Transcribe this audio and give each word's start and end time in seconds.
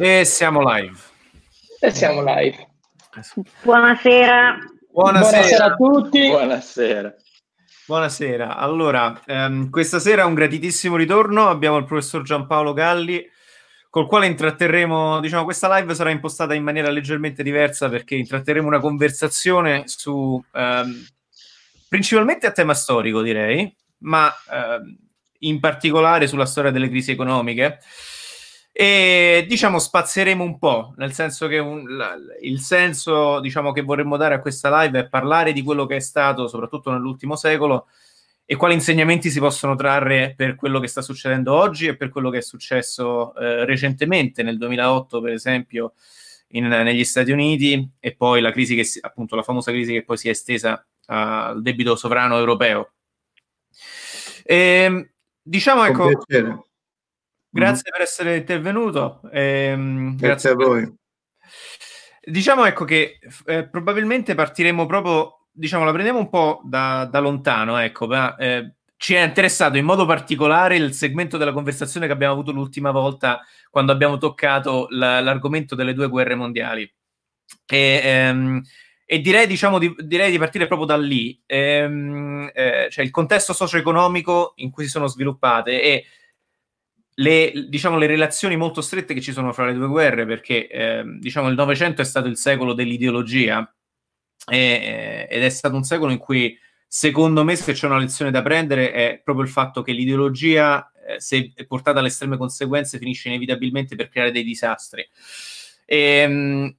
E 0.00 0.24
siamo 0.24 0.62
live. 0.62 0.96
E 1.80 1.90
siamo 1.90 2.22
live. 2.22 2.68
Buonasera. 3.62 4.58
Buonasera, 4.92 5.30
Buonasera 5.32 5.64
a 5.64 5.74
tutti. 5.74 6.28
Buonasera. 6.28 7.14
Buonasera. 7.84 8.56
Allora, 8.56 9.20
ehm, 9.26 9.70
questa 9.70 9.98
sera 9.98 10.24
un 10.24 10.34
gratitissimo 10.34 10.94
ritorno. 10.94 11.48
Abbiamo 11.48 11.78
il 11.78 11.84
professor 11.84 12.22
Giampaolo 12.22 12.74
Galli, 12.74 13.28
col 13.90 14.06
quale 14.06 14.26
intratterremo, 14.26 15.18
diciamo, 15.18 15.42
questa 15.42 15.76
live 15.76 15.92
sarà 15.96 16.10
impostata 16.10 16.54
in 16.54 16.62
maniera 16.62 16.90
leggermente 16.90 17.42
diversa 17.42 17.88
perché 17.88 18.14
intratterremo 18.14 18.68
una 18.68 18.78
conversazione 18.78 19.82
su, 19.86 20.40
ehm, 20.52 21.06
principalmente 21.88 22.46
a 22.46 22.52
tema 22.52 22.74
storico, 22.74 23.20
direi, 23.20 23.74
ma 24.02 24.32
ehm, 24.48 24.96
in 25.40 25.58
particolare 25.58 26.28
sulla 26.28 26.46
storia 26.46 26.70
delle 26.70 26.88
crisi 26.88 27.10
economiche 27.10 27.80
e 28.80 29.44
diciamo 29.48 29.80
spazieremo 29.80 30.44
un 30.44 30.56
po', 30.56 30.94
nel 30.98 31.12
senso 31.12 31.48
che 31.48 31.58
un, 31.58 31.96
la, 31.96 32.14
il 32.42 32.60
senso 32.60 33.40
diciamo, 33.40 33.72
che 33.72 33.82
vorremmo 33.82 34.16
dare 34.16 34.36
a 34.36 34.40
questa 34.40 34.82
live 34.82 35.00
è 35.00 35.08
parlare 35.08 35.52
di 35.52 35.62
quello 35.64 35.84
che 35.84 35.96
è 35.96 35.98
stato, 35.98 36.46
soprattutto 36.46 36.92
nell'ultimo 36.92 37.34
secolo, 37.34 37.88
e 38.44 38.54
quali 38.54 38.74
insegnamenti 38.74 39.30
si 39.30 39.40
possono 39.40 39.74
trarre 39.74 40.32
per 40.36 40.54
quello 40.54 40.78
che 40.78 40.86
sta 40.86 41.02
succedendo 41.02 41.54
oggi 41.54 41.88
e 41.88 41.96
per 41.96 42.08
quello 42.08 42.30
che 42.30 42.38
è 42.38 42.40
successo 42.40 43.34
eh, 43.34 43.64
recentemente, 43.64 44.44
nel 44.44 44.58
2008 44.58 45.20
per 45.22 45.32
esempio, 45.32 45.94
in, 46.50 46.68
negli 46.68 47.04
Stati 47.04 47.32
Uniti, 47.32 47.84
e 47.98 48.14
poi 48.14 48.40
la 48.40 48.52
crisi 48.52 48.76
che 48.76 48.84
si, 48.84 49.00
appunto 49.02 49.34
la 49.34 49.42
famosa 49.42 49.72
crisi 49.72 49.92
che 49.92 50.04
poi 50.04 50.18
si 50.18 50.28
è 50.28 50.30
estesa 50.30 50.86
al 51.06 51.62
debito 51.62 51.96
sovrano 51.96 52.38
europeo. 52.38 52.92
E, 54.44 54.56
ehm, 54.56 55.10
diciamo 55.42 55.84
ecco... 55.84 56.12
Grazie 57.50 57.90
mm. 57.90 57.92
per 57.92 58.00
essere 58.00 58.36
intervenuto. 58.36 59.20
Ehm, 59.32 60.16
grazie, 60.16 60.26
grazie, 60.26 60.50
a 60.50 60.54
voi. 60.54 60.96
Diciamo 62.20 62.64
ecco 62.66 62.84
che 62.84 63.18
eh, 63.46 63.68
probabilmente 63.68 64.34
partiremo 64.34 64.86
proprio, 64.86 65.46
diciamo, 65.50 65.84
la 65.84 65.92
prendiamo 65.92 66.18
un 66.18 66.28
po' 66.28 66.60
da, 66.64 67.06
da 67.10 67.20
lontano, 67.20 67.78
ecco, 67.78 68.06
ma 68.06 68.36
eh, 68.36 68.74
ci 68.96 69.14
è 69.14 69.22
interessato 69.22 69.78
in 69.78 69.84
modo 69.84 70.04
particolare 70.04 70.76
il 70.76 70.92
segmento 70.92 71.38
della 71.38 71.52
conversazione 71.52 72.06
che 72.06 72.12
abbiamo 72.12 72.34
avuto 72.34 72.52
l'ultima 72.52 72.90
volta 72.90 73.40
quando 73.70 73.92
abbiamo 73.92 74.18
toccato 74.18 74.88
la, 74.90 75.20
l'argomento 75.20 75.74
delle 75.74 75.94
due 75.94 76.08
guerre 76.08 76.34
mondiali. 76.34 76.92
E, 77.64 78.00
ehm, 78.02 78.62
e 79.06 79.20
direi, 79.20 79.46
diciamo, 79.46 79.78
di, 79.78 79.94
direi, 80.00 80.30
di, 80.30 80.36
partire 80.36 80.66
proprio 80.66 80.86
da 80.86 80.98
lì, 80.98 81.40
ehm, 81.46 82.50
eh, 82.52 82.88
cioè 82.90 83.04
il 83.04 83.10
contesto 83.10 83.54
socio-economico 83.54 84.52
in 84.56 84.70
cui 84.70 84.84
si 84.84 84.90
sono 84.90 85.06
sviluppate 85.06 85.80
e 85.80 86.04
le, 87.20 87.66
diciamo, 87.68 87.98
le 87.98 88.06
relazioni 88.06 88.56
molto 88.56 88.80
strette 88.80 89.14
che 89.14 89.20
ci 89.20 89.32
sono 89.32 89.52
fra 89.52 89.66
le 89.66 89.74
due 89.74 89.88
guerre, 89.88 90.26
perché 90.26 90.68
eh, 90.68 91.02
diciamo, 91.18 91.48
il 91.48 91.54
Novecento 91.54 92.00
è 92.00 92.04
stato 92.04 92.28
il 92.28 92.36
secolo 92.36 92.74
dell'ideologia 92.74 93.72
e, 94.48 95.26
ed 95.28 95.42
è 95.42 95.48
stato 95.48 95.74
un 95.74 95.82
secolo 95.82 96.12
in 96.12 96.18
cui, 96.18 96.56
secondo 96.86 97.42
me, 97.42 97.56
se 97.56 97.72
c'è 97.72 97.86
una 97.86 97.98
lezione 97.98 98.30
da 98.30 98.42
prendere 98.42 98.92
è 98.92 99.20
proprio 99.22 99.44
il 99.44 99.50
fatto 99.50 99.82
che 99.82 99.92
l'ideologia, 99.92 100.92
eh, 101.08 101.20
se 101.20 101.52
portata 101.66 101.98
alle 101.98 102.08
estreme 102.08 102.36
conseguenze, 102.36 102.98
finisce 102.98 103.28
inevitabilmente 103.28 103.96
per 103.96 104.08
creare 104.08 104.30
dei 104.30 104.44
disastri. 104.44 105.06
E, 105.84 105.98
ehm, 105.98 106.76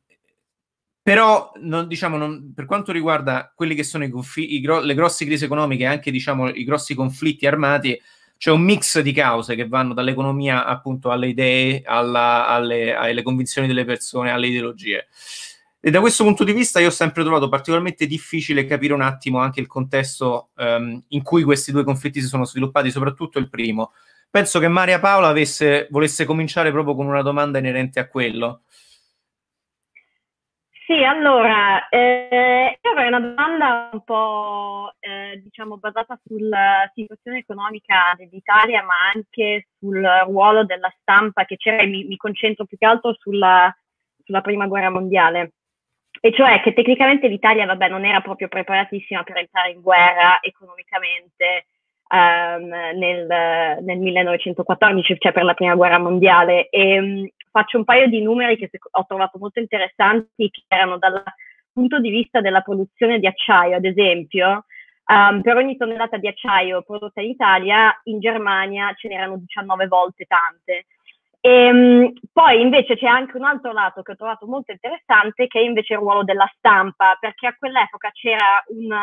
però, 1.02 1.52
non, 1.62 1.88
diciamo, 1.88 2.16
non, 2.16 2.54
per 2.54 2.66
quanto 2.66 2.94
riguarda 2.94 3.52
quelli 3.54 3.76
che 3.76 3.84
sono 3.84 4.06
i, 4.06 4.12
i, 4.36 4.62
le 4.62 4.94
grosse 4.94 5.26
crisi 5.26 5.44
economiche 5.44 5.84
e 5.84 5.88
anche 5.88 6.12
diciamo, 6.12 6.50
i 6.50 6.64
grossi 6.64 6.94
conflitti 6.94 7.45
armati, 7.45 8.00
c'è 8.40 8.52
un 8.52 8.62
mix 8.62 9.02
di 9.02 9.12
cause 9.12 9.54
che 9.54 9.68
vanno 9.68 9.94
dall'economia 9.94 10.64
appunto 10.64 11.12
alle 11.12 11.28
idee, 11.28 11.82
alla, 11.84 12.48
alle, 12.48 12.95
alle, 12.95 13.22
convinzioni 13.22 13.68
delle 13.68 13.84
persone, 13.84 14.32
alle 14.32 14.48
ideologie. 14.48 15.08
E 15.82 15.92
da 15.92 16.00
questo 16.00 16.23
punto 16.23 16.45
di 16.45 16.54
vista 16.54 16.80
io 16.80 16.88
ho 16.88 16.92
sempre 16.92 17.23
trovato 17.23 17.50
particolarmente 17.50 18.08
difficile 18.08 18.66
capire 18.66 18.94
un 18.94 19.02
attimo 19.02 19.40
anche 19.40 19.60
il 19.60 19.67
contesto 19.67 20.52
um, 20.55 21.04
in 21.10 21.22
cui 21.22 21.44
questi 21.44 21.73
due 21.73 21.83
conflitti 21.83 22.22
si 22.22 22.28
sono 22.28 22.45
sviluppati, 22.45 22.92
soprattutto 22.92 23.39
il 23.39 23.49
primo. 23.49 23.92
Penso 24.30 24.60
che 24.60 24.70
Maria 24.70 25.02
Paola 25.02 25.28
avesse, 25.28 25.88
volesse 25.89 26.23
cominciare 26.23 26.72
proprio 26.72 26.95
con 26.95 27.08
una 27.08 27.22
domanda 27.22 27.58
inerente 27.58 27.99
a 27.99 28.08
quello. 28.08 28.61
Sì, 30.89 31.04
allora, 31.04 31.88
eh, 31.89 32.80
io 32.82 32.92
avrei 32.92 33.10
una 33.10 33.20
domanda 33.20 33.89
un 33.92 34.04
po', 34.04 34.95
diciamo, 35.38 35.78
basata 35.78 36.20
sulla 36.26 36.90
situazione 36.94 37.40
economica 37.40 38.14
dell'Italia, 38.17 38.84
ma 38.84 38.95
anche 39.14 39.67
sul 39.78 40.02
ruolo 40.26 40.66
della 40.66 40.94
stampa 41.00 41.45
che 41.45 41.58
c'era, 41.58 41.82
e 41.82 41.88
mi, 41.88 42.04
mi 42.06 42.17
concentro 42.17 42.66
più 42.66 42.78
che 42.78 42.86
altro 42.86 43.14
sulla, 43.14 43.73
sulla, 44.23 44.42
prima 44.42 44.67
guerra 44.67 44.90
mondiale. 44.90 45.54
E 46.22 46.34
cioè 46.34 46.62
che 46.62 46.73
tecnicamente 46.73 47.28
l'Italia, 47.28 47.66
vabbè, 47.66 47.88
non 47.90 48.06
era 48.06 48.22
proprio 48.22 48.48
preparatissima 48.48 49.23
per 49.23 49.38
entrare 49.38 49.72
in 49.72 49.82
guerra 49.82 50.40
economicamente 50.42 51.67
ehm, 52.10 52.98
nel, 52.98 53.78
nel, 53.82 53.98
1914, 54.00 55.16
cioè 55.20 55.32
per 55.32 55.44
la 55.44 55.54
prima 55.54 55.76
guerra 55.76 56.00
mondiale. 56.00 56.70
E, 56.70 57.32
faccio 57.52 57.78
un 57.78 57.84
paio 57.84 58.08
di 58.08 58.22
numeri 58.22 58.58
che 58.58 58.70
ho 58.92 59.06
trovato 59.06 59.38
molto 59.38 59.60
interessanti, 59.60 60.50
che 60.50 60.64
erano 60.67 60.98
dal 60.98 61.23
punto 61.72 62.00
di 62.00 62.10
vista 62.10 62.42
della 62.42 62.61
produzione 62.61 63.20
di 63.20 63.28
acciaio, 63.28 63.76
ad 63.76 63.86
esempio, 63.86 64.66
um, 65.09 65.42
per 65.42 65.58
ogni 65.58 65.75
tonnellata 65.75 66.17
di 66.17 66.27
acciaio 66.27 66.83
prodotta 66.83 67.21
in 67.21 67.30
Italia, 67.30 67.99
in 68.03 68.20
Germania 68.20 68.93
ce 68.93 69.08
n'erano 69.08 69.37
19 69.37 69.87
volte 69.87 70.25
tante. 70.25 70.86
E, 71.42 71.71
um, 71.71 72.14
poi 72.31 72.61
invece 72.61 72.95
c'è 72.95 73.08
anche 73.08 73.37
un 73.37 73.43
altro 73.43 73.71
lato 73.71 74.02
che 74.02 74.11
ho 74.11 74.15
trovato 74.15 74.45
molto 74.45 74.71
interessante, 74.71 75.48
che 75.48 75.59
è 75.59 75.64
invece 75.64 75.93
il 75.93 75.99
ruolo 75.99 76.23
della 76.23 76.49
stampa, 76.58 77.17
perché 77.19 77.48
a 77.48 77.55
quell'epoca 77.58 78.11
c'era 78.11 78.64
un 78.67 78.93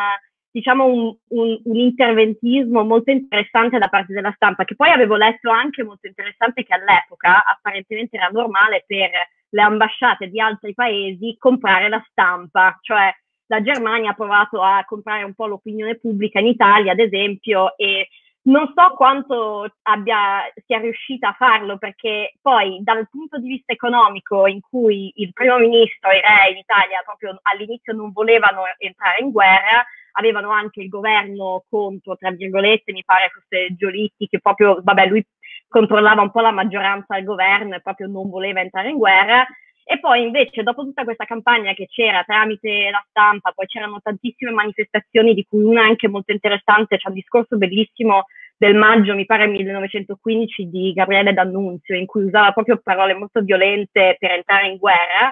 diciamo 0.49 0.85
un, 0.85 1.15
un, 1.29 1.61
un, 1.65 1.75
interventismo 1.75 2.83
molto 2.83 3.11
interessante 3.11 3.77
da 3.77 3.89
parte 3.89 4.13
della 4.13 4.31
stampa, 4.35 4.63
che 4.63 4.75
poi 4.75 4.89
avevo 4.89 5.15
letto 5.15 5.51
anche 5.51 5.83
molto 5.83 6.07
interessante 6.07 6.63
che 6.63 6.73
all'epoca 6.73 7.43
apparentemente 7.43 8.17
era 8.17 8.29
normale 8.29 8.83
per 8.87 9.11
le 9.49 9.61
ambasciate 9.61 10.29
di 10.29 10.39
altri 10.39 10.73
paesi 10.73 11.35
comprare 11.37 11.89
la 11.89 12.03
stampa, 12.09 12.75
cioè 12.81 13.13
la 13.47 13.61
Germania 13.61 14.11
ha 14.11 14.15
provato 14.15 14.61
a 14.61 14.83
comprare 14.85 15.23
un 15.23 15.33
po' 15.33 15.47
l'opinione 15.47 15.95
pubblica 15.95 16.39
in 16.39 16.47
Italia, 16.47 16.91
ad 16.91 16.99
esempio, 16.99 17.75
e 17.77 18.07
non 18.47 18.71
so 18.73 18.93
quanto 18.95 19.67
abbia, 19.83 20.43
sia 20.65 20.79
riuscita 20.79 21.29
a 21.29 21.35
farlo, 21.37 21.77
perché 21.77 22.33
poi 22.41 22.79
dal 22.81 23.07
punto 23.09 23.39
di 23.39 23.47
vista 23.47 23.73
economico, 23.73 24.47
in 24.47 24.61
cui 24.61 25.11
il 25.15 25.33
primo 25.33 25.57
ministro 25.57 26.09
e 26.09 26.17
i 26.17 26.21
re 26.21 26.51
in 26.51 26.57
Italia 26.57 27.01
proprio 27.03 27.37
all'inizio 27.41 27.93
non 27.93 28.11
volevano 28.11 28.61
entrare 28.77 29.19
in 29.19 29.31
guerra, 29.31 29.85
avevano 30.13 30.49
anche 30.49 30.81
il 30.81 30.87
governo 30.87 31.65
contro, 31.69 32.15
tra 32.15 32.31
virgolette, 32.31 32.93
mi 32.93 33.03
pare 33.03 33.29
fosse 33.33 33.75
Giolitti, 33.75 34.27
che 34.27 34.39
proprio, 34.39 34.79
vabbè, 34.81 35.07
lui 35.07 35.25
controllava 35.67 36.21
un 36.21 36.31
po' 36.31 36.39
la 36.39 36.51
maggioranza 36.51 37.15
del 37.15 37.25
governo 37.25 37.75
e 37.75 37.81
proprio 37.81 38.07
non 38.07 38.29
voleva 38.29 38.61
entrare 38.61 38.89
in 38.89 38.97
guerra. 38.97 39.45
E 39.89 39.99
poi 39.99 40.21
invece, 40.21 40.63
dopo 40.63 40.83
tutta 40.83 41.05
questa 41.05 41.23
campagna 41.23 41.71
che 41.71 41.87
c'era 41.87 42.21
tramite 42.25 42.89
la 42.91 43.01
stampa, 43.09 43.53
poi 43.53 43.67
c'erano 43.67 44.01
tantissime 44.03 44.51
manifestazioni, 44.51 45.33
di 45.33 45.45
cui 45.47 45.63
una 45.63 45.83
anche 45.83 46.09
molto 46.09 46.33
interessante, 46.33 46.97
c'è 46.97 47.07
un 47.07 47.13
discorso 47.13 47.55
bellissimo 47.55 48.25
del 48.57 48.75
maggio, 48.75 49.15
mi 49.15 49.25
pare 49.25 49.47
1915, 49.47 50.69
di 50.69 50.91
Gabriele 50.91 51.31
D'Annunzio, 51.31 51.95
in 51.95 52.05
cui 52.05 52.25
usava 52.25 52.51
proprio 52.51 52.81
parole 52.83 53.13
molto 53.13 53.39
violente 53.41 54.17
per 54.19 54.31
entrare 54.31 54.67
in 54.67 54.75
guerra. 54.75 55.31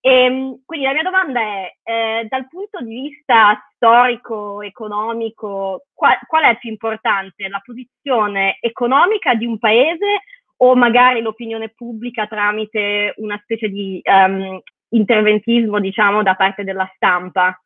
E, 0.00 0.10
ehm, 0.10 0.62
quindi 0.64 0.86
la 0.86 0.92
mia 0.94 1.02
domanda 1.02 1.40
è, 1.40 1.76
eh, 1.82 2.26
dal 2.26 2.48
punto 2.48 2.80
di 2.80 3.02
vista 3.02 3.62
storico, 3.74 4.62
economico, 4.62 5.84
qual, 5.92 6.16
qual, 6.26 6.44
è 6.44 6.56
più 6.56 6.70
importante, 6.70 7.48
la 7.48 7.60
posizione 7.62 8.56
economica 8.60 9.34
di 9.34 9.44
un 9.44 9.58
paese 9.58 10.22
o 10.62 10.74
magari 10.74 11.22
l'opinione 11.22 11.70
pubblica 11.70 12.26
tramite 12.26 13.14
una 13.16 13.38
specie 13.42 13.68
di 13.68 14.00
um, 14.04 14.60
interventismo, 14.90 15.80
diciamo, 15.80 16.22
da 16.22 16.34
parte 16.34 16.64
della 16.64 16.90
stampa? 16.94 17.58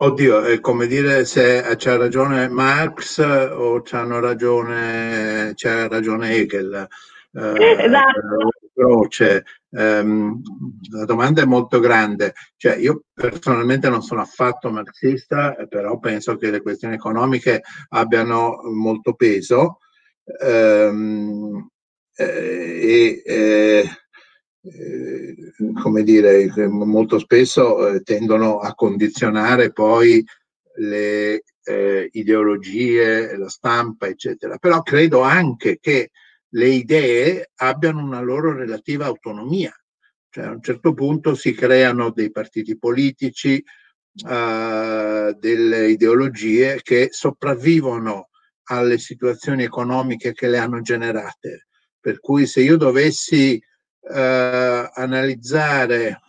Oddio, 0.00 0.42
è 0.42 0.60
come 0.60 0.86
dire 0.86 1.24
se 1.24 1.74
c'ha 1.76 1.96
ragione 1.96 2.48
Marx 2.48 3.18
o 3.18 3.80
c'hanno 3.82 4.20
ragione, 4.20 5.52
c'ha 5.54 5.88
ragione 5.88 6.30
Hegel. 6.30 6.86
Eh, 7.32 7.76
esatto. 7.84 8.50
Croce, 8.74 9.44
ehm, 9.70 10.40
la 10.92 11.04
domanda 11.04 11.42
è 11.42 11.46
molto 11.46 11.80
grande. 11.80 12.34
Cioè, 12.56 12.76
io 12.76 13.04
personalmente 13.12 13.88
non 13.88 14.02
sono 14.02 14.20
affatto 14.20 14.70
marxista, 14.70 15.56
però 15.68 15.98
penso 15.98 16.36
che 16.36 16.50
le 16.50 16.60
questioni 16.60 16.94
economiche 16.94 17.62
abbiano 17.88 18.60
molto 18.70 19.14
peso 19.14 19.78
ehm, 20.40 21.68
eh, 22.14 22.24
e 22.24 23.22
eh, 23.24 23.88
eh, 24.62 25.36
come 25.80 26.02
dire, 26.02 26.50
molto 26.68 27.18
spesso 27.18 27.88
eh, 27.88 28.02
tendono 28.02 28.58
a 28.58 28.74
condizionare 28.74 29.72
poi 29.72 30.24
le 30.76 31.42
eh, 31.62 32.08
ideologie, 32.12 33.36
la 33.36 33.48
stampa, 33.48 34.06
eccetera. 34.06 34.58
Però 34.58 34.82
credo 34.82 35.20
anche 35.20 35.78
che 35.80 36.10
le 36.52 36.68
idee 36.68 37.50
abbiano 37.56 38.02
una 38.02 38.20
loro 38.20 38.52
relativa 38.52 39.06
autonomia. 39.06 39.72
Cioè 40.30 40.44
a 40.44 40.50
un 40.50 40.62
certo 40.62 40.92
punto 40.92 41.34
si 41.34 41.52
creano 41.52 42.10
dei 42.10 42.30
partiti 42.30 42.76
politici, 42.76 43.62
uh, 44.24 45.32
delle 45.38 45.90
ideologie 45.90 46.80
che 46.82 47.08
sopravvivono 47.10 48.27
alle 48.68 48.98
situazioni 48.98 49.64
economiche 49.64 50.32
che 50.32 50.48
le 50.48 50.58
hanno 50.58 50.80
generate. 50.80 51.66
Per 52.00 52.20
cui 52.20 52.46
se 52.46 52.62
io 52.62 52.76
dovessi 52.76 53.60
uh, 54.00 54.12
analizzare 54.12 56.20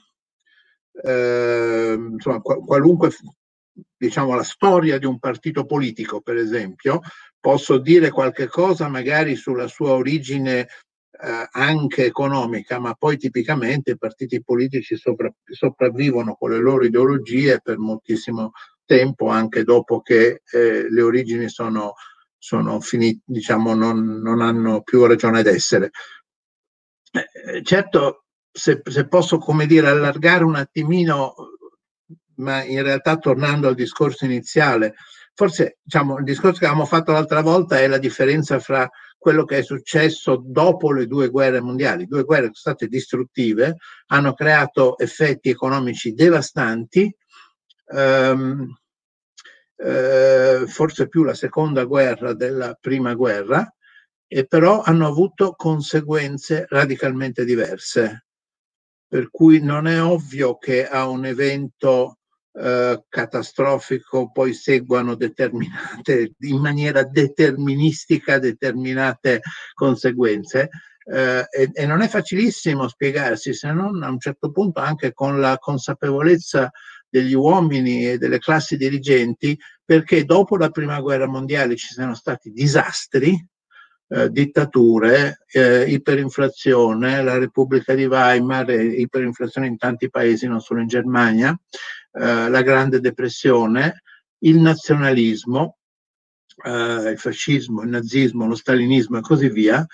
uh, 0.92 2.12
insomma, 2.12 2.42
qualunque 2.42 3.12
diciamo 3.96 4.36
la 4.36 4.44
storia 4.44 4.98
di 4.98 5.06
un 5.06 5.20
partito 5.20 5.66
politico, 5.66 6.22
per 6.22 6.38
esempio, 6.38 7.02
posso 7.40 7.78
dire 7.78 8.12
qualche 8.12 8.48
cosa 8.48 8.88
magari 8.88 9.36
sulla 9.36 9.68
sua 9.68 9.92
origine 9.92 10.68
eh, 11.22 11.48
anche 11.52 12.06
economica, 12.06 12.80
ma 12.80 12.94
poi 12.94 13.18
tipicamente 13.18 13.92
i 13.92 13.98
partiti 13.98 14.42
politici 14.42 14.96
sopra, 14.96 15.32
sopravvivono 15.44 16.36
con 16.36 16.52
le 16.52 16.60
loro 16.60 16.86
ideologie 16.86 17.60
per 17.62 17.78
moltissimo 17.78 18.52
tempo, 18.86 19.28
anche 19.28 19.64
dopo 19.64 20.02
che 20.02 20.42
eh, 20.50 20.90
le 20.90 21.02
origini 21.02 21.50
sono, 21.50 21.94
sono 22.40 22.80
finite, 22.80 23.22
diciamo, 23.26 23.76
non, 23.76 24.22
non, 24.22 24.42
hanno 24.42 24.82
più 24.82 25.06
ragione 25.06 25.44
d'essere. 25.44 25.92
Eh, 27.12 27.62
certo, 27.64 28.24
se, 28.52 28.82
se, 28.84 29.08
posso, 29.08 29.38
come 29.38 29.68
dire, 29.68 29.90
allargare 29.90 30.44
un 30.46 30.56
attimino, 30.56 31.36
ma 32.36 32.64
in 32.64 32.82
realtà 32.82 33.18
tornando 33.18 33.68
al 33.68 33.76
discorso 33.76 34.26
iniziale, 34.26 34.96
forse 35.36 35.78
diciamo, 35.82 36.18
il 36.18 36.24
discorso 36.24 36.60
che 36.60 36.66
avevamo 36.66 36.86
fatto 36.86 37.12
l'altra 37.12 37.42
volta 37.42 37.80
è 37.80 37.88
la 37.88 37.98
differenza 37.98 38.60
fra 38.60 38.90
quello 39.18 39.44
che 39.44 39.58
è 39.58 39.62
successo 39.62 40.42
dopo 40.44 40.94
le 40.94 41.06
due 41.06 41.30
guerre 41.30 41.60
mondiali. 41.60 42.08
Due 42.08 42.24
guerre 42.24 42.44
sono 42.46 42.56
state 42.56 42.88
distruttive, 42.88 43.76
hanno 44.08 44.34
creato 44.34 44.98
effetti 44.98 45.50
economici 45.50 46.14
devastanti, 46.14 47.14
ehm, 47.94 48.76
eh, 49.82 50.66
forse 50.68 51.08
più 51.08 51.24
la 51.24 51.34
seconda 51.34 51.86
guerra 51.86 52.34
della 52.34 52.78
prima 52.80 53.14
guerra, 53.14 53.74
e 54.28 54.46
però 54.46 54.82
hanno 54.82 55.08
avuto 55.08 55.54
conseguenze 55.54 56.66
radicalmente 56.68 57.46
diverse. 57.46 58.26
Per 59.08 59.30
cui 59.32 59.60
non 59.60 59.88
è 59.88 60.02
ovvio 60.04 60.58
che 60.58 60.88
a 60.88 61.08
un 61.08 61.26
evento 61.26 62.20
eh, 62.54 63.04
catastrofico 63.08 64.32
poi 64.32 64.54
seguano 64.54 65.16
determinate, 65.16 66.34
in 66.40 66.60
maniera 66.60 67.04
deterministica 67.04 68.38
determinate 68.38 69.42
conseguenze. 69.74 70.70
Eh, 71.12 71.48
e, 71.50 71.70
e, 71.74 71.86
non 71.88 72.02
è 72.02 72.08
facilissimo 72.08 72.88
spiegarsi, 72.88 73.54
se 73.56 73.72
non 73.72 74.04
a 74.04 74.10
un 74.10 74.20
certo 74.20 74.52
punto 74.52 74.80
anche 74.80 75.12
con 75.12 75.40
la 75.40 75.58
consapevolezza 75.58 76.70
degli 77.10 77.34
uomini 77.34 78.08
e 78.08 78.18
delle 78.18 78.40
classi 78.40 78.78
dirigenti, 78.78 79.58
perché 79.84 80.24
dopo 80.24 80.58
la 80.58 80.70
prima 80.70 81.00
guerra 81.02 81.28
mondiale 81.28 81.76
ci 81.76 81.94
sono 81.94 82.14
stati 82.14 82.52
disastri, 82.52 83.36
eh, 84.12 84.30
dittature, 84.30 85.46
eh, 85.52 85.84
iperinflazione, 85.84 87.24
la 87.24 87.38
Repubblica 87.38 87.94
di 87.94 88.06
Weimar, 88.06 88.70
eh, 88.70 88.84
iperinflazione 88.84 89.68
in 89.68 89.78
tanti 89.78 90.10
paesi, 90.10 90.48
non 90.48 90.62
solo 90.62 90.82
in 90.82 90.88
Germania, 90.88 91.58
eh, 92.12 92.50
la 92.50 92.62
Grande 92.62 93.00
Depressione, 93.00 94.02
il 94.40 94.58
nazionalismo, 94.60 95.78
eh, 96.66 97.12
il 97.12 97.18
fascismo, 97.18 97.84
il 97.84 97.90
nazismo, 97.90 98.48
lo 98.48 98.56
stalinismo 98.56 99.18
e 99.18 99.22
così 99.22 99.50
via, 99.50 99.86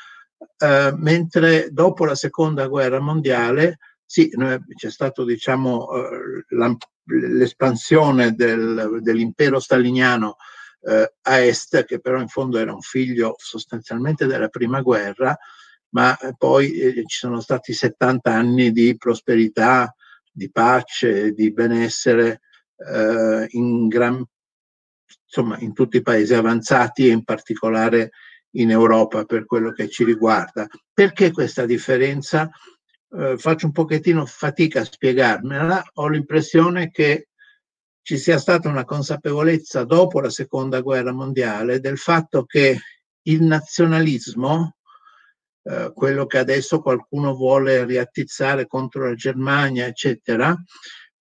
eh, 0.58 0.94
mentre 0.96 1.70
dopo 1.72 2.06
la 2.06 2.16
seconda 2.16 2.68
guerra 2.68 3.00
mondiale 3.00 3.80
sì, 4.06 4.30
c'è 4.30 4.92
stato 4.92 5.24
diciamo, 5.24 5.88
l'espansione 7.06 8.34
del, 8.34 9.00
dell'impero 9.02 9.60
staliniano 9.60 10.38
eh, 10.82 11.14
a 11.22 11.40
est, 11.40 11.86
che 11.86 12.00
però 12.00 12.20
in 12.20 12.28
fondo 12.28 12.58
era 12.58 12.74
un 12.74 12.82
figlio 12.82 13.36
sostanzialmente 13.38 14.26
della 14.26 14.50
prima 14.50 14.82
guerra, 14.82 15.38
ma 15.90 16.18
poi 16.38 16.74
eh, 16.74 16.94
ci 17.06 17.18
sono 17.18 17.40
stati 17.40 17.74
70 17.74 18.32
anni 18.32 18.72
di 18.72 18.96
prosperità, 18.98 19.94
di 20.32 20.52
pace, 20.52 21.32
di 21.32 21.52
benessere 21.52 22.42
eh, 22.78 23.48
in, 23.52 23.88
gran, 23.88 24.24
insomma, 25.24 25.58
in 25.60 25.74
tutti 25.74 25.98
i 25.98 26.02
paesi 26.02 26.34
avanzati 26.34 27.08
e 27.08 27.12
in 27.12 27.24
particolare 27.24 28.12
in 28.52 28.72
Europa 28.72 29.24
per 29.26 29.46
quello 29.46 29.72
che 29.72 29.90
ci 29.90 30.04
riguarda. 30.04 30.68
Perché 30.94 31.32
questa 31.32 31.66
differenza? 31.66 32.50
Eh, 33.18 33.38
faccio 33.38 33.68
un 33.68 33.72
pochettino 33.72 34.26
fatica 34.26 34.82
a 34.82 34.86
spiegarmela, 34.86 35.84
ho 35.94 36.08
l'impressione 36.10 36.92
che 36.92 37.30
ci 38.02 38.18
sia 38.18 38.38
stata 38.38 38.68
una 38.68 38.84
consapevolezza 38.84 39.86
dopo 39.86 40.20
la 40.20 40.30
seconda 40.30 40.82
guerra 40.82 41.14
mondiale 41.14 41.80
del 41.80 41.98
fatto 41.98 42.44
che 42.44 42.78
il 43.22 43.42
nazionalismo 43.42 44.76
eh, 45.64 45.92
quello 45.96 46.26
che 46.26 46.40
adesso 46.40 46.82
qualcuno 46.82 47.34
vuole 47.34 47.86
riattizzare 47.86 48.68
contro 48.68 49.08
la 49.08 49.16
Germania, 49.16 49.86
eccetera, 49.86 50.56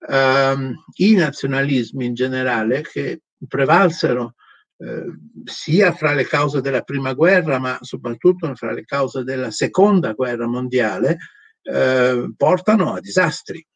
ehm, 0.08 0.74
i 0.96 1.14
nazionalismi 1.14 2.06
in 2.06 2.14
generale 2.14 2.82
che 2.82 3.22
prevalsero 3.46 4.34
eh, 4.78 5.04
sia 5.44 5.92
fra 5.94 6.12
le 6.12 6.26
cause 6.26 6.60
della 6.60 6.82
prima 6.82 7.14
guerra, 7.14 7.60
ma 7.60 7.78
soprattutto 7.80 8.52
fra 8.56 8.72
le 8.72 8.84
cause 8.84 9.22
della 9.22 9.52
seconda 9.52 10.12
guerra 10.12 10.46
mondiale, 10.46 11.18
eh, 11.64 12.32
portano 12.36 12.94
a 12.94 13.00
disastri, 13.00 13.66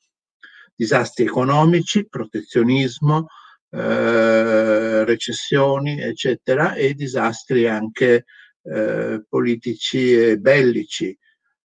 disastri 0.75 1.25
economici, 1.25 2.07
protezionismo, 2.09 3.29
eh, 3.71 5.05
recessioni, 5.05 6.01
eccetera, 6.01 6.75
e 6.75 6.95
disastri 6.95 7.67
anche 7.67 8.25
eh, 8.63 9.25
politici 9.29 10.13
e 10.13 10.39
bellici. 10.39 11.17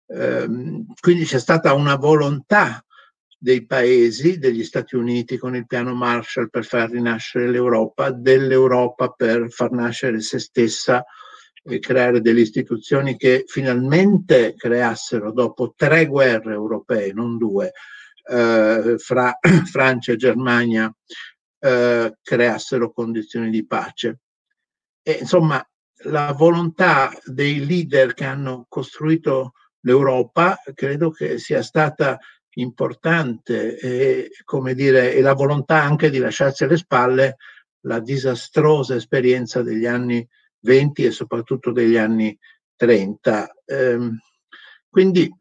Eh, 0.08 0.48
quindi 1.00 1.26
c'è 1.26 1.40
stata 1.40 1.74
una 1.74 1.96
volontà 1.96 2.84
dei 3.38 3.66
paesi, 3.66 4.38
degli 4.38 4.64
Stati 4.64 4.96
Uniti 4.96 5.38
con 5.38 5.56
il 5.56 5.66
piano 5.66 5.96
Marshall 5.96 6.50
per 6.50 6.64
far 6.64 6.92
rinascere 6.92 7.50
l'Europa, 7.50 8.12
dell'Europa 8.12 9.10
per 9.10 9.52
far 9.52 9.72
nascere 9.72 10.22
se 10.22 10.38
stessa 10.38 11.04
creare 11.80 12.22
delle 12.22 12.42
istituzioni 12.42 13.16
che 13.18 13.44
finalmente 13.48 14.56
creassero 14.56 15.32
dopo 15.32 15.74
tre 15.76 16.06
guerre 16.06 16.54
europee, 16.54 17.14
non 17.14 17.38
due, 17.38 17.72
eh, 18.30 18.96
fra 18.98 19.38
Francia 19.70 20.14
e 20.14 20.18
Germania, 20.18 20.94
eh, 21.60 22.18
creassero 22.22 22.92
condizioni 22.92 23.50
di 23.50 23.66
pace. 23.66 24.20
E, 25.04 25.18
insomma, 25.22 25.64
la 26.06 26.34
volontà 26.36 27.12
dei 27.26 27.66
leader 27.66 28.14
che 28.14 28.26
hanno 28.26 28.66
costruito 28.68 29.54
l'Europa 29.82 30.60
credo 30.74 31.12
che 31.12 31.38
sia 31.38 31.62
stata 31.62 32.20
importante 32.56 33.78
e, 33.78 34.32
come 34.44 34.74
dire, 34.74 35.14
e 35.14 35.22
la 35.22 35.34
volontà 35.34 35.82
anche 35.82 36.10
di 36.10 36.18
lasciarsi 36.18 36.64
alle 36.64 36.78
spalle 36.78 37.38
la 37.86 38.00
disastrosa 38.00 38.96
esperienza 38.96 39.62
degli 39.62 39.86
anni 39.86 40.28
20 40.62 41.06
e 41.06 41.12
soprattutto 41.12 41.72
degli 41.72 41.98
anni 41.98 42.38
30. 42.76 43.54
Ehm, 43.66 44.18
quindi 44.90 45.32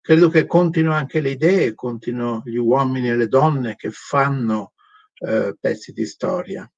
credo 0.00 0.28
che 0.28 0.46
contino 0.46 0.92
anche 0.92 1.20
le 1.20 1.30
idee, 1.30 1.74
contino 1.74 2.42
gli 2.44 2.56
uomini 2.56 3.10
e 3.10 3.16
le 3.16 3.28
donne 3.28 3.76
che 3.76 3.90
fanno 3.90 4.72
eh, 5.14 5.56
pezzi 5.58 5.92
di 5.92 6.06
storia. 6.06 6.70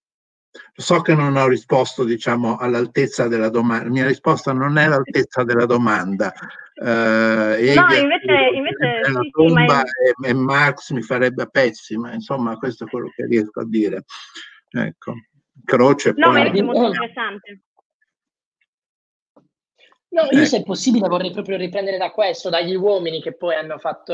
So 0.75 1.01
che 1.01 1.15
non 1.15 1.37
ho 1.37 1.49
risposto, 1.49 2.05
diciamo, 2.05 2.57
all'altezza 2.57 3.27
della 3.27 3.49
domanda. 3.49 3.85
La 3.85 3.91
mia 3.91 4.07
risposta 4.07 4.53
non 4.53 4.77
è 4.77 4.85
all'altezza 4.85 5.45
della 5.45 5.65
domanda. 5.65 6.33
Uh, 6.75 6.85
no, 6.85 7.95
invece, 7.95 8.51
invece 8.53 9.01
la 9.13 9.21
sì, 9.23 9.31
tomba 9.31 9.83
sì, 9.85 10.27
è... 10.27 10.27
e, 10.27 10.31
e, 10.31 10.35
Marx 10.35 10.91
mi 10.91 11.03
farebbe 11.03 11.49
pezzi, 11.49 11.97
ma 11.97 12.13
insomma 12.13 12.57
questo 12.57 12.85
è 12.85 12.89
quello 12.89 13.11
che 13.15 13.25
riesco 13.27 13.61
a 13.61 13.67
dire. 13.67 14.05
Ecco. 14.71 15.15
Croce. 15.65 16.13
No, 16.17 16.31
poi... 16.31 16.43
ma 16.43 16.51
è 16.51 16.61
molto 16.61 16.87
interessante. 16.87 17.63
No, 20.13 20.29
io 20.31 20.43
eh. 20.43 20.45
se 20.45 20.59
è 20.59 20.63
possibile 20.63 21.09
vorrei 21.09 21.31
proprio 21.31 21.57
riprendere 21.57 21.97
da 21.97 22.11
questo, 22.11 22.51
dagli 22.51 22.75
uomini 22.75 23.23
che 23.23 23.33
poi 23.33 23.55
hanno 23.55 23.79
fatto, 23.79 24.13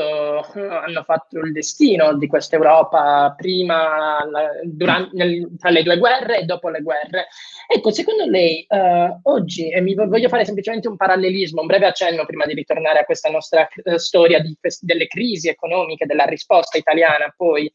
hanno 0.53 1.03
fatto 1.03 1.39
il 1.39 1.51
destino 1.51 2.15
di 2.15 2.25
questa 2.25 2.55
Europa 2.55 3.33
prima, 3.35 4.25
durante, 4.63 5.09
nel, 5.17 5.57
tra 5.57 5.69
le 5.69 5.83
due 5.83 5.97
guerre 5.97 6.39
e 6.39 6.43
dopo 6.45 6.69
le 6.69 6.79
guerre. 6.81 7.27
Ecco, 7.67 7.91
secondo 7.91 8.23
lei 8.25 8.65
uh, 8.69 9.19
oggi, 9.23 9.69
e 9.69 9.81
mi 9.81 9.93
voglio 9.93 10.29
fare 10.29 10.45
semplicemente 10.45 10.87
un 10.87 10.95
parallelismo, 10.95 11.59
un 11.59 11.67
breve 11.67 11.87
accenno 11.87 12.25
prima 12.25 12.45
di 12.45 12.53
ritornare 12.53 12.99
a 12.99 13.03
questa 13.03 13.29
nostra 13.29 13.67
uh, 13.83 13.97
storia 13.97 14.39
di, 14.39 14.57
delle 14.79 15.07
crisi 15.07 15.49
economiche, 15.49 16.05
della 16.05 16.23
risposta 16.23 16.77
italiana 16.77 17.33
poi 17.35 17.69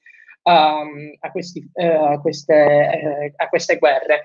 um, 0.44 1.16
a, 1.20 1.30
questi, 1.30 1.68
uh, 1.72 2.04
a, 2.12 2.20
queste, 2.20 3.32
a 3.36 3.48
queste 3.48 3.78
guerre. 3.78 4.24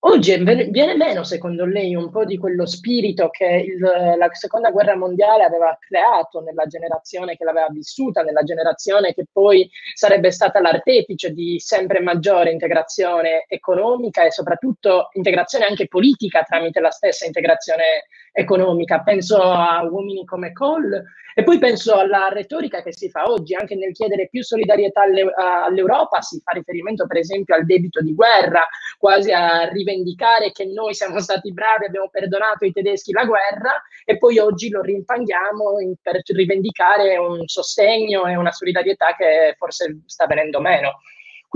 Oggi 0.00 0.36
viene 0.70 0.94
meno, 0.94 1.24
secondo 1.24 1.64
lei, 1.64 1.96
un 1.96 2.10
po' 2.10 2.24
di 2.24 2.38
quello 2.38 2.64
spirito 2.64 3.28
che 3.28 3.44
il, 3.66 3.80
la 3.80 4.28
seconda 4.34 4.70
guerra 4.70 4.94
mondiale 4.94 5.42
aveva 5.42 5.76
creato 5.80 6.42
nella 6.42 6.66
generazione 6.66 7.36
che 7.36 7.42
l'aveva 7.42 7.68
vissuta, 7.70 8.22
nella 8.22 8.44
generazione 8.44 9.14
che 9.14 9.24
poi 9.32 9.68
sarebbe 9.94 10.30
stata 10.30 10.60
l'artefice 10.60 11.32
di 11.32 11.58
sempre 11.58 11.98
maggiore 11.98 12.52
integrazione 12.52 13.46
economica 13.48 14.22
e 14.24 14.30
soprattutto 14.30 15.08
integrazione 15.14 15.64
anche 15.64 15.88
politica 15.88 16.42
tramite 16.42 16.78
la 16.78 16.90
stessa 16.90 17.24
integrazione 17.24 18.04
economica. 18.36 19.00
Penso 19.00 19.40
a 19.40 19.82
uomini 19.82 20.24
come 20.26 20.52
Cole 20.52 21.04
e 21.34 21.42
poi 21.42 21.58
penso 21.58 21.94
alla 21.94 22.28
retorica 22.28 22.82
che 22.82 22.92
si 22.92 23.08
fa 23.10 23.24
oggi 23.24 23.54
anche 23.54 23.74
nel 23.74 23.92
chiedere 23.92 24.28
più 24.28 24.42
solidarietà 24.42 25.02
all'Europa, 25.04 26.20
si 26.20 26.40
fa 26.42 26.52
riferimento 26.52 27.06
per 27.06 27.18
esempio 27.18 27.54
al 27.54 27.64
debito 27.64 28.00
di 28.00 28.14
guerra, 28.14 28.66
quasi 28.98 29.32
a 29.32 29.68
rivendicare 29.68 30.52
che 30.52 30.66
noi 30.66 30.94
siamo 30.94 31.20
stati 31.20 31.52
bravi, 31.52 31.86
abbiamo 31.86 32.08
perdonato 32.10 32.64
ai 32.64 32.72
tedeschi 32.72 33.12
la 33.12 33.24
guerra 33.24 33.82
e 34.04 34.18
poi 34.18 34.38
oggi 34.38 34.68
lo 34.68 34.80
rimpanghiamo 34.82 35.76
per 36.00 36.20
rivendicare 36.24 37.16
un 37.16 37.46
sostegno 37.46 38.26
e 38.26 38.36
una 38.36 38.52
solidarietà 38.52 39.14
che 39.14 39.54
forse 39.58 40.00
sta 40.06 40.26
venendo 40.26 40.60
meno. 40.60 41.00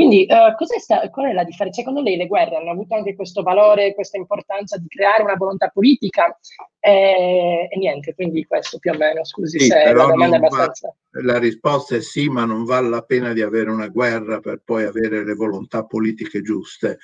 Quindi, 0.00 0.26
uh, 0.30 0.78
sta, 0.78 1.10
qual 1.10 1.26
è 1.26 1.34
la 1.34 1.44
differenza? 1.44 1.80
Secondo 1.80 2.00
lei 2.00 2.16
le 2.16 2.26
guerre 2.26 2.56
hanno 2.56 2.70
avuto 2.70 2.94
anche 2.94 3.14
questo 3.14 3.42
valore, 3.42 3.92
questa 3.92 4.16
importanza 4.16 4.78
di 4.78 4.88
creare 4.88 5.22
una 5.22 5.34
volontà 5.34 5.68
politica? 5.68 6.34
E, 6.78 7.68
e 7.70 7.76
niente, 7.76 8.14
quindi 8.14 8.46
questo 8.46 8.78
più 8.78 8.92
o 8.92 8.96
meno, 8.96 9.22
scusi 9.26 9.58
sì, 9.58 9.66
se 9.66 9.92
la 9.92 10.06
domanda 10.06 10.36
è 10.36 10.38
abbastanza... 10.38 10.96
Va, 11.10 11.22
la 11.22 11.38
risposta 11.38 11.96
è 11.96 12.00
sì, 12.00 12.30
ma 12.30 12.46
non 12.46 12.64
vale 12.64 12.88
la 12.88 13.02
pena 13.02 13.34
di 13.34 13.42
avere 13.42 13.68
una 13.68 13.88
guerra 13.88 14.40
per 14.40 14.62
poi 14.64 14.84
avere 14.84 15.22
le 15.22 15.34
volontà 15.34 15.84
politiche 15.84 16.40
giuste. 16.40 16.96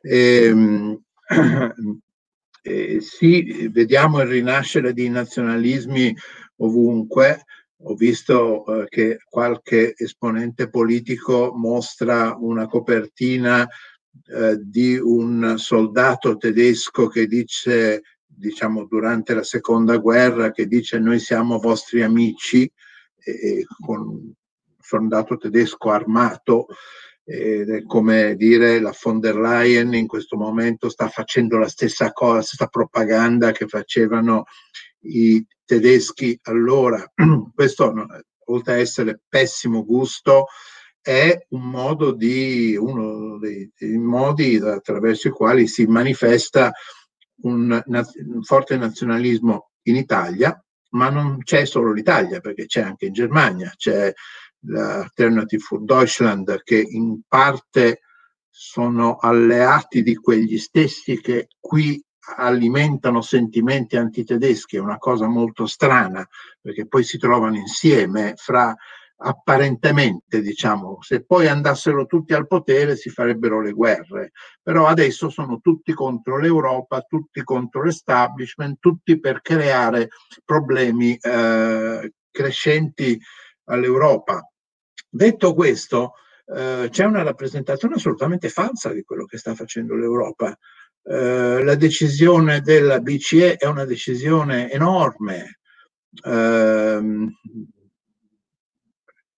E, 0.00 0.44
ehm, 0.46 1.02
eh, 2.62 3.00
sì, 3.02 3.68
vediamo 3.68 4.22
il 4.22 4.26
rinascere 4.26 4.94
di 4.94 5.06
nazionalismi 5.10 6.16
ovunque, 6.56 7.44
ho 7.80 7.94
visto 7.94 8.64
eh, 8.82 8.88
che 8.88 9.18
qualche 9.24 9.94
esponente 9.96 10.68
politico 10.68 11.52
mostra 11.54 12.36
una 12.38 12.66
copertina 12.66 13.66
eh, 14.26 14.58
di 14.60 14.96
un 14.96 15.54
soldato 15.58 16.36
tedesco 16.36 17.06
che 17.06 17.26
dice, 17.26 18.02
diciamo, 18.26 18.84
durante 18.86 19.34
la 19.34 19.44
seconda 19.44 19.96
guerra, 19.98 20.50
che 20.50 20.66
dice 20.66 20.98
noi 20.98 21.20
siamo 21.20 21.58
vostri 21.58 22.02
amici, 22.02 22.70
e, 23.16 23.64
con 23.84 24.00
un 24.00 24.32
soldato 24.80 25.36
tedesco 25.36 25.90
armato, 25.90 26.66
è 27.24 27.82
come 27.86 28.36
dire 28.36 28.80
la 28.80 28.94
von 29.02 29.20
der 29.20 29.36
Leyen 29.36 29.92
in 29.92 30.06
questo 30.06 30.38
momento 30.38 30.88
sta 30.88 31.08
facendo 31.08 31.58
la 31.58 31.68
stessa 31.68 32.10
cosa, 32.10 32.36
la 32.36 32.42
stessa 32.42 32.66
propaganda 32.68 33.52
che 33.52 33.66
facevano 33.66 34.44
i 35.00 35.46
tedeschi 35.68 36.38
allora. 36.44 37.04
Questo, 37.54 37.92
oltre 38.46 38.72
a 38.72 38.78
essere 38.78 39.20
pessimo 39.28 39.84
gusto, 39.84 40.46
è 41.00 41.46
un 41.50 41.68
modo 41.68 42.12
di, 42.12 42.74
uno 42.74 43.38
dei, 43.38 43.70
dei 43.78 43.98
modi 43.98 44.56
attraverso 44.56 45.28
i 45.28 45.32
quali 45.32 45.66
si 45.66 45.84
manifesta 45.84 46.72
un, 47.42 47.82
un 47.86 48.42
forte 48.42 48.76
nazionalismo 48.78 49.70
in 49.82 49.96
Italia, 49.96 50.58
ma 50.90 51.10
non 51.10 51.42
c'è 51.42 51.66
solo 51.66 51.92
l'Italia, 51.92 52.40
perché 52.40 52.64
c'è 52.64 52.80
anche 52.80 53.06
in 53.06 53.12
Germania, 53.12 53.72
c'è 53.76 54.12
l'Alternative 54.60 55.62
for 55.62 55.82
Deutschland 55.84 56.62
che 56.62 56.80
in 56.80 57.20
parte 57.28 58.00
sono 58.48 59.16
alleati 59.16 60.02
di 60.02 60.16
quegli 60.16 60.58
stessi 60.58 61.20
che 61.20 61.48
qui 61.60 62.02
alimentano 62.36 63.20
sentimenti 63.20 63.96
antitedeschi, 63.96 64.76
è 64.76 64.80
una 64.80 64.98
cosa 64.98 65.26
molto 65.26 65.66
strana, 65.66 66.26
perché 66.60 66.86
poi 66.86 67.04
si 67.04 67.18
trovano 67.18 67.56
insieme 67.56 68.34
fra 68.36 68.74
apparentemente, 69.20 70.40
diciamo, 70.40 70.98
se 71.00 71.24
poi 71.24 71.48
andassero 71.48 72.06
tutti 72.06 72.34
al 72.34 72.46
potere 72.46 72.96
si 72.96 73.10
farebbero 73.10 73.60
le 73.60 73.72
guerre, 73.72 74.32
però 74.62 74.86
adesso 74.86 75.28
sono 75.28 75.60
tutti 75.60 75.92
contro 75.92 76.38
l'Europa, 76.38 77.00
tutti 77.00 77.42
contro 77.42 77.82
l'establishment, 77.82 78.78
tutti 78.78 79.18
per 79.18 79.40
creare 79.40 80.10
problemi 80.44 81.16
eh, 81.16 82.12
crescenti 82.30 83.20
all'Europa. 83.64 84.48
Detto 85.08 85.54
questo, 85.54 86.12
eh, 86.54 86.88
c'è 86.90 87.04
una 87.04 87.22
rappresentazione 87.22 87.94
assolutamente 87.94 88.48
falsa 88.48 88.92
di 88.92 89.02
quello 89.02 89.24
che 89.24 89.38
sta 89.38 89.54
facendo 89.54 89.96
l'Europa. 89.96 90.56
Eh, 91.10 91.64
la 91.64 91.74
decisione 91.74 92.60
della 92.60 93.00
BCE 93.00 93.56
è 93.56 93.64
una 93.64 93.86
decisione 93.86 94.70
enorme, 94.70 95.60
eh, 96.22 97.00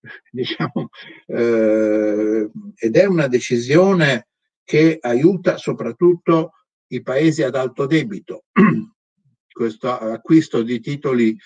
diciamo, 0.33 0.89
eh, 1.27 2.51
ed 2.75 2.97
è 2.97 3.05
una 3.05 3.29
decisione 3.29 4.27
che 4.65 4.99
aiuta 5.01 5.59
soprattutto 5.59 6.55
i 6.89 7.03
paesi 7.03 7.45
ad 7.45 7.55
alto 7.55 7.87
debito. 7.87 8.47
Questo 9.53 9.97
acquisto 9.97 10.63
di 10.63 10.81
titoli 10.81 11.37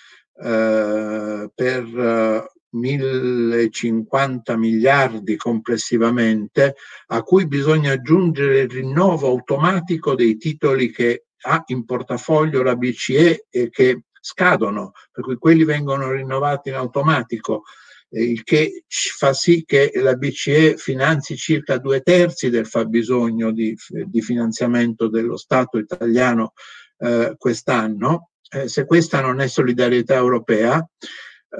eh, 0.42 1.50
per 1.54 2.48
1050 2.74 4.56
miliardi 4.56 5.36
complessivamente, 5.36 6.74
a 7.06 7.22
cui 7.22 7.46
bisogna 7.46 7.92
aggiungere 7.92 8.60
il 8.60 8.70
rinnovo 8.70 9.28
automatico 9.28 10.14
dei 10.14 10.36
titoli 10.36 10.90
che 10.90 11.26
ha 11.46 11.62
in 11.66 11.84
portafoglio 11.84 12.62
la 12.62 12.76
BCE 12.76 13.46
e 13.50 13.70
che 13.70 14.04
scadono, 14.20 14.92
per 15.12 15.24
cui 15.24 15.36
quelli 15.36 15.64
vengono 15.64 16.10
rinnovati 16.10 16.70
in 16.70 16.76
automatico, 16.76 17.64
il 18.08 18.42
che 18.44 18.84
fa 18.86 19.32
sì 19.32 19.64
che 19.66 19.90
la 19.96 20.14
BCE 20.14 20.76
finanzi 20.76 21.36
circa 21.36 21.78
due 21.78 22.00
terzi 22.00 22.48
del 22.48 22.66
fabbisogno 22.66 23.50
di, 23.50 23.76
di 24.06 24.22
finanziamento 24.22 25.08
dello 25.08 25.36
Stato 25.36 25.78
italiano 25.78 26.52
eh, 26.98 27.34
quest'anno. 27.36 28.30
Eh, 28.48 28.68
se 28.68 28.86
questa 28.86 29.20
non 29.20 29.40
è 29.40 29.48
solidarietà 29.48 30.14
europea, 30.14 30.86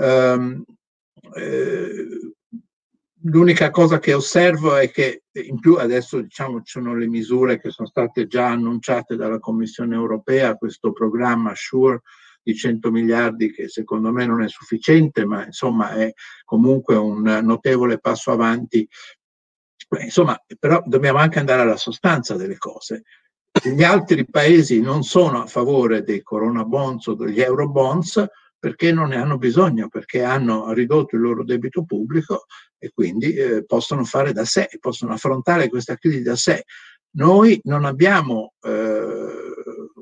ehm, 0.01 0.65
eh, 1.35 2.35
l'unica 3.23 3.71
cosa 3.71 3.99
che 3.99 4.13
osservo 4.13 4.77
è 4.77 4.91
che 4.91 5.25
in 5.33 5.59
più 5.59 5.77
adesso 5.77 6.21
diciamo 6.21 6.59
ci 6.63 6.79
sono 6.79 6.95
le 6.95 7.07
misure 7.07 7.61
che 7.61 7.71
sono 7.71 7.89
state 7.89 8.27
già 8.27 8.49
annunciate 8.49 9.17
dalla 9.17 9.39
Commissione 9.39 9.95
europea, 9.95 10.57
questo 10.57 10.93
programma 10.93 11.53
SURE 11.55 12.03
di 12.43 12.55
100 12.55 12.91
miliardi 12.91 13.51
che 13.51 13.69
secondo 13.69 14.13
me 14.13 14.27
non 14.27 14.43
è 14.43 14.49
sufficiente, 14.49 15.25
ma 15.25 15.47
insomma 15.47 15.93
è 15.95 16.13
comunque 16.45 16.95
un 16.95 17.23
notevole 17.43 17.99
passo 17.99 18.33
avanti. 18.33 18.87
Insomma, 20.01 20.39
però 20.59 20.83
dobbiamo 20.85 21.19
anche 21.19 21.39
andare 21.39 21.63
alla 21.63 21.77
sostanza 21.77 22.37
delle 22.37 22.59
cose. 22.59 23.05
Gli 23.63 23.83
altri 23.83 24.29
paesi 24.29 24.81
non 24.81 25.05
sono 25.05 25.43
a 25.43 25.47
favore 25.47 26.03
dei 26.03 26.23
corona 26.23 26.65
bonds 26.65 27.07
o 27.07 27.15
degli 27.15 27.41
euro 27.41 27.71
bonds, 27.71 28.23
perché 28.65 28.93
non 28.93 29.11
ne 29.11 29.17
hanno 29.17 29.37
bisogno, 29.37 29.89
perché 29.89 30.23
hanno 30.23 30.73
ridotto 30.73 31.17
il 31.17 31.21
loro 31.21 31.45
debito 31.45 31.85
pubblico 31.85 32.47
e 32.79 32.93
quindi 32.95 33.35
eh, 33.35 33.67
possono 33.67 34.05
fare 34.05 34.33
da 34.33 34.47
sé, 34.47 34.71
possono 34.81 35.13
affrontare 35.13 35.69
questa 35.69 35.97
crisi 35.97 36.23
da 36.23 36.35
sé. 36.35 36.65
Noi 37.17 37.61
non 37.65 37.85
abbiamo 37.85 38.55
eh, 38.63 39.05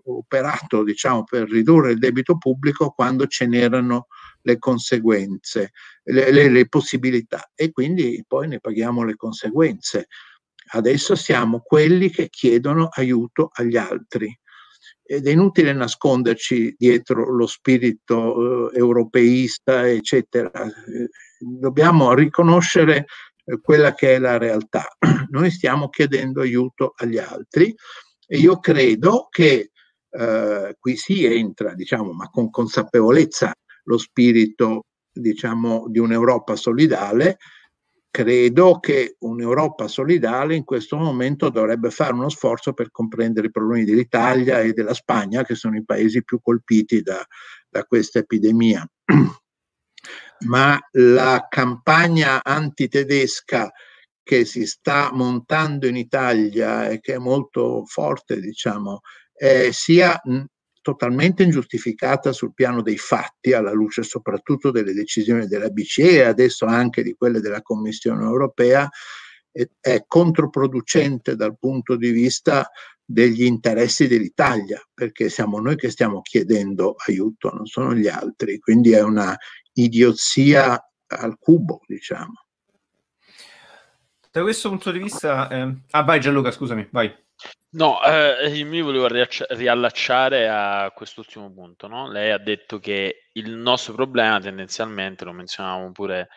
operato 0.04 0.84
diciamo, 0.84 1.24
per 1.24 1.50
ridurre 1.50 1.90
il 1.90 1.98
debito 1.98 2.38
pubblico 2.38 2.90
quando 2.90 3.26
ce 3.26 3.48
n'erano 3.48 4.06
le 4.42 4.58
conseguenze, 4.60 5.72
le, 6.04 6.30
le, 6.30 6.48
le 6.48 6.68
possibilità 6.68 7.50
e 7.56 7.72
quindi 7.72 8.22
poi 8.24 8.46
ne 8.46 8.60
paghiamo 8.60 9.02
le 9.02 9.16
conseguenze. 9.16 10.06
Adesso 10.74 11.16
siamo 11.16 11.62
quelli 11.64 12.10
che 12.10 12.28
chiedono 12.28 12.86
aiuto 12.92 13.50
agli 13.52 13.76
altri 13.76 14.32
ed 15.02 15.26
è 15.26 15.30
inutile 15.30 15.72
nasconderci 15.72 16.74
dietro 16.78 17.30
lo 17.34 17.46
spirito 17.46 18.70
eh, 18.72 18.78
europeista, 18.78 19.88
eccetera. 19.88 20.50
Dobbiamo 21.38 22.14
riconoscere 22.14 23.06
eh, 23.44 23.60
quella 23.60 23.94
che 23.94 24.14
è 24.14 24.18
la 24.18 24.38
realtà. 24.38 24.86
Noi 25.30 25.50
stiamo 25.50 25.88
chiedendo 25.88 26.40
aiuto 26.40 26.92
agli 26.96 27.18
altri 27.18 27.74
e 28.26 28.38
io 28.38 28.58
credo 28.58 29.26
che 29.28 29.70
eh, 30.10 30.76
qui 30.78 30.96
si 30.96 31.24
entra, 31.24 31.74
diciamo, 31.74 32.12
ma 32.12 32.28
con 32.30 32.50
consapevolezza 32.50 33.52
lo 33.84 33.98
spirito, 33.98 34.86
diciamo, 35.12 35.86
di 35.88 35.98
un'Europa 35.98 36.56
solidale 36.56 37.38
credo 38.12 38.78
che 38.78 39.16
un'Europa 39.20 39.88
solidale 39.88 40.54
in 40.54 40.64
questo 40.64 40.98
momento 40.98 41.48
dovrebbe 41.48 41.90
fare 41.90 42.12
uno 42.12 42.28
sforzo 42.28 42.74
per 42.74 42.90
comprendere 42.90 43.46
i 43.46 43.50
problemi 43.50 43.84
dell'Italia 43.84 44.60
e 44.60 44.74
della 44.74 44.92
Spagna, 44.92 45.44
che 45.44 45.54
sono 45.54 45.76
i 45.76 45.84
paesi 45.84 46.22
più 46.22 46.38
colpiti 46.42 47.00
da, 47.00 47.26
da 47.70 47.84
questa 47.84 48.18
epidemia. 48.18 48.86
Ma 50.46 50.78
la 50.90 51.46
campagna 51.48 52.44
antitedesca 52.44 53.72
che 54.22 54.44
si 54.44 54.66
sta 54.66 55.10
montando 55.12 55.86
in 55.86 55.96
Italia 55.96 56.88
e 56.90 57.00
che 57.00 57.14
è 57.14 57.18
molto 57.18 57.84
forte, 57.86 58.40
diciamo, 58.40 59.00
eh, 59.32 59.70
sia 59.72 60.20
totalmente 60.82 61.42
ingiustificata 61.42 62.32
sul 62.32 62.52
piano 62.52 62.82
dei 62.82 62.98
fatti, 62.98 63.54
alla 63.54 63.72
luce 63.72 64.02
soprattutto 64.02 64.70
delle 64.70 64.92
decisioni 64.92 65.46
della 65.46 65.70
BCE 65.70 66.16
e 66.16 66.22
adesso 66.24 66.66
anche 66.66 67.02
di 67.02 67.14
quelle 67.14 67.40
della 67.40 67.62
Commissione 67.62 68.24
europea, 68.24 68.88
è 69.80 70.04
controproducente 70.06 71.36
dal 71.36 71.58
punto 71.58 71.96
di 71.96 72.10
vista 72.10 72.70
degli 73.04 73.44
interessi 73.44 74.08
dell'Italia, 74.08 74.80
perché 74.92 75.28
siamo 75.28 75.58
noi 75.60 75.76
che 75.76 75.90
stiamo 75.90 76.22
chiedendo 76.22 76.94
aiuto, 77.06 77.50
non 77.50 77.66
sono 77.66 77.94
gli 77.94 78.08
altri, 78.08 78.58
quindi 78.58 78.92
è 78.92 79.02
una 79.02 79.36
idiozia 79.74 80.82
al 81.06 81.36
cubo, 81.38 81.80
diciamo. 81.86 82.32
Da 84.30 84.40
questo 84.40 84.70
punto 84.70 84.90
di 84.90 84.98
vista, 84.98 85.48
eh... 85.50 85.76
ah 85.90 86.02
vai 86.04 86.18
Gianluca, 86.18 86.50
scusami, 86.50 86.88
vai. 86.90 87.14
No, 87.74 88.02
eh, 88.02 88.64
mi 88.64 88.82
volevo 88.82 89.06
riallacciare 89.08 90.46
a 90.46 90.90
quest'ultimo 90.94 91.50
punto. 91.50 91.86
No? 91.88 92.06
Lei 92.10 92.30
ha 92.30 92.36
detto 92.38 92.78
che 92.78 93.28
il 93.32 93.50
nostro 93.50 93.94
problema 93.94 94.38
tendenzialmente, 94.40 95.24
lo 95.24 95.32
menzionavamo 95.32 95.90
pure 95.90 96.28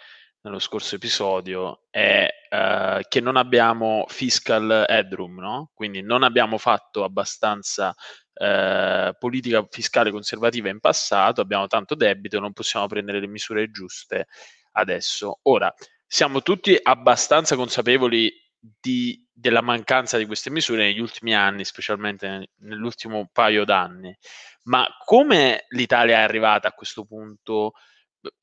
nello 0.42 0.60
scorso 0.60 0.96
episodio, 0.96 1.82
è 1.90 2.26
eh, 2.50 3.06
che 3.10 3.20
non 3.20 3.36
abbiamo 3.36 4.06
fiscal 4.08 4.86
headroom, 4.88 5.40
no? 5.40 5.72
quindi 5.74 6.02
non 6.02 6.24
abbiamo 6.24 6.58
fatto 6.58 7.04
abbastanza 7.04 7.94
eh, 8.34 9.14
politica 9.20 9.66
fiscale 9.70 10.12
conservativa 10.12 10.70
in 10.70 10.80
passato, 10.80 11.42
abbiamo 11.42 11.68
tanto 11.68 11.96
debito, 11.96 12.40
non 12.40 12.54
possiamo 12.54 12.88
prendere 12.88 13.20
le 13.20 13.28
misure 13.28 13.72
giuste 13.72 14.28
adesso. 14.74 15.40
Ora, 15.44 15.74
siamo 16.08 16.42
tutti 16.42 16.80
abbastanza 16.82 17.58
consapevoli 17.58 18.32
di, 18.80 19.24
della 19.32 19.62
mancanza 19.62 20.18
di 20.18 20.26
queste 20.26 20.50
misure 20.50 20.84
negli 20.86 21.00
ultimi 21.00 21.36
anni, 21.36 21.66
specialmente 21.66 22.50
nell'ultimo 22.60 23.30
paio 23.32 23.66
d'anni. 23.66 24.16
Ma 24.64 24.88
come 25.04 25.66
l'Italia 25.70 26.18
è 26.18 26.22
arrivata 26.22 26.68
a 26.68 26.72
questo 26.72 27.06
punto? 27.06 27.74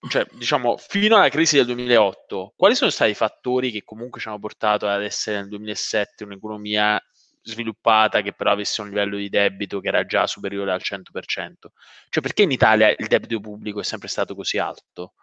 Cioè, 0.09 0.27
diciamo, 0.33 0.77
fino 0.77 1.17
alla 1.17 1.29
crisi 1.29 1.57
del 1.57 1.67
2008, 1.67 2.55
quali 2.57 2.75
sono 2.77 2.91
stati 2.91 3.11
i 3.11 3.15
fattori 3.15 3.73
che 3.73 3.83
comunque 3.83 4.21
ci 4.21 4.29
hanno 4.29 4.39
portato 4.39 4.87
ad 4.87 5.03
essere 5.03 5.39
nel 5.39 5.49
2007 5.49 6.25
un'economia 6.25 7.01
sviluppata 7.45 8.21
che 8.21 8.33
però 8.33 8.53
avesse 8.53 8.83
un 8.83 8.89
livello 8.89 9.17
di 9.17 9.29
debito 9.29 9.81
che 9.81 9.89
era 9.89 10.07
già 10.07 10.29
superiore 10.29 10.71
al 10.71 10.81
100%? 10.81 11.73
Cioè, 12.09 12.23
perché 12.23 12.43
in 12.43 12.53
Italia 12.53 12.89
il 12.91 13.07
debito 13.09 13.41
pubblico 13.41 13.81
è 13.81 13.85
sempre 13.85 14.09
stato 14.09 14.37
così 14.37 14.59
alto? 14.59 15.15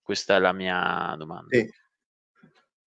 Questa 0.00 0.36
è 0.36 0.38
la 0.38 0.52
mia 0.52 1.14
domanda. 1.18 1.54
Sì. 1.54 1.68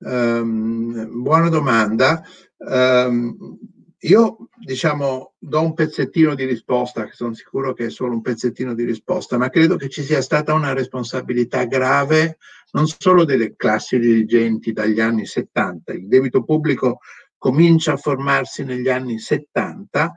Um, 0.03 1.22
buona 1.22 1.50
domanda. 1.50 2.24
Um, 2.57 3.57
io 4.00 4.50
diciamo 4.60 5.33
do 5.39 5.62
un 5.62 5.74
pezzettino 5.74 6.36
di 6.36 6.43
risposta, 6.45 7.05
che 7.05 7.13
sono 7.13 7.33
sicuro 7.33 7.74
che 7.74 7.86
è 7.86 7.89
solo 7.89 8.13
un 8.13 8.22
pezzettino 8.22 8.74
di 8.74 8.83
risposta, 8.83 9.38
ma 9.38 9.50
credo 9.50 9.77
che 9.77 9.88
ci 9.88 10.03
sia 10.03 10.22
stata 10.22 10.53
una 10.53 10.74
responsabilità 10.74 11.63
grave 11.65 12.38
non 12.72 12.88
solo 12.88 13.24
delle 13.24 13.55
classi 13.55 14.00
dirigenti 14.00 14.74
dagli 14.74 15.00
anni 15.00 15.25
70, 15.25 15.93
il 15.93 16.07
debito 16.07 16.43
pubblico 16.43 17.00
comincia 17.38 17.93
a 17.93 17.98
formarsi 17.98 18.63
negli 18.63 18.89
anni 18.89 19.19
70, 19.19 20.13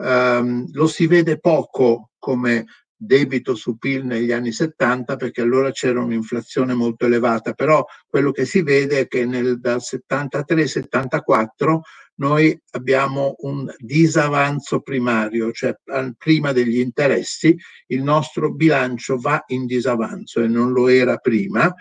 um, 0.00 0.66
lo 0.72 0.86
si 0.86 1.06
vede 1.06 1.38
poco 1.38 2.10
come 2.18 2.66
debito 2.98 3.54
su 3.54 3.78
PIL 3.78 4.04
negli 4.04 4.32
anni 4.32 4.50
70 4.50 5.14
perché 5.16 5.40
allora 5.40 5.70
c'era 5.70 6.00
un'inflazione 6.00 6.74
molto 6.74 7.06
elevata, 7.06 7.52
però 7.52 7.84
quello 8.06 8.32
che 8.32 8.44
si 8.44 8.62
vede 8.62 9.00
è 9.00 9.06
che 9.06 9.24
nel, 9.24 9.60
dal 9.60 9.78
73-74 9.80 11.78
noi 12.16 12.60
abbiamo 12.72 13.36
un 13.42 13.72
disavanzo 13.78 14.80
primario, 14.80 15.52
cioè 15.52 15.76
prima 16.18 16.50
degli 16.50 16.80
interessi 16.80 17.56
il 17.86 18.02
nostro 18.02 18.52
bilancio 18.52 19.18
va 19.18 19.40
in 19.46 19.66
disavanzo 19.66 20.40
e 20.40 20.48
non 20.48 20.72
lo 20.72 20.88
era 20.88 21.18
prima, 21.18 21.72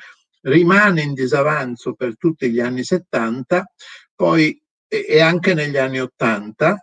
rimane 0.41 1.01
in 1.01 1.15
disavanzo 1.15 1.95
per 1.95 2.15
tutti 2.17 2.51
gli 2.51 2.59
anni 2.59 2.83
70, 2.83 3.65
poi 4.15 4.61
e 4.87 5.19
anche 5.19 5.53
negli 5.53 5.77
anni 5.77 5.99
80. 5.99 6.81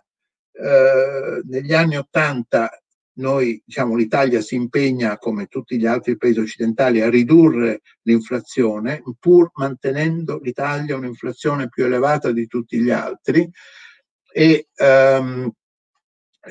Eh, 0.57 1.41
negli 1.43 1.73
anni 1.73 1.97
80 1.97 2.84
noi, 3.15 3.61
diciamo, 3.65 3.95
l'Italia 3.95 4.41
si 4.41 4.55
impegna, 4.55 5.17
come 5.17 5.45
tutti 5.47 5.77
gli 5.77 5.85
altri 5.85 6.17
paesi 6.17 6.39
occidentali, 6.39 7.01
a 7.01 7.09
ridurre 7.09 7.81
l'inflazione, 8.03 9.01
pur 9.19 9.51
mantenendo 9.55 10.39
l'Italia 10.41 10.97
un'inflazione 10.97 11.69
più 11.69 11.85
elevata 11.85 12.31
di 12.31 12.47
tutti 12.47 12.79
gli 12.79 12.91
altri. 12.91 13.49
E, 14.31 14.67
um, 14.77 15.49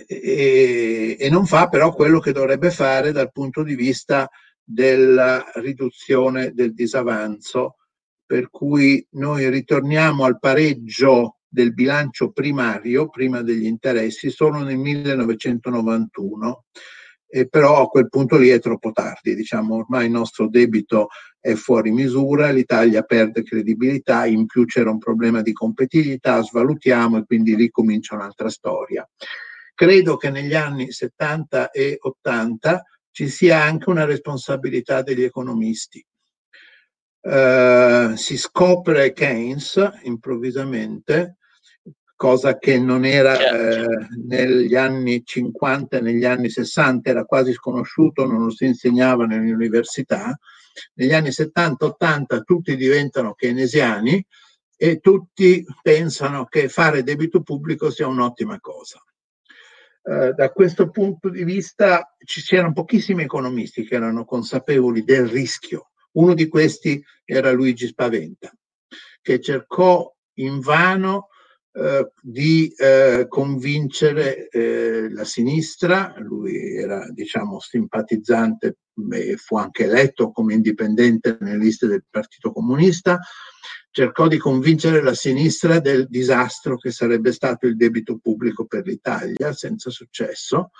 e, 0.06 1.16
e, 1.18 1.30
non 1.30 1.46
fa 1.46 1.68
però 1.68 1.92
quello 1.92 2.18
che 2.18 2.32
dovrebbe 2.32 2.70
fare 2.70 3.12
dal 3.12 3.30
punto 3.30 3.62
di 3.62 3.74
vista 3.74 4.28
della 4.62 5.44
riduzione 5.56 6.52
del 6.54 6.72
disavanzo, 6.72 7.76
per 8.24 8.48
cui 8.48 9.06
noi 9.12 9.50
ritorniamo 9.50 10.24
al 10.24 10.38
pareggio 10.38 11.40
del 11.54 11.72
bilancio 11.72 12.32
primario, 12.32 13.08
prima 13.08 13.40
degli 13.40 13.64
interessi, 13.64 14.28
solo 14.28 14.58
nel 14.58 14.76
1991. 14.76 16.64
E 17.28 17.48
però 17.48 17.82
a 17.82 17.86
quel 17.86 18.08
punto 18.08 18.36
lì 18.36 18.48
è 18.48 18.58
troppo 18.58 18.90
tardi, 18.90 19.36
diciamo, 19.36 19.76
ormai 19.76 20.06
il 20.06 20.10
nostro 20.10 20.48
debito 20.48 21.08
è 21.40 21.54
fuori 21.54 21.92
misura, 21.92 22.50
l'Italia 22.50 23.02
perde 23.02 23.44
credibilità, 23.44 24.26
in 24.26 24.46
più 24.46 24.64
c'era 24.64 24.90
un 24.90 24.98
problema 24.98 25.42
di 25.42 25.52
competitività, 25.52 26.42
svalutiamo 26.42 27.18
e 27.18 27.24
quindi 27.24 27.54
lì 27.54 27.70
comincia 27.70 28.16
un'altra 28.16 28.48
storia. 28.48 29.08
Credo 29.74 30.16
che 30.16 30.30
negli 30.30 30.54
anni 30.54 30.90
70 30.90 31.70
e 31.70 31.98
80 32.00 32.82
ci 33.12 33.28
sia 33.28 33.62
anche 33.62 33.90
una 33.90 34.04
responsabilità 34.04 35.02
degli 35.02 35.22
economisti. 35.22 36.04
Uh, 37.20 38.14
si 38.16 38.36
scopre 38.36 39.12
Keynes 39.12 39.80
improvvisamente 40.02 41.38
cosa 42.16 42.58
che 42.58 42.78
non 42.78 43.04
era 43.04 43.36
eh, 43.38 43.86
negli 44.26 44.76
anni 44.76 45.24
50 45.24 45.98
e 45.98 46.00
negli 46.00 46.24
anni 46.24 46.48
60, 46.48 47.10
era 47.10 47.24
quasi 47.24 47.52
sconosciuto, 47.52 48.26
non 48.26 48.44
lo 48.44 48.50
si 48.50 48.66
insegnava 48.66 49.26
nelle 49.26 49.52
università. 49.52 50.38
Negli 50.94 51.12
anni 51.12 51.28
70-80 51.28 52.42
tutti 52.44 52.76
diventano 52.76 53.34
keynesiani 53.34 54.24
e 54.76 54.98
tutti 54.98 55.64
pensano 55.82 56.46
che 56.46 56.68
fare 56.68 57.02
debito 57.02 57.42
pubblico 57.42 57.90
sia 57.90 58.06
un'ottima 58.06 58.58
cosa. 58.60 59.02
Uh, 60.02 60.34
da 60.34 60.50
questo 60.50 60.90
punto 60.90 61.30
di 61.30 61.44
vista 61.44 62.14
ci 62.22 62.42
c'erano 62.42 62.74
pochissimi 62.74 63.22
economisti 63.22 63.84
che 63.84 63.94
erano 63.94 64.24
consapevoli 64.24 65.02
del 65.02 65.26
rischio. 65.28 65.90
Uno 66.12 66.34
di 66.34 66.46
questi 66.48 67.02
era 67.24 67.50
Luigi 67.52 67.86
Spaventa, 67.86 68.52
che 69.22 69.40
cercò 69.40 70.12
invano 70.34 71.28
eh, 71.76 72.12
di 72.22 72.72
eh, 72.76 73.26
convincere 73.28 74.48
eh, 74.48 75.10
la 75.10 75.24
sinistra, 75.24 76.14
lui 76.18 76.76
era 76.76 77.10
diciamo 77.10 77.58
simpatizzante 77.58 78.76
e 79.10 79.36
fu 79.36 79.56
anche 79.56 79.84
eletto 79.84 80.30
come 80.30 80.54
indipendente 80.54 81.36
nelle 81.40 81.58
liste 81.58 81.88
del 81.88 82.04
Partito 82.08 82.52
Comunista, 82.52 83.18
cercò 83.90 84.28
di 84.28 84.38
convincere 84.38 85.02
la 85.02 85.14
sinistra 85.14 85.80
del 85.80 86.06
disastro 86.08 86.76
che 86.76 86.92
sarebbe 86.92 87.32
stato 87.32 87.66
il 87.66 87.74
debito 87.76 88.18
pubblico 88.18 88.66
per 88.66 88.86
l'Italia, 88.86 89.52
senza 89.52 89.90
successo. 89.90 90.70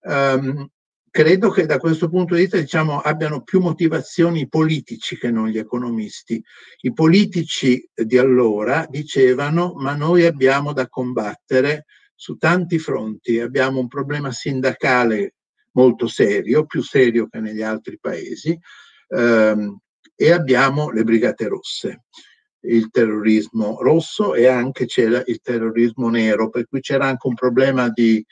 Um, 0.00 0.66
credo 1.12 1.50
che 1.50 1.66
da 1.66 1.76
questo 1.76 2.08
punto 2.08 2.34
di 2.34 2.40
vista 2.40 2.56
diciamo, 2.56 2.98
abbiano 2.98 3.42
più 3.42 3.60
motivazioni 3.60 4.48
politici 4.48 5.18
che 5.18 5.30
non 5.30 5.46
gli 5.48 5.58
economisti. 5.58 6.42
I 6.80 6.92
politici 6.94 7.86
di 7.94 8.16
allora 8.16 8.86
dicevano 8.88 9.74
ma 9.74 9.94
noi 9.94 10.24
abbiamo 10.24 10.72
da 10.72 10.88
combattere 10.88 11.84
su 12.14 12.36
tanti 12.36 12.78
fronti, 12.78 13.40
abbiamo 13.40 13.78
un 13.78 13.88
problema 13.88 14.32
sindacale 14.32 15.34
molto 15.72 16.06
serio, 16.06 16.64
più 16.64 16.82
serio 16.82 17.28
che 17.28 17.40
negli 17.40 17.62
altri 17.62 17.98
paesi, 18.00 18.58
ehm, 19.08 19.78
e 20.16 20.32
abbiamo 20.32 20.90
le 20.90 21.04
brigate 21.04 21.46
rosse 21.46 22.04
il 22.64 22.90
terrorismo 22.90 23.82
rosso 23.82 24.34
e 24.34 24.46
anche 24.46 24.86
c'era 24.86 25.20
il 25.26 25.40
terrorismo 25.40 26.08
nero, 26.08 26.48
per 26.48 26.68
cui 26.68 26.80
c'era 26.80 27.06
anche 27.06 27.26
un 27.26 27.34
problema 27.34 27.88
di, 27.88 28.24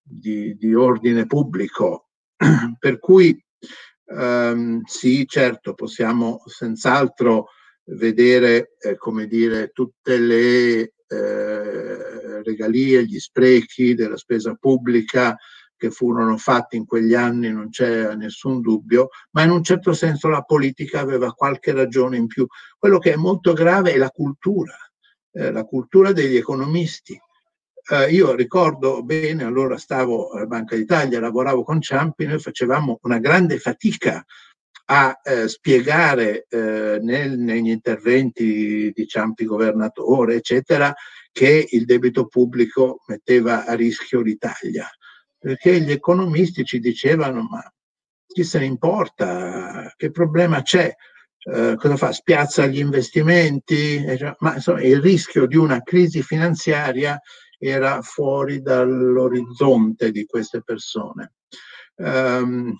di, 0.00 0.54
di 0.54 0.72
ordine 0.72 1.26
pubblico 1.26 2.06
per 2.78 2.98
cui 2.98 3.40
ehm, 4.06 4.82
sì, 4.84 5.26
certo, 5.26 5.74
possiamo 5.74 6.42
senz'altro 6.46 7.48
vedere, 7.84 8.74
eh, 8.78 8.96
come 8.96 9.26
dire, 9.26 9.68
tutte 9.68 10.18
le 10.18 10.92
eh, 11.06 12.42
regalie, 12.42 13.04
gli 13.04 13.18
sprechi 13.18 13.94
della 13.94 14.16
spesa 14.16 14.56
pubblica 14.58 15.36
che 15.76 15.90
furono 15.90 16.36
fatti 16.36 16.76
in 16.76 16.86
quegli 16.86 17.14
anni, 17.14 17.50
non 17.50 17.68
c'è 17.68 18.14
nessun 18.14 18.60
dubbio, 18.60 19.08
ma 19.32 19.42
in 19.42 19.50
un 19.50 19.64
certo 19.64 19.92
senso 19.92 20.28
la 20.28 20.42
politica 20.42 21.00
aveva 21.00 21.32
qualche 21.32 21.72
ragione 21.72 22.16
in 22.16 22.28
più. 22.28 22.46
Quello 22.78 22.98
che 22.98 23.12
è 23.12 23.16
molto 23.16 23.52
grave 23.52 23.92
è 23.92 23.96
la 23.96 24.10
cultura, 24.10 24.76
eh, 25.32 25.50
la 25.50 25.64
cultura 25.64 26.12
degli 26.12 26.36
economisti. 26.36 27.20
Eh, 27.90 28.12
io 28.12 28.34
ricordo 28.34 29.02
bene, 29.02 29.42
allora 29.42 29.76
stavo 29.76 30.30
alla 30.30 30.46
Banca 30.46 30.76
d'Italia, 30.76 31.18
lavoravo 31.18 31.64
con 31.64 31.80
Ciampi, 31.80 32.26
noi 32.26 32.38
facevamo 32.38 33.00
una 33.02 33.18
grande 33.18 33.58
fatica 33.58 34.24
a 34.84 35.20
eh, 35.22 35.48
spiegare 35.48 36.46
eh, 36.48 36.98
nel, 37.02 37.38
negli 37.38 37.70
interventi 37.70 38.92
di 38.94 39.06
Ciampi 39.06 39.44
governatore, 39.44 40.36
eccetera, 40.36 40.94
che 41.32 41.66
il 41.70 41.84
debito 41.84 42.26
pubblico 42.26 43.02
metteva 43.06 43.64
a 43.64 43.74
rischio 43.74 44.20
l'Italia. 44.20 44.88
Perché 45.36 45.80
gli 45.80 45.90
economisti 45.90 46.64
ci 46.64 46.78
dicevano 46.78 47.42
ma 47.42 47.62
chi 48.26 48.44
se 48.44 48.60
ne 48.60 48.66
importa, 48.66 49.92
che 49.96 50.12
problema 50.12 50.62
c'è, 50.62 50.94
eh, 51.52 51.74
cosa 51.76 51.96
fa, 51.96 52.12
spiazza 52.12 52.66
gli 52.66 52.78
investimenti, 52.78 54.04
ma 54.38 54.54
insomma 54.54 54.82
il 54.82 55.00
rischio 55.00 55.46
di 55.46 55.56
una 55.56 55.82
crisi 55.82 56.22
finanziaria 56.22 57.20
era 57.64 58.02
fuori 58.02 58.60
dall'orizzonte 58.60 60.10
di 60.10 60.24
queste 60.26 60.62
persone. 60.62 61.34
Um, 61.94 62.76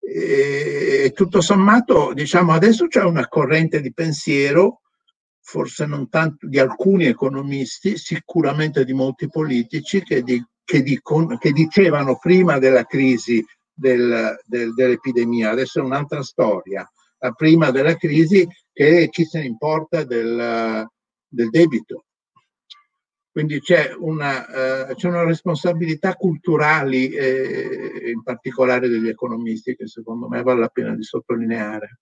e 0.00 1.12
tutto 1.14 1.40
sommato, 1.40 2.12
diciamo, 2.12 2.52
adesso 2.52 2.86
c'è 2.86 3.02
una 3.02 3.26
corrente 3.28 3.80
di 3.80 3.92
pensiero, 3.94 4.82
forse 5.40 5.86
non 5.86 6.10
tanto 6.10 6.46
di 6.46 6.58
alcuni 6.58 7.06
economisti, 7.06 7.96
sicuramente 7.96 8.84
di 8.84 8.92
molti 8.92 9.28
politici, 9.28 10.02
che, 10.02 10.22
di, 10.22 10.42
che, 10.64 10.82
dicono, 10.82 11.38
che 11.38 11.52
dicevano 11.52 12.18
prima 12.18 12.58
della 12.58 12.84
crisi 12.84 13.42
del, 13.72 14.38
del, 14.44 14.74
dell'epidemia, 14.74 15.50
adesso 15.50 15.80
è 15.80 15.82
un'altra 15.82 16.22
storia, 16.22 16.86
prima 17.34 17.70
della 17.70 17.96
crisi 17.96 18.46
che 18.70 19.08
chi 19.10 19.24
se 19.24 19.40
ne 19.40 19.46
importa 19.46 20.04
del, 20.04 20.86
del 21.26 21.48
debito. 21.48 22.04
Quindi 23.38 23.60
c'è 23.60 23.94
una, 23.96 24.88
uh, 24.88 24.94
c'è 24.96 25.06
una 25.06 25.22
responsabilità 25.22 26.14
culturali, 26.14 27.10
eh, 27.10 28.10
in 28.12 28.24
particolare 28.24 28.88
degli 28.88 29.06
economisti, 29.06 29.76
che 29.76 29.86
secondo 29.86 30.26
me 30.26 30.42
vale 30.42 30.58
la 30.58 30.66
pena 30.66 30.92
di 30.96 31.04
sottolineare. 31.04 32.00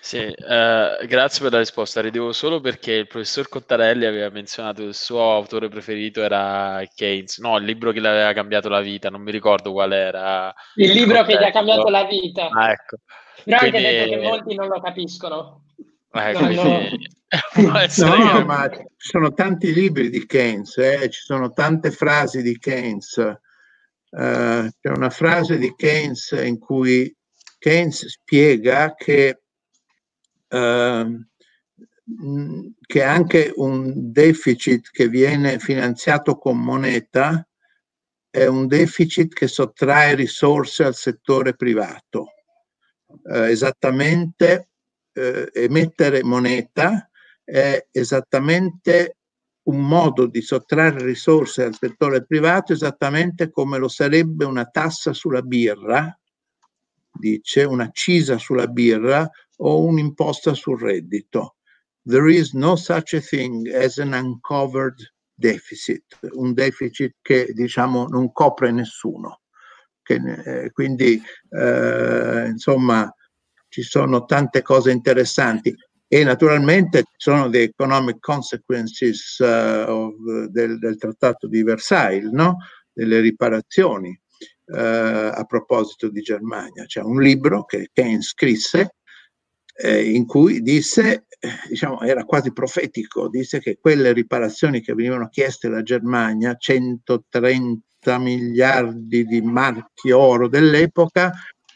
Sì, 0.00 0.16
eh, 0.16 1.06
grazie 1.06 1.42
per 1.42 1.52
la 1.52 1.58
risposta. 1.58 2.00
Ridevo 2.00 2.32
solo 2.32 2.60
perché 2.60 2.92
il 2.92 3.08
professor 3.08 3.46
Cottarelli 3.50 4.06
aveva 4.06 4.30
menzionato 4.30 4.80
che 4.80 4.88
il 4.88 4.94
suo 4.94 5.20
autore 5.20 5.68
preferito 5.68 6.22
era 6.22 6.82
Keynes, 6.94 7.36
no, 7.36 7.58
il 7.58 7.64
libro 7.66 7.92
che 7.92 8.00
le 8.00 8.08
aveva 8.08 8.32
cambiato 8.32 8.70
la 8.70 8.80
vita, 8.80 9.10
non 9.10 9.20
mi 9.20 9.30
ricordo 9.30 9.70
qual 9.70 9.92
era. 9.92 10.50
Il 10.76 10.92
libro 10.92 11.24
che 11.24 11.34
gli 11.34 11.44
ha 11.44 11.50
cambiato 11.50 11.90
la 11.90 12.04
vita. 12.04 12.48
Ah, 12.48 12.70
ecco. 12.70 12.96
Però 13.44 13.58
quindi... 13.58 13.76
anche 13.76 13.90
detto 13.90 14.08
che 14.08 14.26
molti 14.26 14.54
non 14.54 14.68
lo 14.68 14.80
capiscono. 14.80 15.64
Eh, 16.12 16.32
no, 16.32 16.38
quindi... 16.38 16.54
no. 16.54 17.18
no 17.56 18.44
ma 18.44 18.68
ci 18.68 18.84
sono 18.96 19.32
tanti 19.32 19.72
libri 19.72 20.10
di 20.10 20.26
Keynes, 20.26 20.76
eh? 20.78 21.08
ci 21.10 21.20
sono 21.20 21.52
tante 21.52 21.90
frasi 21.90 22.42
di 22.42 22.58
Keynes. 22.58 23.16
Uh, 24.10 24.68
c'è 24.80 24.88
una 24.88 25.10
frase 25.10 25.56
di 25.56 25.72
Keynes 25.76 26.32
in 26.32 26.58
cui 26.58 27.14
Keynes 27.58 28.06
spiega 28.08 28.94
che 28.94 29.40
Ehm, 30.50 31.28
che 32.80 33.04
anche 33.04 33.52
un 33.54 34.10
deficit 34.10 34.90
che 34.90 35.08
viene 35.08 35.60
finanziato 35.60 36.36
con 36.36 36.58
moneta 36.58 37.46
è 38.28 38.46
un 38.46 38.66
deficit 38.66 39.32
che 39.32 39.46
sottrae 39.46 40.16
risorse 40.16 40.82
al 40.82 40.96
settore 40.96 41.54
privato. 41.54 42.32
Eh, 43.32 43.50
esattamente 43.50 44.70
eh, 45.12 45.50
emettere 45.52 46.24
moneta 46.24 47.09
è 47.50 47.88
esattamente 47.90 49.16
un 49.64 49.86
modo 49.86 50.26
di 50.26 50.40
sottrarre 50.40 51.04
risorse 51.04 51.64
al 51.64 51.74
settore 51.74 52.24
privato 52.24 52.72
esattamente 52.72 53.50
come 53.50 53.76
lo 53.76 53.88
sarebbe 53.88 54.44
una 54.44 54.66
tassa 54.66 55.12
sulla 55.12 55.42
birra, 55.42 56.16
dice, 57.12 57.64
un'accisa 57.64 58.38
sulla 58.38 58.68
birra 58.68 59.28
o 59.56 59.84
un'imposta 59.84 60.54
sul 60.54 60.80
reddito. 60.80 61.56
There 62.04 62.32
is 62.32 62.52
no 62.52 62.76
such 62.76 63.14
a 63.14 63.20
thing 63.20 63.66
as 63.68 63.98
an 63.98 64.12
uncovered 64.12 64.96
deficit, 65.34 66.04
un 66.32 66.54
deficit 66.54 67.16
che 67.20 67.52
diciamo 67.52 68.06
non 68.06 68.32
copre 68.32 68.70
nessuno. 68.70 69.40
Che, 70.02 70.14
eh, 70.14 70.70
quindi 70.70 71.20
eh, 71.50 72.46
insomma 72.46 73.12
ci 73.68 73.82
sono 73.82 74.24
tante 74.24 74.62
cose 74.62 74.90
interessanti 74.90 75.74
e 76.12 76.24
naturalmente 76.24 77.04
sono 77.16 77.48
dei 77.48 77.62
economic 77.62 78.18
consequences 78.18 79.38
uh, 79.38 79.88
of, 79.88 80.14
del, 80.48 80.80
del, 80.80 80.98
trattato 80.98 81.46
di 81.46 81.62
Versailles, 81.62 82.32
no? 82.32 82.56
delle 82.92 83.20
riparazioni 83.20 84.08
uh, 84.72 84.74
a 84.74 85.44
proposito 85.46 86.10
di 86.10 86.20
Germania. 86.20 86.84
C'è 86.84 87.00
un 87.00 87.20
libro 87.20 87.64
che 87.64 87.90
Keynes 87.92 88.30
scrisse 88.30 88.96
eh, 89.76 90.10
in 90.10 90.26
cui 90.26 90.62
disse, 90.62 91.26
diciamo, 91.68 92.00
era 92.00 92.24
quasi 92.24 92.52
profetico, 92.52 93.28
disse 93.28 93.60
che 93.60 93.78
quelle 93.80 94.12
riparazioni 94.12 94.80
che 94.80 94.94
venivano 94.94 95.28
chieste 95.28 95.68
alla 95.68 95.84
Germania, 95.84 96.56
130 96.56 98.18
miliardi 98.18 99.24
di 99.24 99.40
marchi 99.42 100.10
oro 100.10 100.48
dell'epoca, 100.48 101.30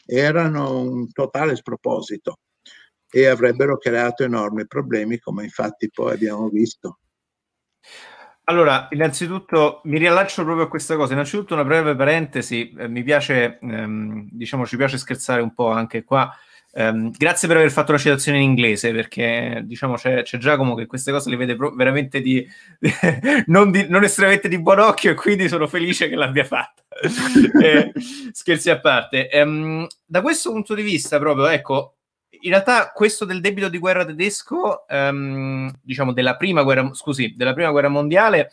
erano 0.05 0.81
un 0.81 1.09
totale 1.13 1.55
sproposito 1.55 2.39
e 3.15 3.27
avrebbero 3.27 3.77
creato 3.77 4.25
enormi 4.25 4.67
problemi, 4.67 5.19
come 5.19 5.45
infatti 5.45 5.89
poi 5.89 6.11
abbiamo 6.15 6.49
visto. 6.49 6.99
Allora, 8.47 8.89
innanzitutto 8.91 9.79
mi 9.85 9.97
riallaccio 9.97 10.43
proprio 10.43 10.65
a 10.65 10.67
questa 10.67 10.97
cosa. 10.97 11.13
Innanzitutto 11.13 11.53
una 11.53 11.63
breve 11.63 11.95
parentesi, 11.95 12.75
eh, 12.77 12.89
mi 12.89 13.03
piace, 13.03 13.57
ehm, 13.61 14.27
diciamo, 14.29 14.65
ci 14.65 14.75
piace 14.75 14.97
scherzare 14.97 15.41
un 15.41 15.53
po' 15.53 15.69
anche 15.69 16.03
qua 16.03 16.29
Um, 16.77 17.09
grazie 17.15 17.47
per 17.47 17.55
aver 17.55 17.71
fatto 17.71 17.93
la 17.93 17.97
citazione 17.97 18.39
in 18.39 18.49
inglese, 18.49 18.91
perché 18.91 19.61
diciamo 19.63 19.95
c'è, 19.95 20.23
c'è 20.23 20.37
Giacomo 20.37 20.75
che 20.75 20.87
queste 20.87 21.13
cose 21.13 21.29
le 21.29 21.37
vede 21.37 21.55
pro- 21.55 21.73
veramente 21.73 22.19
di, 22.19 22.45
non, 23.47 23.71
di, 23.71 23.87
non 23.87 24.03
estremamente 24.03 24.49
di 24.49 24.59
buon 24.59 24.79
occhio, 24.79 25.11
e 25.11 25.13
quindi 25.13 25.47
sono 25.47 25.67
felice 25.67 26.09
che 26.09 26.15
l'abbia 26.15 26.43
fatta. 26.43 26.83
eh, 27.63 27.93
scherzi 28.33 28.69
a 28.69 28.79
parte. 28.81 29.29
Um, 29.31 29.87
da 30.05 30.21
questo 30.21 30.51
punto 30.51 30.73
di 30.73 30.81
vista, 30.81 31.17
proprio, 31.17 31.47
ecco, 31.47 31.95
in 32.41 32.49
realtà 32.49 32.91
questo 32.91 33.25
del 33.25 33.41
debito 33.41 33.69
di 33.69 33.77
guerra 33.77 34.05
tedesco, 34.05 34.85
um, 34.89 35.71
diciamo 35.81 36.13
della 36.13 36.35
prima 36.35 36.63
guerra, 36.63 36.93
scusi, 36.93 37.33
della 37.35 37.53
prima 37.53 37.71
guerra 37.71 37.89
mondiale, 37.89 38.51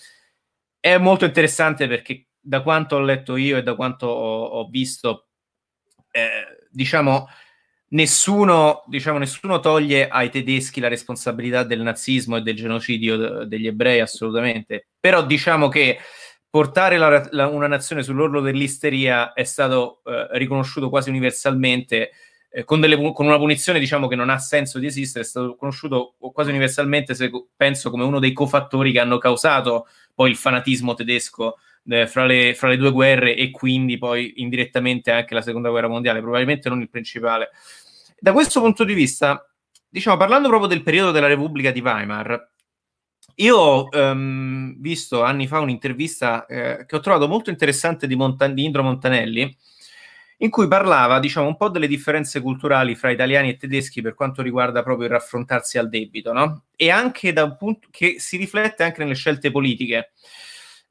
è 0.80 0.98
molto 0.98 1.24
interessante 1.24 1.86
perché 1.86 2.26
da 2.40 2.62
quanto 2.62 2.96
ho 2.96 3.00
letto 3.00 3.36
io 3.36 3.56
e 3.56 3.62
da 3.62 3.74
quanto 3.74 4.06
ho, 4.06 4.44
ho 4.44 4.68
visto, 4.68 5.28
eh, 6.10 6.66
diciamo 6.70 7.28
nessuno, 7.92 8.84
diciamo, 8.86 9.18
nessuno 9.18 9.60
toglie 9.60 10.08
ai 10.08 10.30
tedeschi 10.30 10.80
la 10.80 10.88
responsabilità 10.88 11.62
del 11.62 11.80
nazismo 11.80 12.36
e 12.36 12.42
del 12.42 12.56
genocidio 12.56 13.44
degli 13.44 13.66
ebrei, 13.66 14.00
assolutamente. 14.00 14.88
Però 14.98 15.24
diciamo 15.24 15.68
che 15.68 15.98
portare 16.48 16.98
la, 16.98 17.26
la, 17.30 17.48
una 17.48 17.66
nazione 17.66 18.02
sull'orlo 18.02 18.40
dell'isteria 18.40 19.32
è 19.32 19.44
stato 19.44 20.02
eh, 20.04 20.28
riconosciuto 20.32 20.90
quasi 20.90 21.08
universalmente 21.08 22.10
eh, 22.54 22.64
con, 22.64 22.80
delle, 22.80 22.96
con, 23.12 23.26
una 23.26 23.38
punizione 23.38 23.78
diciamo 23.78 24.08
che 24.08 24.14
non 24.14 24.28
ha 24.28 24.38
senso 24.38 24.78
di 24.78 24.86
esistere, 24.86 25.24
è 25.24 25.26
stato 25.26 25.56
conosciuto 25.56 26.14
quasi 26.18 26.50
universalmente, 26.50 27.14
se, 27.14 27.30
penso, 27.56 27.90
come 27.90 28.04
uno 28.04 28.18
dei 28.18 28.34
cofattori 28.34 28.92
che 28.92 29.00
hanno 29.00 29.16
causato 29.16 29.86
poi 30.14 30.30
il 30.30 30.36
fanatismo 30.36 30.92
tedesco 30.92 31.56
eh, 31.88 32.06
fra, 32.06 32.26
le, 32.26 32.54
fra 32.54 32.68
le 32.68 32.76
due 32.76 32.90
guerre 32.90 33.34
e 33.34 33.50
quindi 33.50 33.96
poi 33.96 34.34
indirettamente 34.36 35.10
anche 35.10 35.34
la 35.34 35.40
seconda 35.40 35.70
guerra 35.70 35.88
mondiale, 35.88 36.20
probabilmente 36.20 36.68
non 36.68 36.82
il 36.82 36.90
principale. 36.90 37.50
Da 38.18 38.32
questo 38.32 38.60
punto 38.60 38.84
di 38.84 38.92
vista, 38.92 39.50
diciamo, 39.88 40.18
parlando 40.18 40.48
proprio 40.48 40.68
del 40.68 40.82
periodo 40.82 41.10
della 41.10 41.26
Repubblica 41.26 41.70
di 41.70 41.80
Weimar, 41.80 42.50
io 43.36 43.56
ho 43.56 43.88
um, 43.90 44.74
visto 44.78 45.22
anni 45.22 45.46
fa 45.46 45.60
un'intervista 45.60 46.44
eh, 46.44 46.84
che 46.86 46.96
ho 46.96 47.00
trovato 47.00 47.26
molto 47.26 47.48
interessante 47.48 48.06
di, 48.06 48.14
Montan- 48.14 48.52
di 48.52 48.64
Indro 48.64 48.82
Montanelli, 48.82 49.56
in 50.42 50.50
cui 50.50 50.66
parlava, 50.66 51.20
diciamo, 51.20 51.46
un 51.46 51.56
po' 51.56 51.68
delle 51.68 51.86
differenze 51.86 52.40
culturali 52.40 52.96
fra 52.96 53.10
italiani 53.10 53.50
e 53.50 53.56
tedeschi 53.56 54.02
per 54.02 54.14
quanto 54.14 54.42
riguarda 54.42 54.82
proprio 54.82 55.06
il 55.06 55.12
raffrontarsi 55.12 55.78
al 55.78 55.88
debito, 55.88 56.32
no? 56.32 56.64
E 56.76 56.90
anche 56.90 57.32
da 57.32 57.44
un 57.44 57.56
punto 57.56 57.88
che 57.90 58.16
si 58.18 58.36
riflette 58.36 58.82
anche 58.82 59.02
nelle 59.02 59.14
scelte 59.14 59.52
politiche. 59.52 60.12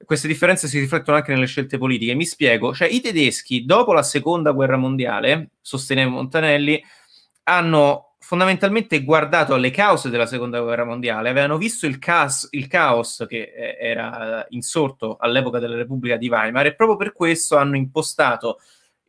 Queste 0.05 0.27
differenze 0.27 0.67
si 0.67 0.79
riflettono 0.79 1.17
anche 1.17 1.33
nelle 1.33 1.47
scelte 1.47 1.77
politiche. 1.77 2.15
Mi 2.15 2.25
spiego, 2.25 2.73
cioè 2.73 2.87
i 2.87 3.01
tedeschi 3.01 3.65
dopo 3.65 3.91
la 3.91 4.03
seconda 4.03 4.51
guerra 4.51 4.77
mondiale, 4.77 5.49
sosteneva 5.59 6.09
Montanelli, 6.09 6.81
hanno 7.43 8.15
fondamentalmente 8.19 9.03
guardato 9.03 9.53
alle 9.53 9.71
cause 9.71 10.09
della 10.09 10.27
seconda 10.27 10.61
guerra 10.61 10.85
mondiale, 10.85 11.27
avevano 11.27 11.57
visto 11.57 11.85
il, 11.87 11.99
caos, 11.99 12.47
il 12.51 12.67
caos 12.67 13.25
che 13.27 13.51
eh, 13.53 13.77
era 13.79 14.45
insorto 14.51 15.17
all'epoca 15.19 15.59
della 15.59 15.75
Repubblica 15.75 16.15
di 16.15 16.29
Weimar 16.29 16.67
e 16.67 16.75
proprio 16.75 16.95
per 16.95 17.11
questo 17.11 17.57
hanno 17.57 17.75
impostato 17.75 18.59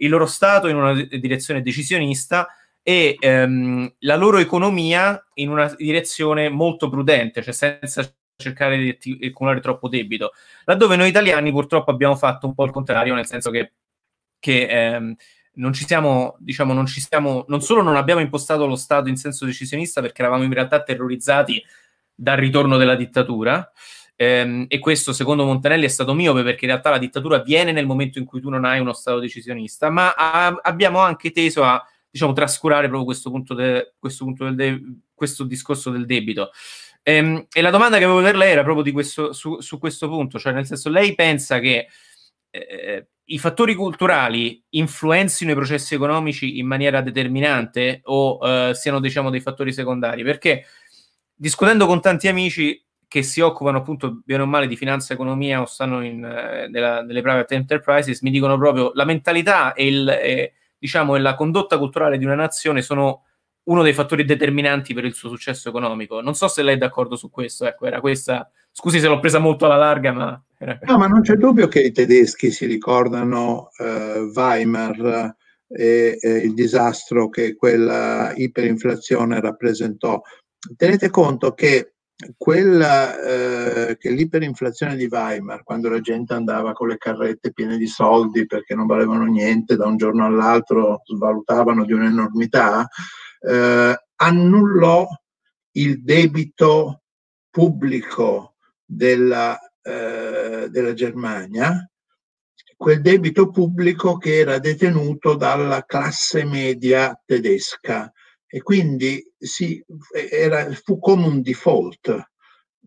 il 0.03 0.11
loro 0.11 0.27
Stato 0.27 0.69
in 0.69 0.77
una 0.77 0.95
direzione 0.95 1.63
decisionista 1.63 2.49
e 2.83 3.17
ehm, 3.19 3.95
la 4.01 4.17
loro 4.17 4.39
economia 4.39 5.25
in 5.35 5.49
una 5.49 5.73
direzione 5.77 6.49
molto 6.49 6.89
prudente, 6.89 7.43
cioè 7.43 7.55
senza 7.55 8.13
cercare 8.37 8.77
di 8.77 9.27
accumulare 9.27 9.61
troppo 9.61 9.89
debito. 9.89 10.33
Laddove 10.65 10.97
noi 10.97 11.09
italiani 11.09 11.53
purtroppo 11.53 11.91
abbiamo 11.91 12.17
fatto 12.17 12.47
un 12.47 12.55
po' 12.55 12.65
il 12.65 12.73
contrario, 12.73 13.15
nel 13.15 13.27
senso 13.27 13.51
che, 13.51 13.73
che 14.41 14.67
ehm, 14.67 15.15
non 15.55 15.73
ci 15.73 15.87
siamo, 15.87 16.37
diciamo, 16.39 16.73
non 16.73 16.87
ci 16.87 17.01
siamo, 17.01 17.45
non 17.49 17.61
solo 17.61 17.83
non 17.83 17.97
abbiamo 17.97 18.21
impostato 18.21 18.67
lo 18.67 18.77
Stato 18.77 19.09
in 19.09 19.17
senso 19.17 19.45
decisionista 19.45 20.01
perché 20.01 20.23
eravamo 20.23 20.43
in 20.43 20.53
realtà 20.53 20.83
terrorizzati 20.83 21.63
dal 22.15 22.37
ritorno 22.37 22.77
della 22.77 22.97
dittatura, 22.97 23.71
ehm, 24.23 24.65
e 24.69 24.79
questo 24.79 25.13
secondo 25.13 25.45
Montanelli 25.45 25.85
è 25.85 25.89
stato 25.89 26.15
miope 26.15 26.43
perché 26.43 26.65
in 26.65 26.71
realtà 26.71 26.91
la 26.91 26.99
dittatura 26.99 27.37
avviene 27.37 27.73
nel 27.73 27.87
momento 27.87 28.19
in 28.19 28.25
cui 28.25 28.41
tu 28.41 28.49
non 28.49 28.65
hai 28.65 28.79
uno 28.81 28.93
Stato 28.93 29.19
decisionista, 29.19 29.91
ma 29.91 30.15
a, 30.15 30.59
abbiamo 30.63 31.01
anche 31.01 31.31
teso 31.31 31.65
a 31.65 31.85
diciamo, 32.11 32.33
trascurare 32.33 32.87
proprio 32.87 33.05
questo 33.05 33.31
punto, 33.31 33.55
de, 33.55 33.95
questo, 33.99 34.25
punto 34.25 34.45
del 34.45 34.55
de, 34.55 34.81
questo 35.15 35.45
discorso 35.45 35.91
del 35.91 36.07
debito. 36.07 36.51
Ehm, 37.03 37.47
e 37.53 37.61
la 37.63 37.71
domanda 37.71 37.99
che 37.99 38.05
avevo 38.05 38.23
per 38.23 38.37
lei 38.37 38.53
era 38.53 38.63
proprio 38.63 38.93
questo, 38.93 39.33
su, 39.33 39.61
su, 39.61 39.79
questo 39.79 40.09
punto, 40.09 40.39
cioè 40.39 40.53
nel 40.53 40.67
senso 40.67 40.89
lei 40.89 41.15
pensa 41.15 41.59
che 41.59 41.89
eh, 42.51 43.07
i 43.25 43.39
fattori 43.39 43.75
culturali 43.75 44.63
influenzino 44.71 45.53
i 45.53 45.55
processi 45.55 45.95
economici 45.95 46.59
in 46.59 46.67
maniera 46.67 47.01
determinante 47.01 48.01
o 48.05 48.39
eh, 48.43 48.75
siano 48.75 49.01
diciamo 49.01 49.31
dei 49.31 49.41
fattori 49.41 49.73
secondari? 49.73 50.23
Perché 50.23 50.67
discutendo 51.35 51.87
con 51.87 52.01
tanti 52.01 52.29
amici 52.29 52.81
che 53.13 53.23
si 53.23 53.43
occupano 53.43 53.77
appunto 53.77 54.23
bene 54.25 54.41
o 54.41 54.47
male 54.47 54.67
di 54.67 54.75
finanza 54.75 55.13
e 55.13 55.17
economia 55.17 55.61
o 55.61 55.67
stanno 55.67 56.03
in, 56.03 56.25
eh, 56.25 56.67
nella, 56.69 57.03
nelle 57.03 57.21
private 57.21 57.55
enterprises 57.55 58.23
mi 58.23 58.31
dicono 58.31 58.57
proprio 58.57 58.91
la 58.95 59.05
mentalità 59.05 59.75
e, 59.75 59.87
il, 59.87 60.09
e, 60.09 60.55
diciamo, 60.79 61.15
e 61.15 61.19
la 61.19 61.35
condotta 61.35 61.77
culturale 61.77 62.17
di 62.17 62.25
una 62.25 62.37
nazione 62.37 62.81
sono 62.81 63.25
uno 63.65 63.83
dei 63.83 63.93
fattori 63.93 64.25
determinanti 64.25 64.95
per 64.95 65.05
il 65.05 65.13
suo 65.13 65.29
successo 65.29 65.69
economico. 65.69 66.23
Non 66.23 66.35
so 66.35 66.49
se 66.49 66.63
lei 66.63 66.77
è 66.77 66.79
d'accordo 66.79 67.15
su 67.17 67.29
questo, 67.29 67.67
ecco, 67.67 67.85
era 67.85 68.01
questa. 68.01 68.51
Scusi 68.71 68.99
se 68.99 69.09
l'ho 69.09 69.21
presa 69.21 69.39
molto 69.39 69.67
alla 69.67 69.77
larga, 69.77 70.13
ma. 70.13 70.43
No, 70.87 70.97
ma 70.97 71.07
non 71.07 71.21
c'è 71.21 71.35
dubbio 71.35 71.69
che 71.69 71.81
i 71.83 71.93
tedeschi 71.93 72.51
si 72.51 72.65
ricordano 72.65 73.69
eh, 73.77 74.31
Weimar 74.35 75.37
e, 75.69 76.17
e, 76.19 76.31
il 76.39 76.55
disastro 76.55 77.29
che 77.29 77.57
quella 77.57 78.33
iperinflazione 78.35 79.39
rappresentò. 79.39 80.19
Tenete 80.77 81.11
conto 81.11 81.53
che, 81.53 81.92
quella, 82.37 83.21
eh, 83.21 83.97
che 83.99 84.11
l'iperinflazione 84.11 84.97
di 84.97 85.09
Weimar, 85.11 85.63
quando 85.63 85.89
la 85.89 86.01
gente 86.01 86.35
andava 86.35 86.73
con 86.73 86.89
le 86.89 86.99
carrette 86.99 87.53
piene 87.53 87.77
di 87.77 87.87
soldi 87.87 88.47
perché 88.47 88.75
non 88.75 88.87
valevano 88.87 89.25
niente, 89.25 89.77
da 89.77 89.87
un 89.87 89.97
giorno 89.97 90.25
all'altro 90.25 91.03
svalutavano 91.05 91.85
di 91.85 91.93
un'enormità, 91.93 92.89
eh, 93.41 93.97
annullò 94.17 95.07
il 95.73 96.03
debito 96.03 97.03
pubblico 97.51 98.55
della, 98.85 99.59
eh, 99.83 100.69
della 100.71 100.93
Germania, 100.95 101.87
quel 102.77 103.01
debito 103.01 103.51
pubblico 103.51 104.17
che 104.17 104.39
era 104.39 104.59
detenuto 104.59 105.37
dalla 105.37 105.85
classe 105.85 106.45
media 106.45 107.19
tedesca 107.25 108.13
e 108.55 108.61
quindi 108.61 109.27
si, 109.39 109.83
era, 110.31 110.71
fu 110.73 110.99
come 110.99 111.27
un 111.27 111.41
default, 111.41 112.33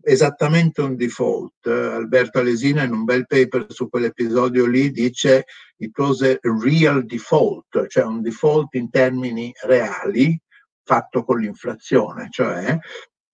esattamente 0.00 0.80
un 0.80 0.94
default. 0.94 1.66
Alberto 1.66 2.38
Alesina 2.38 2.84
in 2.84 2.92
un 2.92 3.02
bel 3.02 3.26
paper 3.26 3.66
su 3.70 3.88
quell'episodio 3.88 4.64
lì 4.64 4.92
dice 4.92 5.46
it 5.78 5.98
was 5.98 6.22
a 6.22 6.38
real 6.62 7.04
default, 7.04 7.88
cioè 7.88 8.04
un 8.04 8.22
default 8.22 8.74
in 8.74 8.90
termini 8.90 9.52
reali 9.64 10.40
fatto 10.84 11.24
con 11.24 11.40
l'inflazione, 11.40 12.28
cioè 12.30 12.78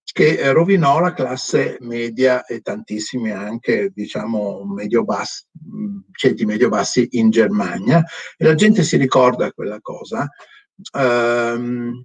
che 0.03 0.53
rovinò 0.53 1.01
la 1.01 1.13
classe 1.13 1.77
media 1.81 2.47
e 2.47 2.61
tantissimi 2.61 3.31
anche, 3.31 3.91
diciamo, 3.95 4.65
medio-bassi, 4.65 5.45
ceti 6.13 6.47
medio-bassi 6.47 7.09
in 7.13 7.29
Germania. 7.29 8.03
E 8.39 8.45
la 8.45 8.55
gente 8.55 8.83
si 8.85 8.97
ricorda 8.97 9.53
quella 9.53 9.81
cosa. 9.81 10.29
Um, 10.93 12.05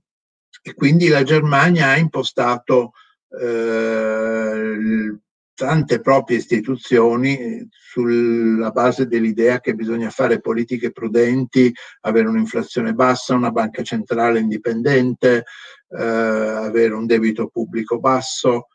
e 0.67 0.73
quindi 0.73 1.07
la 1.07 1.23
Germania 1.23 1.87
ha 1.87 1.97
impostato 1.97 2.91
uh, 3.27 5.17
tante 5.53 6.01
proprie 6.01 6.37
istituzioni 6.39 7.65
sulla 7.71 8.71
base 8.71 9.07
dell'idea 9.07 9.61
che 9.61 9.75
bisogna 9.75 10.09
fare 10.09 10.41
politiche 10.41 10.91
prudenti, 10.91 11.73
avere 12.01 12.27
un'inflazione 12.27 12.91
bassa, 12.93 13.33
una 13.33 13.49
banca 13.49 13.81
centrale 13.81 14.39
indipendente, 14.39 15.45
eh, 15.89 16.03
avere 16.03 16.93
un 16.93 17.05
debito 17.07 17.47
pubblico 17.47 17.97
basso 17.99 18.67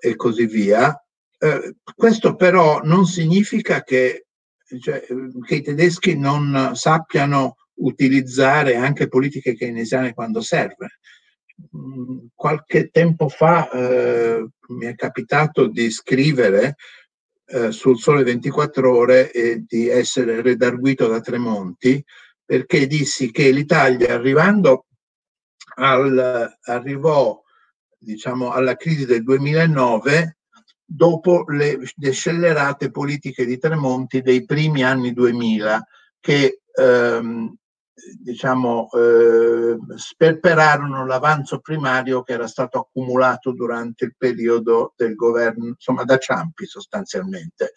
e 0.00 0.16
così 0.16 0.44
via. 0.46 0.92
Eh, 1.38 1.76
questo 1.94 2.34
però 2.34 2.80
non 2.82 3.06
significa 3.06 3.82
che, 3.82 4.26
cioè, 4.80 5.06
che 5.46 5.54
i 5.54 5.62
tedeschi 5.62 6.18
non 6.18 6.72
sappiano 6.74 7.54
utilizzare 7.76 8.76
anche 8.76 9.08
politiche 9.08 9.54
keynesiane 9.54 10.14
quando 10.14 10.40
serve. 10.40 10.98
Mm, 11.76 12.26
qualche 12.34 12.88
tempo 12.88 13.28
fa 13.28 13.68
eh, 13.70 14.48
mi 14.68 14.86
è 14.86 14.94
capitato 14.94 15.66
di 15.66 15.90
scrivere 15.90 16.76
eh, 17.46 17.72
sul 17.72 17.98
Sole 17.98 18.22
24 18.22 18.96
Ore 18.96 19.32
e 19.32 19.64
di 19.66 19.88
essere 19.88 20.40
redarguito 20.40 21.08
da 21.08 21.20
Tremonti 21.20 22.02
perché 22.44 22.86
dissi 22.86 23.32
che 23.32 23.50
l'Italia 23.50 24.14
arrivando 24.14 24.86
al, 25.74 26.56
arrivò 26.62 27.42
diciamo, 27.98 28.52
alla 28.52 28.76
crisi 28.76 29.04
del 29.04 29.24
2009 29.24 30.38
dopo 30.84 31.44
le, 31.48 31.80
le 31.96 32.10
scellerate 32.12 32.92
politiche 32.92 33.44
di 33.44 33.58
Tremonti 33.58 34.22
dei 34.22 34.44
primi 34.44 34.84
anni 34.84 35.12
2000 35.12 35.86
che 36.20 36.60
ehm, 36.72 37.54
diciamo, 38.18 38.88
eh, 38.92 39.76
sperperarono 39.96 41.06
l'avanzo 41.06 41.60
primario 41.60 42.22
che 42.22 42.32
era 42.32 42.46
stato 42.46 42.78
accumulato 42.78 43.52
durante 43.52 44.04
il 44.04 44.14
periodo 44.16 44.94
del 44.96 45.14
governo, 45.14 45.66
insomma 45.66 46.04
da 46.04 46.18
Ciampi 46.18 46.66
sostanzialmente. 46.66 47.72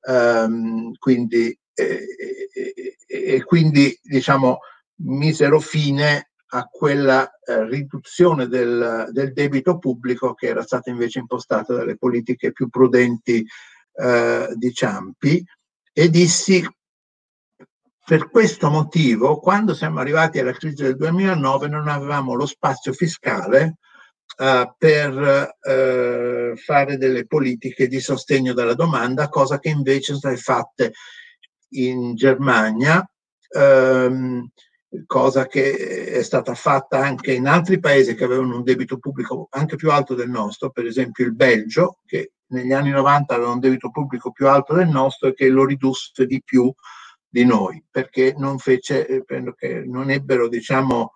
Um, 0.00 0.92
quindi, 0.98 1.58
eh, 1.74 2.06
e 3.06 3.44
quindi 3.44 3.98
diciamo, 4.02 4.58
misero 5.00 5.60
fine 5.60 6.30
a 6.50 6.64
quella 6.64 7.30
eh, 7.44 7.66
riduzione 7.68 8.46
del, 8.46 9.08
del, 9.10 9.32
debito 9.32 9.78
pubblico 9.78 10.34
che 10.34 10.46
era 10.46 10.62
stata 10.62 10.88
invece 10.88 11.18
impostata 11.18 11.74
dalle 11.74 11.96
politiche 11.96 12.52
più 12.52 12.68
prudenti 12.68 13.44
eh, 13.92 14.48
di 14.54 14.72
Ciampi 14.72 15.44
e 15.92 16.08
dissi 16.08 16.64
per 18.08 18.30
questo 18.30 18.70
motivo, 18.70 19.38
quando 19.38 19.74
siamo 19.74 20.00
arrivati 20.00 20.38
alla 20.38 20.52
crisi 20.52 20.82
del 20.82 20.96
2009, 20.96 21.68
non 21.68 21.88
avevamo 21.88 22.32
lo 22.32 22.46
spazio 22.46 22.94
fiscale 22.94 23.76
uh, 24.38 24.72
per 24.78 25.12
uh, 25.60 26.56
fare 26.56 26.96
delle 26.96 27.26
politiche 27.26 27.86
di 27.86 28.00
sostegno 28.00 28.54
della 28.54 28.72
domanda, 28.72 29.28
cosa 29.28 29.58
che 29.58 29.68
invece 29.68 30.16
sono 30.16 30.20
state 30.20 30.36
fatte 30.38 30.92
in 31.72 32.14
Germania, 32.14 33.06
um, 33.58 34.48
cosa 35.04 35.46
che 35.46 36.06
è 36.06 36.22
stata 36.22 36.54
fatta 36.54 37.00
anche 37.00 37.34
in 37.34 37.46
altri 37.46 37.78
paesi 37.78 38.14
che 38.14 38.24
avevano 38.24 38.56
un 38.56 38.62
debito 38.62 38.96
pubblico 38.96 39.48
anche 39.50 39.76
più 39.76 39.90
alto 39.90 40.14
del 40.14 40.30
nostro, 40.30 40.70
per 40.70 40.86
esempio 40.86 41.26
il 41.26 41.34
Belgio, 41.34 41.98
che 42.06 42.32
negli 42.52 42.72
anni 42.72 42.88
90 42.88 43.34
aveva 43.34 43.50
un 43.50 43.60
debito 43.60 43.90
pubblico 43.90 44.32
più 44.32 44.48
alto 44.48 44.72
del 44.72 44.88
nostro 44.88 45.28
e 45.28 45.34
che 45.34 45.50
lo 45.50 45.66
ridusse 45.66 46.24
di 46.24 46.40
più 46.42 46.72
di 47.28 47.44
noi, 47.44 47.82
perché 47.90 48.34
non, 48.36 48.58
fece, 48.58 49.06
eh, 49.06 49.24
che 49.56 49.82
non 49.84 50.10
ebbero, 50.10 50.48
diciamo, 50.48 51.12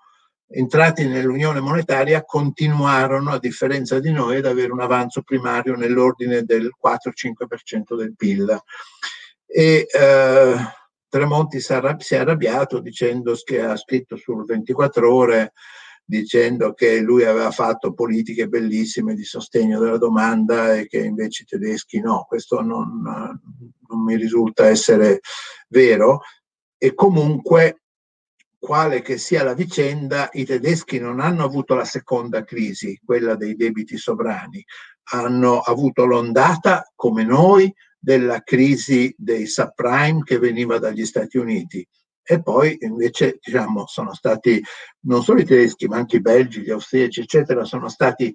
entrati 0.47 1.07
nell'unione 1.07 1.61
monetaria, 1.61 2.25
continuarono, 2.25 3.31
a 3.33 3.39
differenza 3.39 3.99
di 3.99 4.13
noi, 4.13 4.37
ad 4.37 4.47
avere 4.47 4.73
un 4.73 4.81
avanzo 4.81 5.23
primario 5.23 5.75
nell'ordine 5.75 6.43
del 6.43 6.71
4-5% 6.83 7.97
del 7.97 8.15
PIL. 8.15 8.61
E 9.47 9.87
eh, 9.91 10.55
Tremonti 11.09 11.61
si 11.61 11.73
è 11.75 12.17
arrabbiato 12.17 12.81
dicendo 12.81 13.35
che 13.45 13.61
ha 13.61 13.77
scritto 13.77 14.17
sul 14.17 14.45
24 14.47 15.15
ore 15.15 15.53
dicendo 16.05 16.73
che 16.75 17.01
lui 17.01 17.25
aveva 17.25 17.51
fatto 17.51 17.93
politiche 17.93 18.49
bellissime 18.49 19.15
di 19.15 19.25
sostegno 19.25 19.79
della 19.79 19.99
domanda 19.99 20.75
e 20.75 20.87
che 20.87 20.99
invece 20.99 21.43
i 21.43 21.47
tedeschi 21.47 22.01
no. 22.01 22.25
Questo 22.29 22.61
non, 22.61 23.01
non 23.03 24.03
mi 24.05 24.17
risulta 24.17 24.67
essere 24.67 25.21
vero. 25.69 26.21
E 26.77 26.95
comunque 26.95 27.83
quale 28.59 29.03
che 29.03 29.19
sia 29.19 29.43
la 29.43 29.55
vicenda, 29.55 30.29
i 30.33 30.45
tedeschi 30.45 31.01
non 31.01 31.19
hanno 31.19 31.43
avuto 31.43 31.75
la 31.75 31.85
seconda 31.85 32.45
crisi, 32.45 33.01
quella 33.05 33.35
dei 33.35 33.57
debiti 33.57 33.97
sovrani, 33.97 34.65
hanno 35.11 35.59
avuto 35.59 36.05
l'ondata, 36.05 36.89
come 36.95 37.25
noi, 37.25 37.73
della 37.99 38.41
crisi 38.43 39.13
dei 39.17 39.47
subprime 39.47 40.23
che 40.23 40.39
veniva 40.39 40.79
dagli 40.79 41.05
Stati 41.05 41.39
Uniti. 41.39 41.87
E 42.25 42.41
poi 42.41 42.77
invece 42.81 43.39
diciamo, 43.41 43.87
sono 43.87 44.15
stati 44.15 44.63
non 45.07 45.23
solo 45.23 45.41
i 45.41 45.45
tedeschi, 45.45 45.87
ma 45.87 45.97
anche 45.97 46.17
i 46.17 46.21
belgi, 46.21 46.61
gli 46.61 46.71
austriaci, 46.71 47.21
eccetera, 47.21 47.65
sono 47.65 47.89
stati 47.89 48.33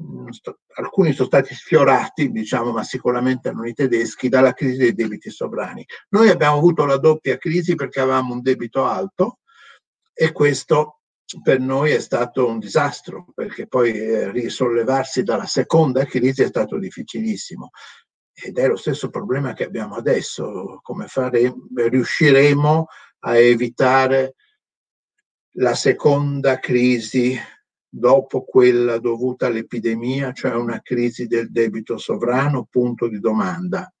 mm, 0.00 0.28
alcuni 0.76 1.12
sono 1.12 1.28
stati 1.28 1.54
sfiorati, 1.54 2.30
diciamo, 2.30 2.72
ma 2.72 2.82
sicuramente 2.84 3.52
non 3.52 3.66
i 3.66 3.72
tedeschi, 3.72 4.28
dalla 4.28 4.52
crisi 4.52 4.78
dei 4.78 4.94
debiti 4.94 5.30
sovrani. 5.30 5.84
Noi 6.10 6.28
abbiamo 6.28 6.58
avuto 6.58 6.84
la 6.84 6.98
doppia 6.98 7.38
crisi 7.38 7.74
perché 7.74 8.00
avevamo 8.00 8.34
un 8.34 8.42
debito 8.42 8.84
alto 8.84 9.38
e 10.12 10.32
questo 10.32 10.98
per 11.42 11.60
noi 11.60 11.92
è 11.92 12.00
stato 12.00 12.46
un 12.46 12.58
disastro, 12.58 13.26
perché 13.34 13.66
poi 13.66 13.92
eh, 13.92 14.30
risollevarsi 14.30 15.22
dalla 15.22 15.46
seconda 15.46 16.04
crisi 16.04 16.42
è 16.42 16.46
stato 16.46 16.78
difficilissimo. 16.78 17.70
Ed 18.34 18.58
è 18.58 18.66
lo 18.66 18.76
stesso 18.76 19.08
problema 19.08 19.52
che 19.52 19.64
abbiamo 19.64 19.94
adesso, 19.94 20.80
come 20.82 21.06
fare, 21.06 21.52
riusciremo 21.74 22.86
a 23.24 23.36
evitare 23.36 24.34
la 25.56 25.74
seconda 25.74 26.58
crisi 26.58 27.38
dopo 27.88 28.44
quella 28.44 28.98
dovuta 28.98 29.46
all'epidemia, 29.46 30.32
cioè 30.32 30.54
una 30.54 30.80
crisi 30.80 31.26
del 31.26 31.50
debito 31.50 31.98
sovrano, 31.98 32.66
punto 32.70 33.06
di 33.06 33.20
domanda. 33.20 33.92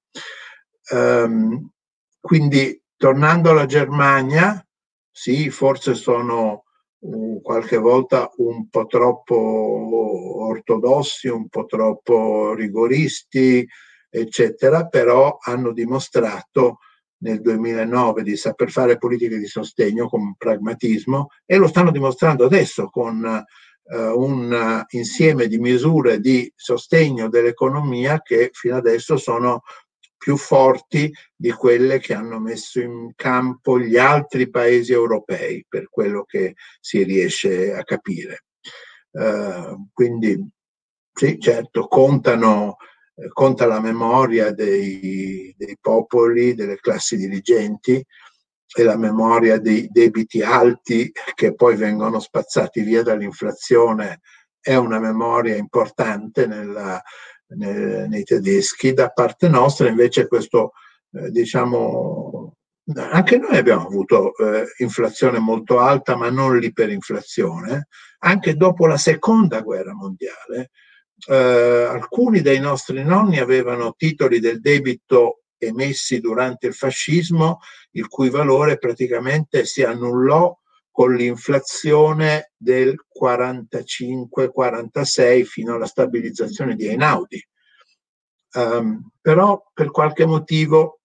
Um, 0.90 1.70
quindi 2.18 2.80
tornando 2.96 3.50
alla 3.50 3.66
Germania, 3.66 4.66
sì, 5.10 5.50
forse 5.50 5.94
sono 5.94 6.64
uh, 7.00 7.40
qualche 7.42 7.76
volta 7.76 8.30
un 8.36 8.70
po' 8.70 8.86
troppo 8.86 10.46
ortodossi, 10.46 11.28
un 11.28 11.48
po' 11.48 11.66
troppo 11.66 12.54
rigoristi, 12.54 13.66
eccetera, 14.08 14.86
però 14.86 15.36
hanno 15.38 15.72
dimostrato 15.72 16.78
nel 17.22 17.40
2009 17.40 18.22
di 18.22 18.36
saper 18.36 18.70
fare 18.70 18.98
politiche 18.98 19.38
di 19.38 19.46
sostegno 19.46 20.08
con 20.08 20.34
pragmatismo 20.36 21.28
e 21.44 21.56
lo 21.56 21.68
stanno 21.68 21.90
dimostrando 21.90 22.44
adesso 22.44 22.88
con 22.88 23.44
uh, 23.82 23.96
un 23.96 24.84
insieme 24.90 25.46
di 25.46 25.58
misure 25.58 26.20
di 26.20 26.50
sostegno 26.54 27.28
dell'economia 27.28 28.20
che 28.22 28.50
fino 28.52 28.76
adesso 28.76 29.16
sono 29.16 29.62
più 30.16 30.36
forti 30.36 31.12
di 31.34 31.50
quelle 31.50 31.98
che 31.98 32.14
hanno 32.14 32.38
messo 32.38 32.80
in 32.80 33.10
campo 33.16 33.80
gli 33.80 33.96
altri 33.96 34.48
paesi 34.50 34.92
europei, 34.92 35.66
per 35.68 35.88
quello 35.88 36.24
che 36.24 36.54
si 36.80 37.02
riesce 37.02 37.74
a 37.74 37.82
capire. 37.82 38.44
Uh, 39.10 39.88
quindi 39.92 40.48
sì, 41.12 41.38
certo, 41.40 41.88
contano, 41.88 42.76
eh, 42.78 42.91
conta 43.32 43.66
la 43.66 43.80
memoria 43.80 44.52
dei, 44.52 45.54
dei 45.56 45.76
popoli, 45.80 46.54
delle 46.54 46.76
classi 46.76 47.16
dirigenti 47.16 48.04
e 48.74 48.82
la 48.82 48.96
memoria 48.96 49.58
dei 49.58 49.88
debiti 49.90 50.42
alti 50.42 51.12
che 51.34 51.54
poi 51.54 51.76
vengono 51.76 52.20
spazzati 52.20 52.82
via 52.82 53.02
dall'inflazione 53.02 54.20
è 54.60 54.76
una 54.76 54.98
memoria 54.98 55.56
importante 55.56 56.46
nella, 56.46 57.02
nei, 57.56 58.08
nei 58.08 58.22
tedeschi. 58.22 58.94
Da 58.94 59.10
parte 59.10 59.48
nostra 59.48 59.88
invece 59.88 60.28
questo, 60.28 60.72
eh, 61.12 61.30
diciamo, 61.30 62.56
anche 62.94 63.38
noi 63.38 63.56
abbiamo 63.56 63.86
avuto 63.86 64.34
eh, 64.36 64.66
inflazione 64.78 65.38
molto 65.38 65.78
alta, 65.78 66.16
ma 66.16 66.30
non 66.30 66.58
l'iperinflazione. 66.58 67.88
Anche 68.20 68.54
dopo 68.54 68.86
la 68.86 68.96
seconda 68.96 69.60
guerra 69.60 69.94
mondiale, 69.94 70.70
eh, 71.28 71.34
alcuni 71.34 72.40
dei 72.40 72.58
nostri 72.58 73.04
nonni 73.04 73.38
avevano 73.38 73.94
titoli 73.96 74.40
del 74.40 74.60
debito 74.60 75.42
emessi 75.58 76.18
durante 76.20 76.66
il 76.66 76.74
fascismo, 76.74 77.60
il 77.92 78.08
cui 78.08 78.30
valore 78.30 78.78
praticamente 78.78 79.64
si 79.64 79.82
annullò 79.82 80.58
con 80.90 81.14
l'inflazione 81.14 82.52
del 82.56 82.96
45-46 83.18 85.44
fino 85.44 85.74
alla 85.74 85.86
stabilizzazione 85.86 86.74
di 86.74 86.88
Einaudi. 86.88 87.46
Um, 88.54 89.08
però 89.20 89.70
per 89.72 89.90
qualche 89.90 90.26
motivo 90.26 91.01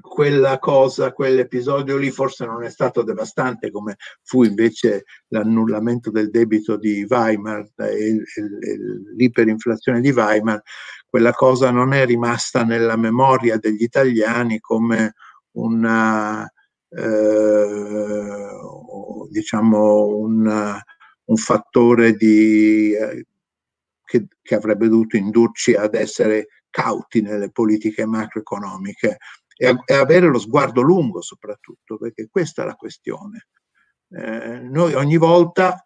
quella 0.00 0.58
cosa, 0.58 1.12
quell'episodio 1.12 1.96
lì 1.96 2.10
forse 2.10 2.44
non 2.46 2.62
è 2.62 2.70
stato 2.70 3.02
devastante 3.02 3.70
come 3.70 3.96
fu 4.22 4.44
invece 4.44 5.04
l'annullamento 5.28 6.10
del 6.10 6.30
debito 6.30 6.76
di 6.76 7.04
Weimar 7.08 7.68
e, 7.76 8.22
l'iperinflazione 9.16 10.00
di 10.00 10.10
Weimar, 10.10 10.62
quella 11.08 11.32
cosa 11.32 11.70
non 11.70 11.92
è 11.92 12.06
rimasta 12.06 12.62
nella 12.62 12.96
memoria 12.96 13.56
degli 13.56 13.82
italiani 13.82 14.60
come 14.60 15.14
una, 15.52 16.48
eh, 16.88 18.48
diciamo 19.28 20.06
un, 20.06 20.80
un 21.24 21.36
fattore 21.36 22.14
di, 22.14 22.92
eh, 22.92 23.26
che, 24.04 24.26
che, 24.40 24.54
avrebbe 24.54 24.88
dovuto 24.88 25.16
indurci 25.16 25.74
ad 25.74 25.94
essere 25.94 26.46
cauti 26.70 27.20
nelle 27.20 27.50
politiche 27.50 28.06
macroeconomiche 28.06 29.18
e, 29.62 29.76
e 29.84 29.94
avere 29.94 30.26
lo 30.26 30.38
sguardo 30.38 30.80
lungo 30.80 31.20
soprattutto, 31.20 31.98
perché 31.98 32.28
questa 32.30 32.62
è 32.62 32.66
la 32.66 32.76
questione. 32.76 33.48
Eh, 34.08 34.58
noi 34.60 34.94
ogni 34.94 35.18
volta, 35.18 35.82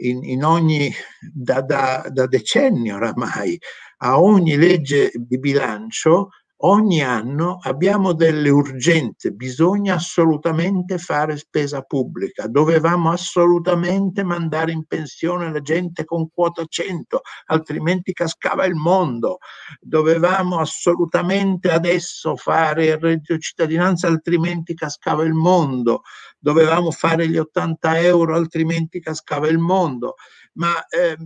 in, 0.00 0.24
in 0.24 0.44
ogni, 0.44 0.90
da, 1.30 1.60
da, 1.60 2.06
da 2.08 2.26
decenni 2.26 2.90
oramai, 2.90 3.58
a 3.98 4.18
ogni 4.18 4.56
legge 4.56 5.10
di 5.14 5.38
bilancio 5.38 6.30
ogni 6.60 7.02
anno 7.02 7.58
abbiamo 7.62 8.12
delle 8.14 8.48
urgenze, 8.48 9.30
bisogna 9.30 9.94
assolutamente 9.94 10.98
fare 10.98 11.36
spesa 11.36 11.82
pubblica, 11.82 12.48
dovevamo 12.48 13.10
assolutamente 13.12 14.24
mandare 14.24 14.72
in 14.72 14.84
pensione 14.86 15.52
la 15.52 15.60
gente 15.60 16.04
con 16.04 16.28
quota 16.30 16.64
100, 16.66 17.20
altrimenti 17.46 18.12
cascava 18.12 18.64
il 18.64 18.74
mondo, 18.74 19.38
dovevamo 19.80 20.58
assolutamente 20.58 21.70
adesso 21.70 22.34
fare 22.36 22.86
il 22.86 22.98
reddito 22.98 23.34
di 23.34 23.40
cittadinanza, 23.40 24.08
altrimenti 24.08 24.74
cascava 24.74 25.24
il 25.24 25.34
mondo, 25.34 26.02
dovevamo 26.38 26.90
fare 26.90 27.28
gli 27.28 27.38
80 27.38 27.98
euro, 28.00 28.34
altrimenti 28.34 29.00
cascava 29.00 29.46
il 29.48 29.58
mondo, 29.58 30.14
ma 30.54 30.84
eh, 30.88 31.16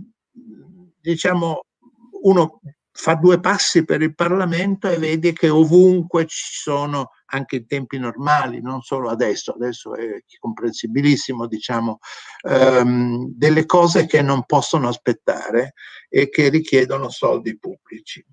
diciamo 1.01 1.65
uno 2.23 2.59
fa 2.95 3.15
due 3.15 3.39
passi 3.39 3.83
per 3.85 4.03
il 4.03 4.13
Parlamento 4.13 4.87
e 4.87 4.97
vede 4.97 5.33
che 5.33 5.49
ovunque 5.49 6.27
ci 6.27 6.43
sono, 6.61 7.09
anche 7.25 7.57
in 7.57 7.67
tempi 7.67 7.97
normali, 7.97 8.61
non 8.61 8.81
solo 8.81 9.09
adesso, 9.09 9.51
adesso 9.51 9.95
è 9.95 10.23
comprensibilissimo, 10.39 11.47
diciamo, 11.47 11.97
ehm, 12.47 13.33
delle 13.35 13.65
cose 13.65 14.05
che 14.05 14.21
non 14.21 14.45
possono 14.45 14.87
aspettare 14.87 15.73
e 16.07 16.29
che 16.29 16.49
richiedono 16.49 17.09
soldi 17.09 17.57
pubblici. 17.57 18.23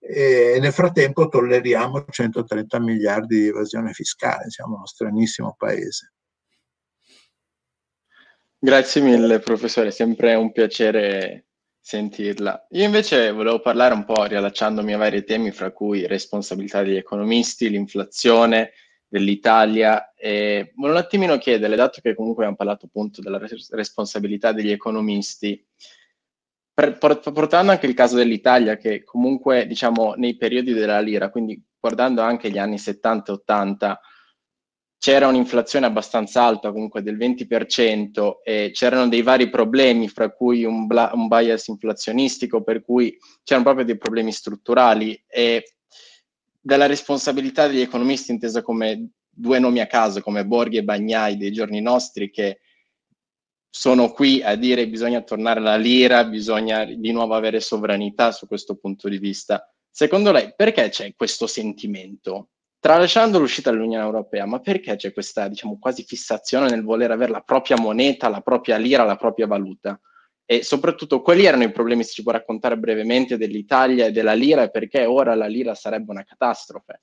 E 0.00 0.58
nel 0.60 0.72
frattempo 0.72 1.28
tolleriamo 1.28 2.04
130 2.08 2.80
miliardi 2.80 3.42
di 3.42 3.46
evasione 3.46 3.92
fiscale, 3.92 4.50
siamo 4.50 4.74
uno 4.74 4.86
stranissimo 4.86 5.54
paese. 5.56 6.14
Grazie 8.60 9.02
mille 9.02 9.38
professore, 9.38 9.92
sempre 9.92 10.34
un 10.34 10.50
piacere 10.50 11.47
sentirla. 11.88 12.66
Io 12.72 12.84
invece 12.84 13.32
volevo 13.32 13.60
parlare 13.60 13.94
un 13.94 14.04
po', 14.04 14.24
riallacciandomi 14.24 14.92
a 14.92 14.98
vari 14.98 15.24
temi, 15.24 15.52
fra 15.52 15.70
cui 15.70 16.06
responsabilità 16.06 16.82
degli 16.82 16.96
economisti, 16.96 17.70
l'inflazione 17.70 18.72
dell'Italia. 19.08 20.12
E 20.12 20.72
volevo 20.76 20.98
un 20.98 21.02
attimino 21.02 21.38
chiedere, 21.38 21.76
dato 21.76 22.02
che 22.02 22.14
comunque 22.14 22.42
abbiamo 22.42 22.56
parlato 22.56 22.84
appunto 22.84 23.22
della 23.22 23.38
res- 23.38 23.72
responsabilità 23.72 24.52
degli 24.52 24.70
economisti, 24.70 25.66
per, 26.74 26.98
portando 26.98 27.72
anche 27.72 27.86
il 27.86 27.94
caso 27.94 28.16
dell'Italia, 28.16 28.76
che 28.76 29.02
comunque 29.02 29.66
diciamo 29.66 30.12
nei 30.12 30.36
periodi 30.36 30.74
della 30.74 31.00
lira, 31.00 31.30
quindi 31.30 31.58
guardando 31.80 32.20
anche 32.20 32.50
gli 32.50 32.58
anni 32.58 32.76
70 32.76 33.32
e 33.32 33.34
80, 33.34 34.00
c'era 34.98 35.28
un'inflazione 35.28 35.86
abbastanza 35.86 36.42
alta, 36.42 36.72
comunque 36.72 37.02
del 37.02 37.16
20%, 37.16 38.40
e 38.42 38.70
c'erano 38.72 39.08
dei 39.08 39.22
vari 39.22 39.48
problemi, 39.48 40.08
fra 40.08 40.30
cui 40.30 40.64
un, 40.64 40.86
bla- 40.86 41.12
un 41.14 41.28
bias 41.28 41.68
inflazionistico, 41.68 42.62
per 42.62 42.82
cui 42.82 43.16
c'erano 43.44 43.64
proprio 43.64 43.86
dei 43.86 43.96
problemi 43.96 44.32
strutturali 44.32 45.22
e 45.26 45.74
della 46.60 46.86
responsabilità 46.86 47.68
degli 47.68 47.80
economisti 47.80 48.32
intesa 48.32 48.62
come 48.62 49.10
due 49.30 49.60
nomi 49.60 49.80
a 49.80 49.86
caso, 49.86 50.20
come 50.20 50.44
Borghi 50.44 50.78
e 50.78 50.84
Bagnai 50.84 51.36
dei 51.36 51.52
giorni 51.52 51.80
nostri, 51.80 52.30
che 52.30 52.58
sono 53.70 54.10
qui 54.10 54.42
a 54.42 54.56
dire 54.56 54.88
bisogna 54.88 55.22
tornare 55.22 55.60
alla 55.60 55.76
lira, 55.76 56.24
bisogna 56.24 56.84
di 56.84 57.12
nuovo 57.12 57.34
avere 57.34 57.60
sovranità 57.60 58.32
su 58.32 58.48
questo 58.48 58.76
punto 58.76 59.08
di 59.08 59.18
vista. 59.18 59.72
Secondo 59.88 60.32
lei 60.32 60.52
perché 60.56 60.88
c'è 60.88 61.14
questo 61.14 61.46
sentimento 61.46 62.48
tralasciando 62.80 63.38
l'uscita 63.38 63.70
dall'Unione 63.70 64.04
Europea, 64.04 64.46
ma 64.46 64.60
perché 64.60 64.96
c'è 64.96 65.12
questa, 65.12 65.48
diciamo, 65.48 65.78
quasi 65.78 66.04
fissazione 66.04 66.70
nel 66.70 66.82
voler 66.82 67.10
avere 67.10 67.32
la 67.32 67.40
propria 67.40 67.76
moneta, 67.76 68.28
la 68.28 68.40
propria 68.40 68.76
lira, 68.76 69.04
la 69.04 69.16
propria 69.16 69.46
valuta? 69.46 70.00
E 70.44 70.62
soprattutto, 70.62 71.20
quali 71.20 71.44
erano 71.44 71.64
i 71.64 71.72
problemi, 71.72 72.04
se 72.04 72.12
ci 72.12 72.22
può 72.22 72.32
raccontare 72.32 72.78
brevemente, 72.78 73.36
dell'Italia 73.36 74.06
e 74.06 74.12
della 74.12 74.32
lira 74.32 74.62
e 74.62 74.70
perché 74.70 75.04
ora 75.04 75.34
la 75.34 75.46
lira 75.46 75.74
sarebbe 75.74 76.10
una 76.10 76.24
catastrofe? 76.24 77.02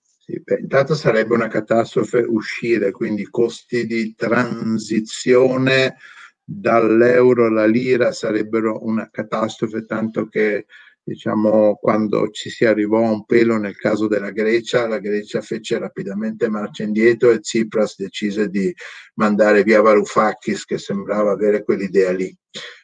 Sì, 0.00 0.40
beh, 0.40 0.60
intanto 0.60 0.94
sarebbe 0.94 1.34
una 1.34 1.48
catastrofe 1.48 2.18
uscire, 2.18 2.90
quindi 2.90 3.28
costi 3.28 3.86
di 3.86 4.14
transizione 4.14 5.96
dall'euro 6.42 7.46
alla 7.46 7.66
lira 7.66 8.12
sarebbero 8.12 8.84
una 8.84 9.10
catastrofe, 9.10 9.84
tanto 9.84 10.26
che 10.28 10.66
diciamo, 11.06 11.76
quando 11.76 12.30
ci 12.30 12.50
si 12.50 12.64
arrivò 12.64 13.04
a 13.06 13.10
un 13.12 13.24
pelo 13.26 13.56
nel 13.58 13.76
caso 13.76 14.08
della 14.08 14.32
Grecia, 14.32 14.88
la 14.88 14.98
Grecia 14.98 15.40
fece 15.40 15.78
rapidamente 15.78 16.48
marcia 16.48 16.82
indietro 16.82 17.30
e 17.30 17.38
Tsipras 17.38 17.94
decise 17.96 18.48
di 18.48 18.74
mandare 19.14 19.62
via 19.62 19.80
Varoufakis 19.80 20.64
che 20.64 20.78
sembrava 20.78 21.30
avere 21.30 21.62
quell'idea 21.62 22.10
lì. 22.10 22.36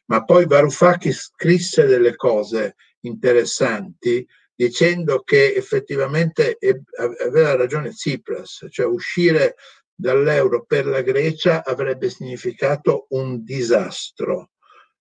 Ma 0.06 0.22
poi 0.24 0.46
Varoufakis 0.46 1.32
scrisse 1.32 1.86
delle 1.86 2.14
cose 2.14 2.76
interessanti 3.00 4.24
dicendo 4.54 5.22
che 5.22 5.54
effettivamente 5.56 6.58
aveva 7.26 7.56
ragione 7.56 7.90
Tsipras, 7.90 8.68
cioè 8.70 8.86
uscire 8.86 9.56
dall'euro 9.92 10.64
per 10.64 10.86
la 10.86 11.02
Grecia 11.02 11.64
avrebbe 11.64 12.08
significato 12.08 13.06
un 13.10 13.42
disastro 13.42 14.51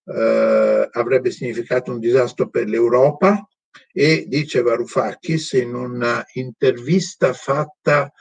eh, 0.05 0.89
avrebbe 0.91 1.31
significato 1.31 1.91
un 1.91 1.99
disastro 1.99 2.49
per 2.49 2.67
l'Europa 2.67 3.47
e 3.91 4.25
dice 4.27 4.61
Varoufakis 4.61 5.53
in 5.53 5.73
un'intervista 5.75 7.33
fatta 7.33 8.11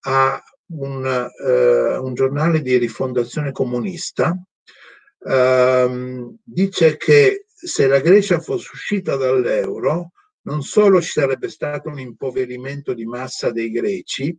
a 0.00 0.42
un, 0.72 1.30
eh, 1.46 1.96
un, 1.96 2.14
giornale 2.14 2.60
di 2.62 2.76
rifondazione 2.76 3.52
comunista, 3.52 4.36
ehm, 5.26 6.36
dice 6.42 6.96
che 6.96 7.46
se 7.46 7.86
la 7.86 8.00
Grecia 8.00 8.40
fosse 8.40 8.70
uscita 8.72 9.16
dall'euro, 9.16 10.12
non 10.42 10.62
solo 10.62 11.02
ci 11.02 11.10
sarebbe 11.10 11.48
stato 11.48 11.90
un 11.90 11.98
impoverimento 11.98 12.94
di 12.94 13.04
massa 13.04 13.50
dei 13.50 13.70
greci, 13.70 14.36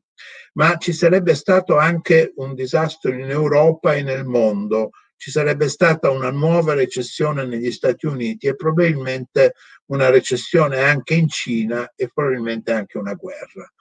ma 0.54 0.78
ci 0.78 0.94
sarebbe 0.94 1.36
stato 1.36 1.78
anche 1.78 2.34
un 2.38 2.56
disastro 2.56 3.14
in 3.14 3.30
Europa 3.30 3.94
e 3.94 4.02
nel 4.02 4.26
mondo, 4.26 4.92
ci 5.22 5.30
sarebbe 5.30 5.70
stata 5.70 6.10
una 6.10 6.32
nuova 6.32 6.74
recessione 6.74 7.46
negli 7.46 7.72
Stati 7.72 8.08
Uniti 8.08 8.48
e 8.48 8.56
probabilmente 8.56 9.54
una 9.92 10.10
recessione 10.10 10.80
anche 10.80 11.14
in 11.14 11.30
Cina 11.30 11.94
e 11.96 12.10
probabilmente 12.12 12.72
anche 12.72 12.98
una 12.98 13.14
guerra. 13.14 13.72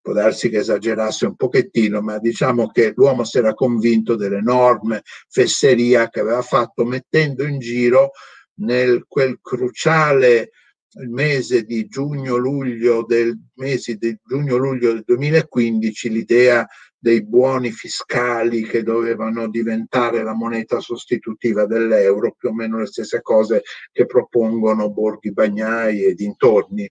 Può 0.00 0.12
darsi 0.12 0.48
che 0.48 0.58
esagerasse 0.58 1.26
un 1.26 1.36
pochettino, 1.36 2.00
ma 2.00 2.18
diciamo 2.18 2.66
che 2.72 2.94
l'uomo 2.96 3.22
si 3.22 3.38
era 3.38 3.54
convinto 3.54 4.16
dell'enorme 4.16 5.02
fesseria 5.28 6.08
che 6.08 6.18
aveva 6.18 6.42
fatto 6.42 6.84
mettendo 6.84 7.44
in 7.44 7.60
giro 7.60 8.10
nel 8.54 9.04
quel 9.06 9.38
cruciale 9.40 10.50
mese 11.06 11.62
di 11.62 11.86
giugno-luglio 11.86 13.04
del, 13.04 13.38
mesi 13.54 13.98
di 13.98 14.18
giugno-luglio 14.26 14.94
del 14.94 15.04
2015 15.06 16.10
l'idea 16.10 16.66
dei 16.98 17.24
buoni 17.24 17.70
fiscali 17.70 18.62
che 18.62 18.82
dovevano 18.82 19.48
diventare 19.48 20.22
la 20.22 20.34
moneta 20.34 20.80
sostitutiva 20.80 21.64
dell'euro, 21.66 22.34
più 22.36 22.48
o 22.48 22.54
meno 22.54 22.78
le 22.78 22.86
stesse 22.86 23.22
cose 23.22 23.62
che 23.92 24.04
propongono 24.06 24.90
Borghi 24.90 25.32
Bagnai 25.32 26.04
e 26.04 26.14
dintorni. 26.14 26.90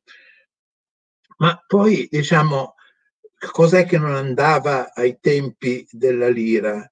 Ma 1.37 1.61
poi 1.67 2.07
diciamo, 2.09 2.75
cos'è 3.51 3.85
che 3.85 3.97
non 3.97 4.15
andava 4.15 4.93
ai 4.93 5.17
tempi 5.19 5.85
della 5.91 6.29
lira? 6.29 6.89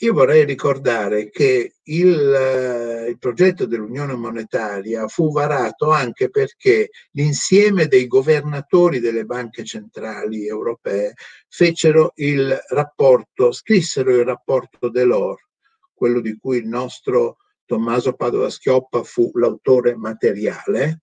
Io 0.00 0.12
vorrei 0.12 0.44
ricordare 0.44 1.30
che 1.30 1.76
il, 1.84 2.32
eh, 2.34 3.08
il, 3.08 3.18
progetto 3.18 3.64
dell'Unione 3.64 4.14
Monetaria 4.14 5.08
fu 5.08 5.32
varato 5.32 5.90
anche 5.90 6.28
perché 6.28 6.90
l'insieme 7.12 7.86
dei 7.86 8.06
governatori 8.06 9.00
delle 9.00 9.24
banche 9.24 9.64
centrali 9.64 10.46
europee 10.46 11.14
fecero 11.48 12.12
il 12.16 12.56
rapporto, 12.68 13.52
scrissero 13.52 14.14
il 14.14 14.24
rapporto 14.24 14.90
Delors, 14.90 15.42
quello 15.94 16.20
di 16.20 16.36
cui 16.36 16.58
il 16.58 16.68
nostro 16.68 17.38
Tommaso 17.64 18.12
Padova 18.12 18.50
Schioppa 18.50 19.02
fu 19.02 19.30
l'autore 19.32 19.96
materiale, 19.96 21.00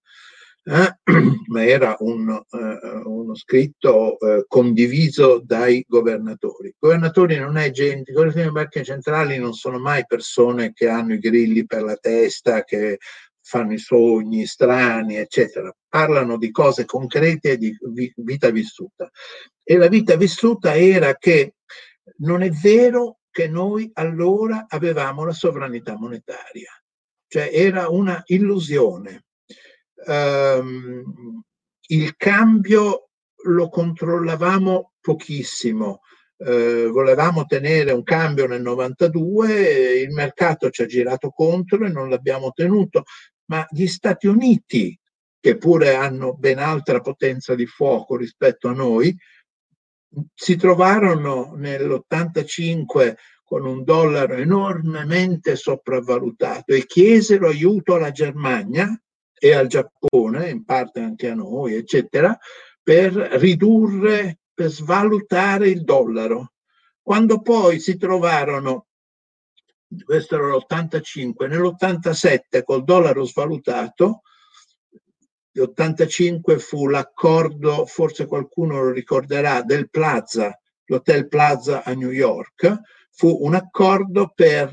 eh, 0.63 0.95
ma 1.47 1.65
era 1.65 1.95
un, 1.99 2.27
uh, 2.29 3.09
uno 3.09 3.35
scritto 3.35 4.15
uh, 4.19 4.45
condiviso 4.47 5.41
dai 5.43 5.83
governatori. 5.87 6.75
Governatori 6.77 7.37
non 7.37 7.57
è 7.57 7.71
gente, 7.71 8.11
i 8.11 8.13
governatori 8.13 8.45
delle 8.45 8.51
banche 8.51 8.83
centrali 8.83 9.37
non 9.39 9.53
sono 9.53 9.79
mai 9.79 10.05
persone 10.05 10.71
che 10.73 10.87
hanno 10.87 11.13
i 11.13 11.19
grilli 11.19 11.65
per 11.65 11.81
la 11.81 11.95
testa, 11.95 12.63
che 12.63 12.99
fanno 13.41 13.73
i 13.73 13.79
sogni 13.79 14.45
strani, 14.45 15.15
eccetera. 15.15 15.73
Parlano 15.89 16.37
di 16.37 16.51
cose 16.51 16.85
concrete 16.85 17.51
e 17.51 17.57
di 17.57 17.75
vi- 17.91 18.13
vita 18.17 18.51
vissuta. 18.51 19.09
E 19.63 19.77
la 19.77 19.87
vita 19.87 20.15
vissuta 20.15 20.75
era 20.75 21.15
che 21.15 21.55
non 22.17 22.43
è 22.43 22.49
vero 22.51 23.19
che 23.31 23.47
noi 23.47 23.89
allora 23.93 24.65
avevamo 24.67 25.23
la 25.23 25.33
sovranità 25.33 25.97
monetaria, 25.97 26.69
cioè 27.27 27.49
era 27.51 27.89
una 27.89 28.21
illusione 28.25 29.23
ehm, 30.05 31.43
il 31.87 32.15
cambio 32.15 33.09
lo 33.43 33.69
controllavamo 33.69 34.93
pochissimo. 34.99 36.01
Eh, 36.37 36.87
volevamo 36.87 37.45
tenere 37.45 37.91
un 37.91 38.03
cambio 38.03 38.47
nel 38.47 38.61
92, 38.61 39.99
il 40.01 40.11
mercato 40.11 40.69
ci 40.69 40.81
ha 40.81 40.85
girato 40.85 41.29
contro 41.29 41.85
e 41.85 41.89
non 41.89 42.09
l'abbiamo 42.09 42.51
tenuto, 42.51 43.03
ma 43.45 43.65
gli 43.69 43.87
Stati 43.87 44.27
Uniti, 44.27 44.97
che 45.39 45.57
pure 45.57 45.95
hanno 45.95 46.35
ben 46.35 46.59
altra 46.59 46.99
potenza 46.99 47.53
di 47.55 47.65
fuoco 47.65 48.15
rispetto 48.15 48.67
a 48.69 48.73
noi, 48.73 49.15
si 50.33 50.55
trovarono 50.55 51.53
nell'85 51.55 53.15
con 53.43 53.65
un 53.65 53.83
dollaro 53.83 54.35
enormemente 54.35 55.55
sopravvalutato 55.55 56.73
e 56.73 56.85
chiesero 56.85 57.47
aiuto 57.47 57.95
alla 57.95 58.11
Germania 58.11 58.89
e 59.43 59.53
al 59.55 59.65
Giappone, 59.65 60.51
in 60.51 60.63
parte 60.63 60.99
anche 60.99 61.27
a 61.27 61.33
noi, 61.33 61.73
eccetera, 61.73 62.37
per 62.83 63.11
ridurre, 63.11 64.41
per 64.53 64.69
svalutare 64.69 65.67
il 65.67 65.83
dollaro. 65.83 66.53
Quando 67.01 67.41
poi 67.41 67.79
si 67.79 67.97
trovarono, 67.97 68.85
questo 70.03 70.35
era 70.35 70.55
l'85, 70.55 71.47
nell'87 71.47 72.63
col 72.63 72.83
dollaro 72.83 73.25
svalutato, 73.25 74.21
l'85 75.53 76.59
fu 76.59 76.87
l'accordo, 76.87 77.87
forse 77.87 78.27
qualcuno 78.27 78.83
lo 78.83 78.91
ricorderà, 78.91 79.63
del 79.63 79.89
Plaza, 79.89 80.55
l'Hotel 80.85 81.27
Plaza 81.27 81.83
a 81.83 81.93
New 81.93 82.11
York, 82.11 82.79
fu 83.09 83.39
un 83.41 83.55
accordo 83.55 84.31
per 84.35 84.71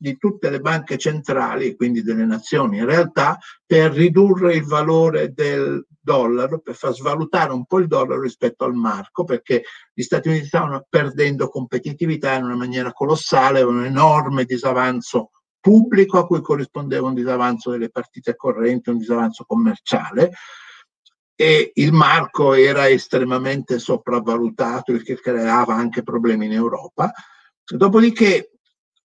di 0.00 0.16
tutte 0.16 0.48
le 0.48 0.60
banche 0.60 0.96
centrali, 0.96 1.76
quindi 1.76 2.02
delle 2.02 2.24
nazioni 2.24 2.78
in 2.78 2.86
realtà, 2.86 3.38
per 3.66 3.92
ridurre 3.92 4.54
il 4.54 4.64
valore 4.64 5.34
del 5.34 5.86
dollaro, 6.00 6.60
per 6.60 6.74
far 6.74 6.94
svalutare 6.94 7.52
un 7.52 7.66
po' 7.66 7.80
il 7.80 7.86
dollaro 7.86 8.22
rispetto 8.22 8.64
al 8.64 8.72
marco, 8.72 9.24
perché 9.24 9.62
gli 9.92 10.00
Stati 10.00 10.28
Uniti 10.28 10.46
stavano 10.46 10.86
perdendo 10.88 11.48
competitività 11.48 12.32
in 12.32 12.44
una 12.44 12.56
maniera 12.56 12.92
colossale, 12.92 13.60
un 13.60 13.84
enorme 13.84 14.44
disavanzo 14.44 15.32
pubblico 15.60 16.16
a 16.16 16.26
cui 16.26 16.40
corrispondeva 16.40 17.06
un 17.06 17.14
disavanzo 17.14 17.70
delle 17.70 17.90
partite 17.90 18.34
correnti, 18.36 18.88
un 18.88 18.96
disavanzo 18.96 19.44
commerciale 19.44 20.30
e 21.34 21.72
il 21.74 21.92
marco 21.92 22.54
era 22.54 22.88
estremamente 22.88 23.78
sopravvalutato, 23.78 24.92
il 24.92 25.02
che 25.02 25.20
creava 25.20 25.74
anche 25.74 26.02
problemi 26.02 26.46
in 26.46 26.52
Europa. 26.52 27.12
Dopodiché 27.62 28.52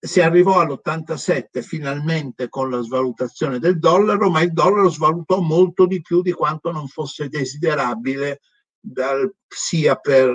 si 0.01 0.21
arrivò 0.21 0.61
all'87 0.61 1.63
finalmente 1.63 2.49
con 2.49 2.71
la 2.71 2.81
svalutazione 2.81 3.59
del 3.59 3.79
dollaro, 3.79 4.31
ma 4.31 4.43
il 4.43 4.53
dollaro 4.53 4.89
svalutò 4.89 5.41
molto 5.41 5.87
di 5.87 6.01
più 6.01 6.23
di 6.23 6.33
quanto 6.33 6.71
non 6.71 6.87
fosse 6.87 7.29
desiderabile 7.29 8.41
dal, 8.81 9.33
sia 9.49 9.97
per, 9.97 10.33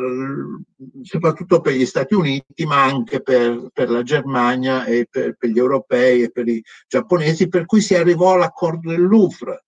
soprattutto 1.02 1.62
per 1.62 1.74
gli 1.74 1.86
Stati 1.86 2.14
Uniti, 2.14 2.66
ma 2.66 2.84
anche 2.84 3.22
per, 3.22 3.70
per 3.72 3.90
la 3.90 4.04
Germania 4.04 4.84
e 4.84 5.08
per, 5.10 5.38
per, 5.38 5.50
gli 5.50 5.58
europei 5.58 6.24
e 6.24 6.32
per 6.32 6.48
i 6.48 6.62
giapponesi, 6.88 7.48
per 7.48 7.66
cui 7.66 7.82
si 7.82 7.96
arrivò 7.96 8.34
all'accordo 8.34 8.90
del 8.90 9.02
Louvre 9.02 9.64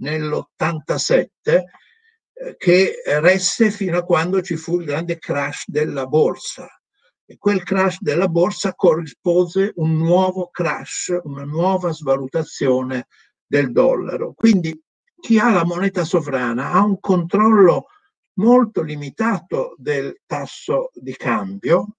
nell'87 0.00 1.26
eh, 1.46 2.56
che 2.58 3.02
resse 3.20 3.70
fino 3.70 3.96
a 3.96 4.04
quando 4.04 4.42
ci 4.42 4.56
fu 4.56 4.78
il 4.78 4.86
grande 4.86 5.18
crash 5.18 5.64
della 5.66 6.06
borsa 6.06 6.68
quel 7.36 7.62
crash 7.62 7.98
della 8.00 8.28
borsa 8.28 8.74
corrispose 8.74 9.72
un 9.76 9.96
nuovo 9.96 10.48
crash, 10.48 11.18
una 11.24 11.44
nuova 11.44 11.92
svalutazione 11.92 13.08
del 13.46 13.72
dollaro. 13.72 14.32
Quindi 14.34 14.80
chi 15.20 15.38
ha 15.38 15.50
la 15.50 15.64
moneta 15.64 16.04
sovrana 16.04 16.72
ha 16.72 16.82
un 16.82 16.98
controllo 17.00 17.86
molto 18.34 18.82
limitato 18.82 19.74
del 19.76 20.20
tasso 20.24 20.90
di 20.94 21.14
cambio 21.16 21.96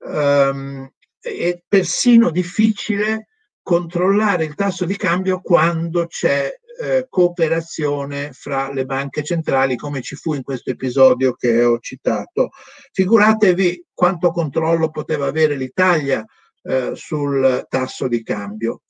ehm, 0.00 0.90
è 1.20 1.62
persino 1.66 2.30
difficile 2.30 3.28
controllare 3.62 4.44
il 4.44 4.54
tasso 4.54 4.84
di 4.84 4.96
cambio 4.96 5.40
quando 5.40 6.06
c'è 6.06 6.50
eh, 6.80 7.06
cooperazione 7.08 8.32
fra 8.32 8.72
le 8.72 8.84
banche 8.84 9.22
centrali 9.22 9.76
come 9.76 10.00
ci 10.00 10.16
fu 10.16 10.34
in 10.34 10.42
questo 10.42 10.70
episodio 10.70 11.34
che 11.34 11.62
ho 11.62 11.78
citato. 11.78 12.50
Figuratevi 12.92 13.86
quanto 13.92 14.30
controllo 14.30 14.90
poteva 14.90 15.26
avere 15.26 15.56
l'Italia 15.56 16.24
eh, 16.62 16.92
sul 16.94 17.66
tasso 17.68 18.08
di 18.08 18.22
cambio. 18.22 18.82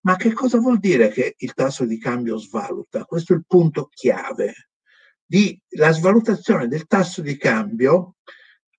Ma 0.00 0.16
che 0.16 0.32
cosa 0.32 0.58
vuol 0.58 0.78
dire 0.78 1.08
che 1.08 1.34
il 1.38 1.54
tasso 1.54 1.84
di 1.84 1.98
cambio 1.98 2.36
svaluta? 2.38 3.04
Questo 3.04 3.32
è 3.32 3.36
il 3.36 3.44
punto 3.46 3.88
chiave. 3.90 4.68
Di, 5.24 5.58
la 5.70 5.90
svalutazione 5.92 6.68
del 6.68 6.86
tasso 6.86 7.20
di 7.20 7.36
cambio 7.36 8.16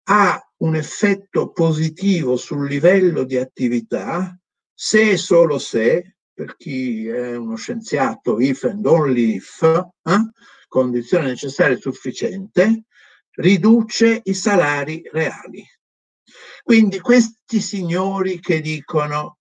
ha 0.06 0.42
un 0.58 0.76
effetto 0.76 1.52
positivo 1.52 2.36
sul 2.38 2.68
livello 2.68 3.24
di 3.24 3.38
attività 3.38 4.38
se 4.74 5.12
e 5.12 5.18
solo 5.18 5.60
se, 5.60 6.18
per 6.40 6.56
chi 6.56 7.06
è 7.06 7.36
uno 7.36 7.58
scienziato, 7.58 8.40
if 8.40 8.64
and 8.64 8.86
only 8.86 9.36
if, 9.36 9.62
eh, 9.62 10.32
condizione 10.70 11.26
necessaria 11.26 11.76
e 11.76 11.82
sufficiente, 11.82 12.86
riduce 13.32 14.22
i 14.24 14.34
salari 14.34 15.02
reali. 15.12 15.62
Quindi 16.64 17.02
questi 17.02 17.60
signori 17.60 18.40
che 18.40 18.62
dicono 18.62 19.40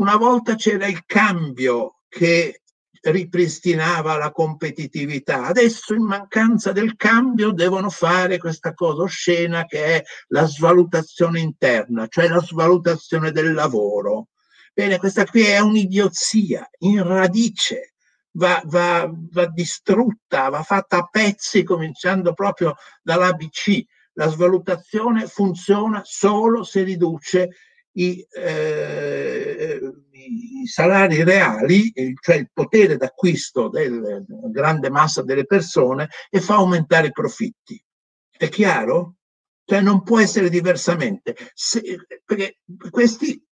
una 0.00 0.16
volta 0.16 0.56
c'era 0.56 0.88
il 0.88 1.04
cambio 1.06 2.00
che 2.08 2.62
ripristinava 3.02 4.16
la 4.16 4.32
competitività. 4.32 5.44
Adesso 5.44 5.94
in 5.94 6.02
mancanza 6.02 6.72
del 6.72 6.96
cambio 6.96 7.52
devono 7.52 7.90
fare 7.90 8.38
questa 8.38 8.74
cosa 8.74 9.02
oscena 9.02 9.66
che 9.66 9.84
è 9.84 10.02
la 10.30 10.46
svalutazione 10.46 11.38
interna, 11.38 12.08
cioè 12.08 12.26
la 12.26 12.42
svalutazione 12.42 13.30
del 13.30 13.52
lavoro. 13.52 14.29
Bene, 14.72 14.98
questa 14.98 15.24
qui 15.24 15.42
è 15.42 15.58
un'idiozia 15.58 16.68
in 16.78 17.02
radice, 17.02 17.94
va, 18.32 18.62
va, 18.64 19.10
va 19.12 19.46
distrutta, 19.46 20.48
va 20.48 20.62
fatta 20.62 20.98
a 20.98 21.08
pezzi 21.10 21.62
cominciando 21.62 22.32
proprio 22.32 22.76
dall'ABC. 23.02 23.84
La 24.14 24.28
svalutazione 24.28 25.26
funziona 25.26 26.02
solo 26.04 26.62
se 26.62 26.82
riduce 26.82 27.50
i, 27.92 28.24
eh, 28.30 29.80
i, 30.10 30.66
salari 30.66 31.22
reali, 31.24 31.92
cioè 32.20 32.36
il 32.36 32.50
potere 32.52 32.96
d'acquisto 32.96 33.68
della 33.68 34.22
grande 34.50 34.90
massa 34.90 35.22
delle 35.22 35.46
persone 35.46 36.08
e 36.28 36.40
fa 36.40 36.54
aumentare 36.56 37.08
i 37.08 37.12
profitti. 37.12 37.82
È 38.30 38.48
chiaro? 38.48 39.16
Cioè 39.64 39.80
non 39.80 40.02
può 40.02 40.20
essere 40.20 40.48
diversamente. 40.48 41.36
Se, 41.54 41.82
perché 42.24 42.58
questi 42.90 43.42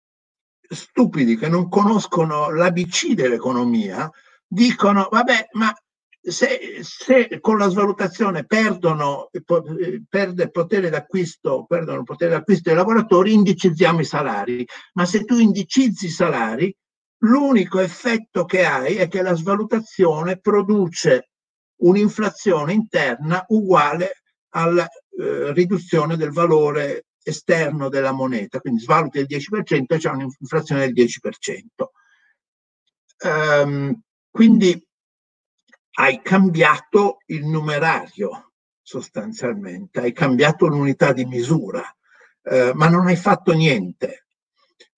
stupidi 0.69 1.37
che 1.37 1.49
non 1.49 1.69
conoscono 1.69 2.51
l'ABC 2.51 3.15
dell'economia 3.15 4.11
dicono, 4.47 5.09
vabbè, 5.11 5.49
ma 5.53 5.73
se, 6.21 6.81
se, 6.83 7.39
con 7.41 7.59
la 7.59 7.69
svalutazione 7.69 8.45
perdono, 8.45 9.31
perde 10.09 10.43
il 10.43 10.51
potere 10.51 10.91
d'acquisto, 10.91 11.65
perdono 11.67 12.03
potere 12.03 12.33
d'acquisto 12.33 12.69
dei 12.69 12.79
lavoratori, 12.79 13.33
indicizziamo 13.33 14.01
i 14.01 14.05
salari. 14.05 14.67
Ma 14.95 15.05
se 15.07 15.25
tu 15.25 15.39
indicizzi 15.39 16.07
i 16.07 16.11
salari, 16.11 16.75
l'unico 17.21 17.81
effetto 17.81 18.45
che 18.45 18.65
hai 18.65 18.97
è 18.97 19.09
che 19.09 19.23
la 19.23 19.35
svalutazione 19.35 20.39
produce 20.39 21.31
un'inflazione 21.81 22.73
interna 22.73 23.45
uguale 23.49 24.23
alla 24.51 24.87
eh, 24.87 25.53
riduzione 25.53 26.17
del 26.17 26.31
valore 26.31 27.07
esterno 27.29 27.89
della 27.89 28.13
moneta, 28.13 28.61
quindi 28.61 28.81
svaluti 28.81 29.19
il 29.19 29.27
10% 29.29 29.85
e 29.87 29.99
c'è 29.99 30.11
un'inflazione 30.11 30.91
del 30.91 31.07
10%. 31.07 31.63
Um, 33.21 34.01
quindi 34.31 34.87
hai 35.99 36.23
cambiato 36.23 37.19
il 37.27 37.45
numerario 37.45 38.53
sostanzialmente, 38.81 40.01
hai 40.01 40.13
cambiato 40.13 40.67
l'unità 40.67 41.13
di 41.13 41.25
misura, 41.25 41.83
eh, 42.43 42.73
ma 42.75 42.89
non 42.89 43.07
hai 43.07 43.17
fatto 43.17 43.53
niente. 43.53 44.27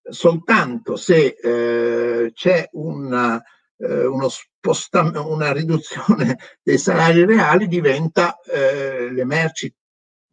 Soltanto 0.02 0.96
se 0.96 1.36
eh, 1.42 2.30
c'è 2.32 2.68
una, 2.72 3.42
eh, 3.76 4.06
una 4.06 5.52
riduzione 5.52 6.38
dei 6.62 6.78
salari 6.78 7.24
reali 7.24 7.66
diventa 7.66 8.38
eh, 8.40 9.10
le 9.10 9.24
merci 9.24 9.74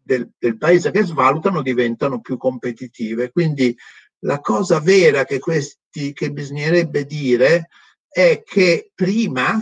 del, 0.07 0.31
del 0.39 0.57
paese 0.57 0.89
che 0.89 1.03
svalutano 1.03 1.61
diventano 1.61 2.21
più 2.21 2.37
competitive. 2.37 3.31
Quindi 3.31 3.77
la 4.19 4.39
cosa 4.39 4.79
vera 4.79 5.25
che, 5.25 5.37
questi, 5.39 6.13
che 6.13 6.31
bisognerebbe 6.31 7.05
dire 7.05 7.67
è 8.07 8.41
che 8.43 8.91
prima 8.95 9.59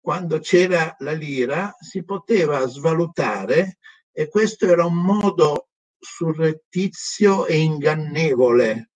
quando 0.00 0.38
c'era 0.38 0.94
la 1.00 1.12
lira 1.12 1.74
si 1.78 2.04
poteva 2.04 2.66
svalutare 2.66 3.78
e 4.12 4.28
questo 4.28 4.66
era 4.66 4.86
un 4.86 4.96
modo 4.96 5.68
surrettizio 5.98 7.46
e 7.46 7.58
ingannevole 7.58 8.92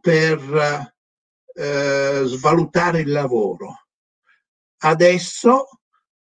per 0.00 0.94
eh, 1.52 2.22
svalutare 2.24 3.00
il 3.00 3.10
lavoro. 3.10 3.86
Adesso, 4.82 5.79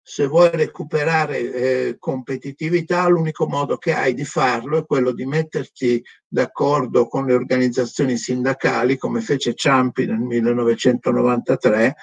se 0.08 0.26
vuoi 0.26 0.48
recuperare 0.50 1.38
eh, 1.38 1.96
competitività, 1.98 3.06
l'unico 3.08 3.46
modo 3.46 3.76
che 3.76 3.92
hai 3.92 4.14
di 4.14 4.24
farlo 4.24 4.78
è 4.78 4.86
quello 4.86 5.12
di 5.12 5.26
metterti 5.26 6.02
d'accordo 6.26 7.06
con 7.08 7.26
le 7.26 7.34
organizzazioni 7.34 8.16
sindacali, 8.16 8.96
come 8.96 9.20
fece 9.20 9.52
Ciampi 9.52 10.06
nel 10.06 10.20
1993, 10.20 11.94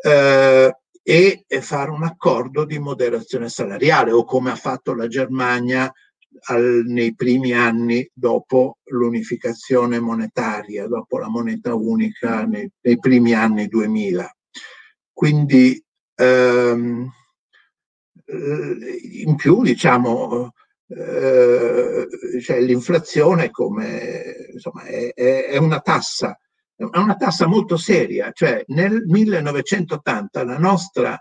eh, 0.00 0.76
e 1.02 1.44
fare 1.60 1.90
un 1.90 2.04
accordo 2.04 2.64
di 2.64 2.78
moderazione 2.78 3.48
salariale 3.48 4.12
o 4.12 4.22
come 4.22 4.52
ha 4.52 4.56
fatto 4.56 4.94
la 4.94 5.08
Germania 5.08 5.92
al, 6.44 6.84
nei 6.86 7.16
primi 7.16 7.50
anni 7.50 8.08
dopo 8.14 8.78
l'unificazione 8.84 9.98
monetaria, 9.98 10.86
dopo 10.86 11.18
la 11.18 11.28
moneta 11.28 11.74
unica 11.74 12.44
nei, 12.44 12.70
nei 12.82 12.98
primi 13.00 13.34
anni 13.34 13.66
2000. 13.66 14.36
Quindi 15.12 15.82
ehm, 16.18 17.10
in 19.24 19.36
più 19.36 19.62
diciamo 19.62 20.52
eh, 20.88 22.06
cioè 22.42 22.60
l'inflazione 22.60 23.50
come 23.50 24.48
insomma 24.52 24.82
è, 24.84 25.12
è 25.14 25.56
una 25.56 25.80
tassa 25.80 26.38
è 26.78 26.96
una 26.96 27.16
tassa 27.16 27.48
molto 27.48 27.76
seria, 27.76 28.30
cioè 28.32 28.62
nel 28.68 29.02
1980 29.04 30.44
la 30.44 30.58
nostra, 30.58 31.20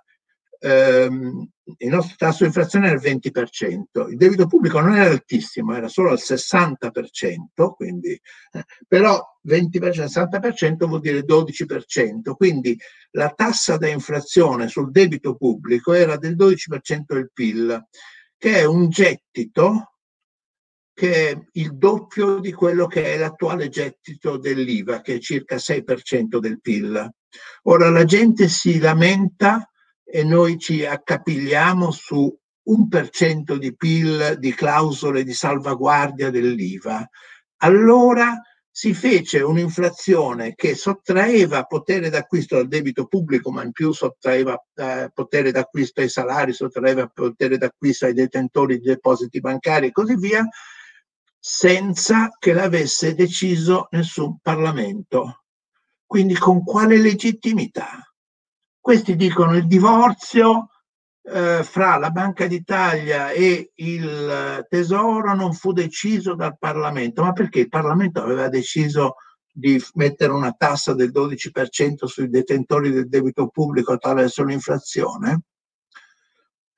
ehm, 0.59 1.49
il 1.77 1.89
nostro 1.89 2.15
tasso 2.17 2.39
di 2.39 2.45
inflazione 2.45 2.87
era 2.87 2.95
il 2.95 3.19
20%, 3.19 4.09
il 4.09 4.17
debito 4.17 4.47
pubblico 4.47 4.79
non 4.79 4.95
era 4.95 5.09
altissimo, 5.09 5.75
era 5.75 5.87
solo 5.87 6.11
al 6.11 6.19
60%, 6.19 7.73
quindi, 7.75 8.11
eh, 8.11 8.63
però 8.87 9.21
20%-60% 9.45 10.87
vuol 10.87 11.01
dire 11.01 11.23
12%, 11.25 12.33
quindi 12.35 12.77
la 13.11 13.29
tassa 13.29 13.77
da 13.77 13.87
inflazione 13.87 14.67
sul 14.67 14.91
debito 14.91 15.35
pubblico 15.35 15.93
era 15.93 16.17
del 16.17 16.35
12% 16.35 17.13
del 17.13 17.31
PIL, 17.33 17.85
che 18.37 18.59
è 18.59 18.63
un 18.63 18.89
gettito 18.89 19.91
che 20.93 21.29
è 21.29 21.39
il 21.53 21.77
doppio 21.77 22.39
di 22.39 22.51
quello 22.51 22.87
che 22.87 23.13
è 23.13 23.17
l'attuale 23.17 23.69
gettito 23.69 24.37
dell'IVA, 24.37 25.01
che 25.01 25.15
è 25.15 25.19
circa 25.19 25.57
6% 25.57 26.39
del 26.39 26.59
PIL. 26.59 27.07
Ora 27.63 27.91
la 27.91 28.03
gente 28.03 28.47
si 28.47 28.79
lamenta 28.79 29.69
e 30.09 30.23
noi 30.23 30.57
ci 30.57 30.85
accapigliamo 30.85 31.91
su 31.91 32.33
un 32.69 32.87
per 32.87 33.09
cento 33.09 33.57
di 33.57 33.75
PIL 33.75 34.37
di 34.39 34.53
clausole 34.53 35.23
di 35.23 35.33
salvaguardia 35.33 36.29
dell'IVA. 36.29 37.07
Allora 37.57 38.41
si 38.69 38.93
fece 38.93 39.41
un'inflazione 39.41 40.53
che 40.53 40.75
sottraeva 40.75 41.63
potere 41.63 42.09
d'acquisto 42.09 42.57
al 42.57 42.67
debito 42.67 43.07
pubblico, 43.07 43.51
ma 43.51 43.63
in 43.63 43.71
più 43.71 43.91
sottraeva 43.91 44.55
eh, 44.75 45.09
potere 45.13 45.51
d'acquisto 45.51 46.01
ai 46.01 46.09
salari, 46.09 46.53
sottraeva 46.53 47.07
potere 47.07 47.57
d'acquisto 47.57 48.05
ai 48.05 48.13
detentori 48.13 48.77
di 48.77 48.85
depositi 48.85 49.39
bancari 49.39 49.87
e 49.87 49.91
così 49.91 50.15
via, 50.15 50.47
senza 51.39 52.29
che 52.37 52.53
l'avesse 52.53 53.15
deciso 53.15 53.87
nessun 53.91 54.37
Parlamento. 54.41 55.45
Quindi 56.05 56.35
con 56.35 56.63
quale 56.63 56.97
legittimità? 56.97 58.07
Questi 58.87 59.17
dicono 59.17 59.53
il 59.53 59.67
divorzio 59.67 60.69
eh, 61.23 61.61
fra 61.61 61.97
la 61.97 62.09
Banca 62.09 62.47
d'Italia 62.47 63.31
e 63.31 63.73
il 63.75 64.65
Tesoro 64.69 65.35
non 65.35 65.51
fu 65.51 65.73
deciso 65.73 66.35
dal 66.35 66.57
Parlamento, 66.57 67.21
ma 67.21 67.33
perché 67.33 67.59
il 67.59 67.67
Parlamento 67.67 68.21
aveva 68.21 68.47
deciso 68.47 69.15
di 69.51 69.77
mettere 69.95 70.31
una 70.31 70.53
tassa 70.53 70.93
del 70.93 71.11
12% 71.11 72.05
sui 72.05 72.29
detentori 72.29 72.89
del 72.89 73.09
debito 73.09 73.49
pubblico 73.49 73.91
attraverso 73.91 74.45
l'inflazione? 74.45 75.41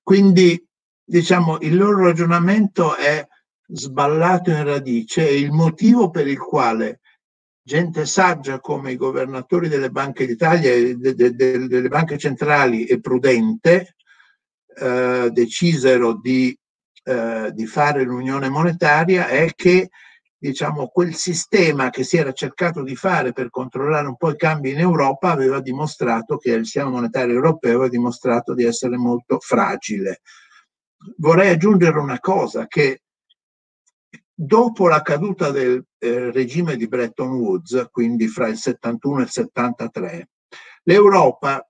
Quindi 0.02 0.68
diciamo, 1.04 1.60
il 1.60 1.78
loro 1.78 2.06
ragionamento 2.06 2.96
è 2.96 3.24
sballato 3.68 4.50
in 4.50 4.64
radice 4.64 5.30
e 5.30 5.38
il 5.38 5.52
motivo 5.52 6.10
per 6.10 6.26
il 6.26 6.40
quale 6.40 7.02
gente 7.70 8.08
saggia 8.08 8.60
come 8.60 8.94
i 8.94 8.96
governatori 8.96 9.68
delle 9.68 9.92
banche 9.92 10.26
d'Italia 10.26 10.72
e 10.72 10.96
de, 10.96 11.14
de, 11.14 11.36
de, 11.36 11.68
delle 11.68 11.88
banche 11.88 12.18
centrali 12.18 12.86
e 12.86 13.00
prudente 13.00 13.96
eh, 14.76 15.30
decisero 15.32 16.20
di, 16.20 16.58
eh, 17.04 17.52
di 17.54 17.68
fare 17.68 18.02
l'unione 18.02 18.50
monetaria 18.50 19.28
è 19.28 19.52
che 19.54 19.90
diciamo, 20.36 20.88
quel 20.88 21.14
sistema 21.14 21.92
che 21.92 22.04
si 22.04 22.18
era 22.18 22.32
cercato 22.32 22.82
di 22.82 22.96
fare 22.96 23.34
per 23.34 23.52
controllare 23.52 24.08
un 24.08 24.18
po' 24.18 24.32
i 24.32 24.36
cambi 24.36 24.72
in 24.72 24.80
Europa 24.80 25.30
aveva 25.30 25.62
dimostrato 25.62 26.38
che 26.38 26.54
il 26.54 26.66
sistema 26.66 26.90
monetario 26.90 27.36
europeo 27.36 27.76
aveva 27.76 27.88
dimostrato 27.88 28.56
di 28.56 28.64
essere 28.64 28.98
molto 28.98 29.38
fragile. 29.40 30.22
Vorrei 31.18 31.52
aggiungere 31.52 32.00
una 32.00 32.20
cosa, 32.20 32.66
che 32.66 33.02
dopo 34.42 34.88
la 34.88 35.02
caduta 35.02 35.52
del 35.52 35.84
eh, 35.98 36.32
regime 36.32 36.78
di 36.78 36.88
Bretton 36.88 37.32
Woods, 37.32 37.90
quindi 37.92 38.30
fra 38.30 38.48
il 38.48 38.56
71 38.56 39.20
e 39.20 39.24
il 39.24 39.30
73, 39.30 40.30
l'Europa, 40.84 41.68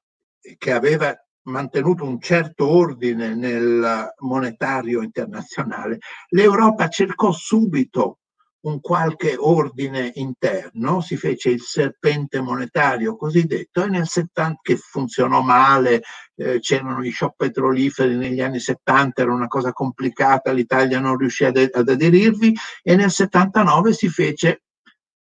che 0.55 0.71
aveva 0.71 1.15
mantenuto 1.47 2.03
un 2.03 2.19
certo 2.19 2.69
ordine 2.69 3.33
nel 3.33 4.13
monetario 4.19 5.01
internazionale, 5.01 5.97
l'Europa 6.29 6.87
cercò 6.89 7.31
subito 7.31 8.19
un 8.61 8.81
qualche 8.81 9.35
ordine 9.37 10.11
interno, 10.15 10.99
si 11.01 11.15
fece 11.15 11.49
il 11.49 11.61
serpente 11.61 12.41
monetario 12.41 13.15
cosiddetto 13.15 13.83
e 13.83 13.87
nel 13.87 14.07
70 14.07 14.59
che 14.61 14.75
funzionò 14.75 15.41
male, 15.41 16.01
eh, 16.35 16.59
c'erano 16.59 17.01
gli 17.01 17.11
shock 17.11 17.35
petroliferi 17.37 18.15
negli 18.15 18.41
anni 18.41 18.59
70, 18.59 19.21
era 19.21 19.31
una 19.31 19.47
cosa 19.47 19.71
complicata, 19.71 20.51
l'Italia 20.51 20.99
non 20.99 21.17
riuscì 21.17 21.45
ad, 21.45 21.69
ad 21.71 21.87
aderirvi 21.87 22.53
e 22.81 22.95
nel 22.95 23.11
79 23.11 23.93
si 23.93 24.09
fece 24.09 24.63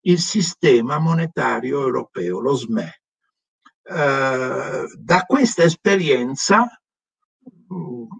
il 0.06 0.18
sistema 0.18 0.98
monetario 0.98 1.80
europeo, 1.80 2.40
lo 2.40 2.54
SME. 2.54 3.00
Eh, 3.82 4.84
da 4.96 5.22
questa 5.26 5.62
esperienza 5.62 6.68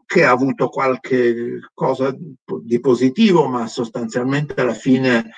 che 0.07 0.25
ha 0.25 0.31
avuto 0.31 0.69
qualche 0.69 1.61
cosa 1.73 2.15
di 2.63 2.81
positivo, 2.81 3.47
ma 3.47 3.67
sostanzialmente 3.67 4.61
alla 4.61 4.75
fine, 4.75 5.31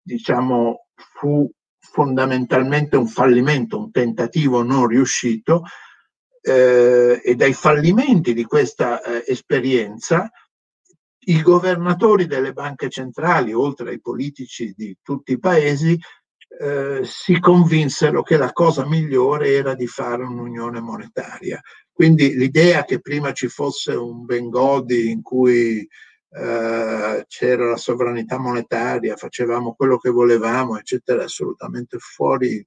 diciamo, 0.00 0.86
fu 0.94 1.50
fondamentalmente 1.78 2.96
un 2.96 3.06
fallimento, 3.06 3.78
un 3.78 3.90
tentativo 3.90 4.62
non 4.62 4.86
riuscito, 4.86 5.62
eh, 6.40 7.20
e 7.24 7.34
dai 7.34 7.52
fallimenti 7.52 8.34
di 8.34 8.44
questa 8.44 9.02
eh, 9.02 9.24
esperienza 9.26 10.30
i 11.28 11.42
governatori 11.42 12.26
delle 12.26 12.52
banche 12.52 12.88
centrali, 12.88 13.52
oltre 13.52 13.90
ai 13.90 14.00
politici 14.00 14.72
di 14.76 14.96
tutti 15.02 15.32
i 15.32 15.38
paesi, 15.38 15.98
eh, 16.60 17.00
si 17.02 17.38
convinsero 17.40 18.22
che 18.22 18.36
la 18.36 18.52
cosa 18.52 18.86
migliore 18.86 19.52
era 19.52 19.74
di 19.74 19.86
fare 19.86 20.22
un'unione 20.22 20.80
monetaria. 20.80 21.60
Quindi 21.96 22.36
l'idea 22.36 22.84
che 22.84 23.00
prima 23.00 23.32
ci 23.32 23.48
fosse 23.48 23.94
un 23.94 24.26
Bengodi 24.26 25.08
in 25.10 25.22
cui 25.22 25.78
eh, 25.78 27.24
c'era 27.26 27.70
la 27.70 27.78
sovranità 27.78 28.38
monetaria, 28.38 29.16
facevamo 29.16 29.72
quello 29.72 29.96
che 29.96 30.10
volevamo, 30.10 30.76
eccetera, 30.76 31.22
è 31.22 31.24
assolutamente 31.24 31.96
fuori, 31.98 32.62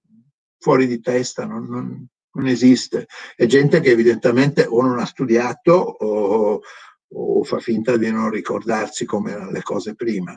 fuori 0.58 0.88
di 0.88 1.00
testa, 1.00 1.46
non, 1.46 1.68
non, 1.70 2.08
non, 2.32 2.48
esiste. 2.48 3.06
È 3.36 3.46
gente 3.46 3.82
che 3.82 3.92
evidentemente 3.92 4.66
o 4.68 4.82
non 4.82 4.98
ha 4.98 5.06
studiato 5.06 5.74
o, 5.74 6.62
o 7.10 7.44
fa 7.44 7.60
finta 7.60 7.98
di 7.98 8.10
non 8.10 8.32
ricordarsi 8.32 9.06
come 9.06 9.34
erano 9.34 9.52
le 9.52 9.62
cose 9.62 9.94
prima. 9.94 10.36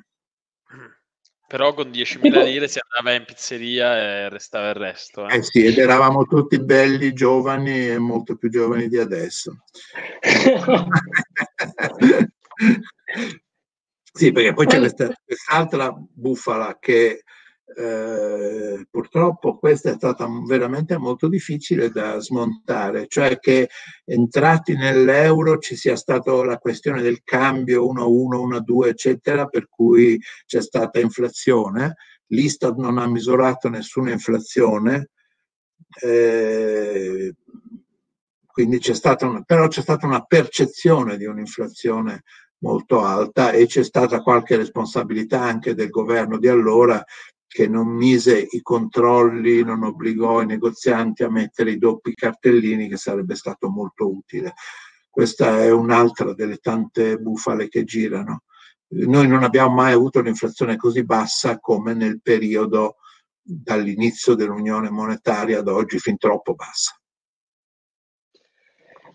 Però 1.53 1.75
con 1.75 1.91
10.000 1.91 2.45
lire 2.45 2.67
si 2.67 2.81
andava 2.83 3.15
in 3.15 3.27
pizzeria 3.27 3.95
e 3.95 4.31
restava 4.31 4.71
il 4.71 4.75
resto. 4.75 5.29
Eh, 5.29 5.37
eh 5.37 5.43
sì, 5.43 5.67
ed 5.67 5.77
eravamo 5.77 6.25
tutti 6.25 6.59
belli, 6.59 7.13
giovani 7.13 7.91
e 7.91 7.99
molto 7.99 8.37
più 8.37 8.49
giovani 8.49 8.89
di 8.89 8.97
adesso. 8.97 9.59
sì, 14.15 14.33
perché 14.33 14.55
poi 14.55 14.67
c'è 14.67 14.79
questa, 14.79 15.13
quest'altra 15.23 15.95
bufala 15.95 16.79
che 16.81 17.23
eh, 17.77 18.87
purtroppo 18.91 19.57
questa 19.59 19.91
è 19.91 19.95
stata 19.95 20.27
veramente 20.47 20.97
molto 20.97 21.29
difficile 21.29 21.91
da 21.91 22.19
smontare, 22.21 23.07
cioè 23.09 23.39
che 23.39 23.69
entrati 24.05 24.75
nell'euro 24.75 25.59
ci 25.59 25.77
sia 25.77 25.97
stata 25.97 26.33
la 26.45 26.59
questione 26.59 27.03
del 27.03 27.23
cambio 27.23 27.87
1 27.87 28.03
a 28.03 28.07
1, 28.07 28.41
1 28.41 28.57
a 28.57 28.61
2, 28.61 28.89
eccetera, 28.89 29.47
per 29.47 29.69
cui 29.69 30.21
c'è 30.47 30.61
stata 30.61 31.01
inflazione. 31.01 31.97
L'Istat 32.29 32.77
non 32.77 32.99
ha 32.99 33.07
misurato 33.07 33.69
nessuna 33.69 34.11
inflazione, 34.11 35.11
eh, 36.03 37.35
quindi 38.47 38.79
c'è 38.79 38.95
stata 38.95 39.27
una, 39.27 39.43
però 39.43 39.69
c'è 39.69 39.81
stata 39.81 40.07
una 40.07 40.23
percezione 40.23 41.17
di 41.17 41.25
un'inflazione 41.25 42.23
molto 42.63 43.03
alta 43.03 43.51
e 43.51 43.67
c'è 43.67 43.83
stata 43.83 44.23
qualche 44.23 44.57
responsabilità 44.57 45.41
anche 45.41 45.75
del 45.75 45.91
governo 45.91 46.39
di 46.39 46.49
allora 46.49 47.03
che 47.53 47.69
non 47.69 47.89
mise 47.89 48.49
i 48.51 48.63
controlli, 48.63 49.63
non 49.63 49.85
obbligò 49.85 50.41
i 50.41 50.47
negozianti 50.47 51.23
a 51.23 51.31
mettere 51.31 51.73
i 51.73 51.79
doppi 51.79 52.15
cartellini, 52.15 52.89
che 52.89 52.97
sarebbe 52.97 53.35
stato 53.35 53.69
molto 53.69 54.11
utile. 54.11 54.55
Questa 55.11 55.61
è 55.61 55.71
un'altra 55.71 56.33
delle 56.33 56.57
tante 56.57 57.19
bufale 57.19 57.69
che 57.69 57.85
girano. 57.85 58.45
Noi 58.95 59.29
non 59.29 59.43
abbiamo 59.43 59.75
mai 59.75 59.93
avuto 59.93 60.21
un'inflazione 60.21 60.77
così 60.77 61.05
bassa 61.05 61.59
come 61.61 61.93
nel 61.93 62.23
periodo 62.23 62.97
dall'inizio 63.43 64.35
dell'Unione 64.35 64.89
Monetaria 64.89 65.59
ad 65.59 65.69
oggi, 65.69 65.99
fin 65.99 66.17
troppo 66.17 66.55
bassa. 66.55 66.99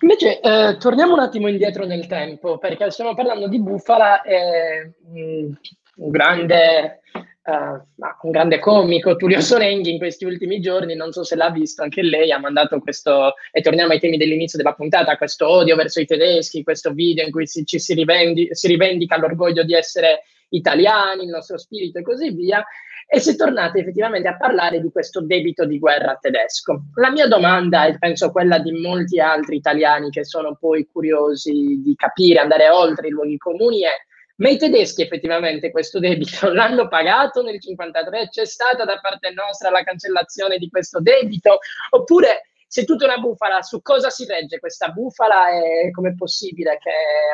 Invece, 0.02 0.40
eh, 0.42 0.78
torniamo 0.78 1.14
un 1.14 1.22
attimo 1.22 1.48
indietro 1.48 1.86
nel 1.86 2.06
tempo, 2.06 2.60
perché 2.60 2.92
stiamo 2.92 3.16
parlando 3.16 3.48
di 3.48 3.60
bufala 3.60 4.22
e 4.22 4.94
mm, 5.08 5.52
un 5.96 6.10
grande 6.12 7.02
Uh, 7.48 7.82
un 8.24 8.32
grande 8.32 8.60
comico, 8.60 9.16
Tullio 9.16 9.40
Sorenghi, 9.40 9.90
in 9.90 10.00
questi 10.00 10.26
ultimi 10.26 10.60
giorni, 10.60 10.96
non 10.96 11.14
so 11.14 11.24
se 11.24 11.38
l'ha 11.38 11.50
visto, 11.50 11.82
anche 11.82 12.02
lei 12.02 12.30
ha 12.30 12.40
mandato 12.40 12.78
questo, 12.82 13.36
e 13.54 13.62
torniamo 13.62 13.94
ai 13.94 14.02
temi 14.02 14.18
dell'inizio 14.18 14.58
della 14.58 14.74
puntata, 14.74 15.16
questo 15.16 15.48
odio 15.48 15.78
verso 15.78 16.02
i 16.02 16.06
tedeschi, 16.06 16.64
questo 16.64 16.92
video 16.92 17.24
in 17.24 17.32
cui 17.32 17.48
si, 17.48 17.66
ci 17.66 17.80
si, 17.80 17.94
rivendi, 17.94 18.50
si 18.52 18.68
rivendica 18.68 19.18
l'orgoglio 19.18 19.64
di 19.64 19.74
essere 19.74 20.24
italiani, 20.50 21.24
il 21.24 21.30
nostro 21.30 21.58
spirito 21.58 22.00
e 22.00 22.02
così 22.02 22.32
via, 22.32 22.62
e 23.10 23.20
si 23.22 23.30
è 23.30 23.36
tornati 23.38 23.80
effettivamente 23.80 24.28
a 24.28 24.36
parlare 24.36 24.82
di 24.82 24.92
questo 24.92 25.22
debito 25.22 25.66
di 25.66 25.80
guerra 25.80 26.18
tedesco. 26.20 26.88
La 26.96 27.12
mia 27.12 27.28
domanda, 27.28 27.86
e 27.86 27.98
penso 27.98 28.30
quella 28.30 28.60
di 28.60 28.74
molti 28.74 29.22
altri 29.22 29.56
italiani 29.56 30.10
che 30.10 30.26
sono 30.26 30.58
poi 30.60 30.86
curiosi 30.92 31.80
di 31.82 31.96
capire, 31.96 32.42
andare 32.42 32.68
oltre 32.68 33.08
i 33.08 33.12
luoghi 33.12 33.38
comuni, 33.38 33.84
è 33.84 33.92
ma 34.38 34.50
i 34.50 34.58
tedeschi 34.58 35.02
effettivamente 35.02 35.72
questo 35.72 36.00
debito 36.00 36.50
l'hanno 36.54 36.88
pagato 36.88 37.42
nel 37.42 37.60
1953? 37.62 38.30
C'è 38.30 38.46
stata 38.46 38.84
da 38.86 39.00
parte 39.00 39.32
nostra 39.32 39.70
la 39.70 39.84
cancellazione 39.84 40.58
di 40.58 40.70
questo 40.70 41.00
debito? 41.02 41.60
Oppure 41.92 42.50
se 42.68 42.84
tutta 42.84 43.06
una 43.06 43.18
bufala, 43.18 43.62
su 43.62 43.82
cosa 43.82 44.10
si 44.10 44.26
regge 44.26 44.60
questa 44.60 44.90
bufala 44.90 45.50
e 45.50 45.90
com'è 45.92 46.14
possibile 46.16 46.78
che 46.82 46.92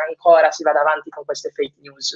ancora 0.08 0.52
si 0.52 0.64
vada 0.64 0.82
avanti 0.82 1.10
con 1.10 1.26
queste 1.26 1.50
fake 1.50 1.76
news? 1.82 2.16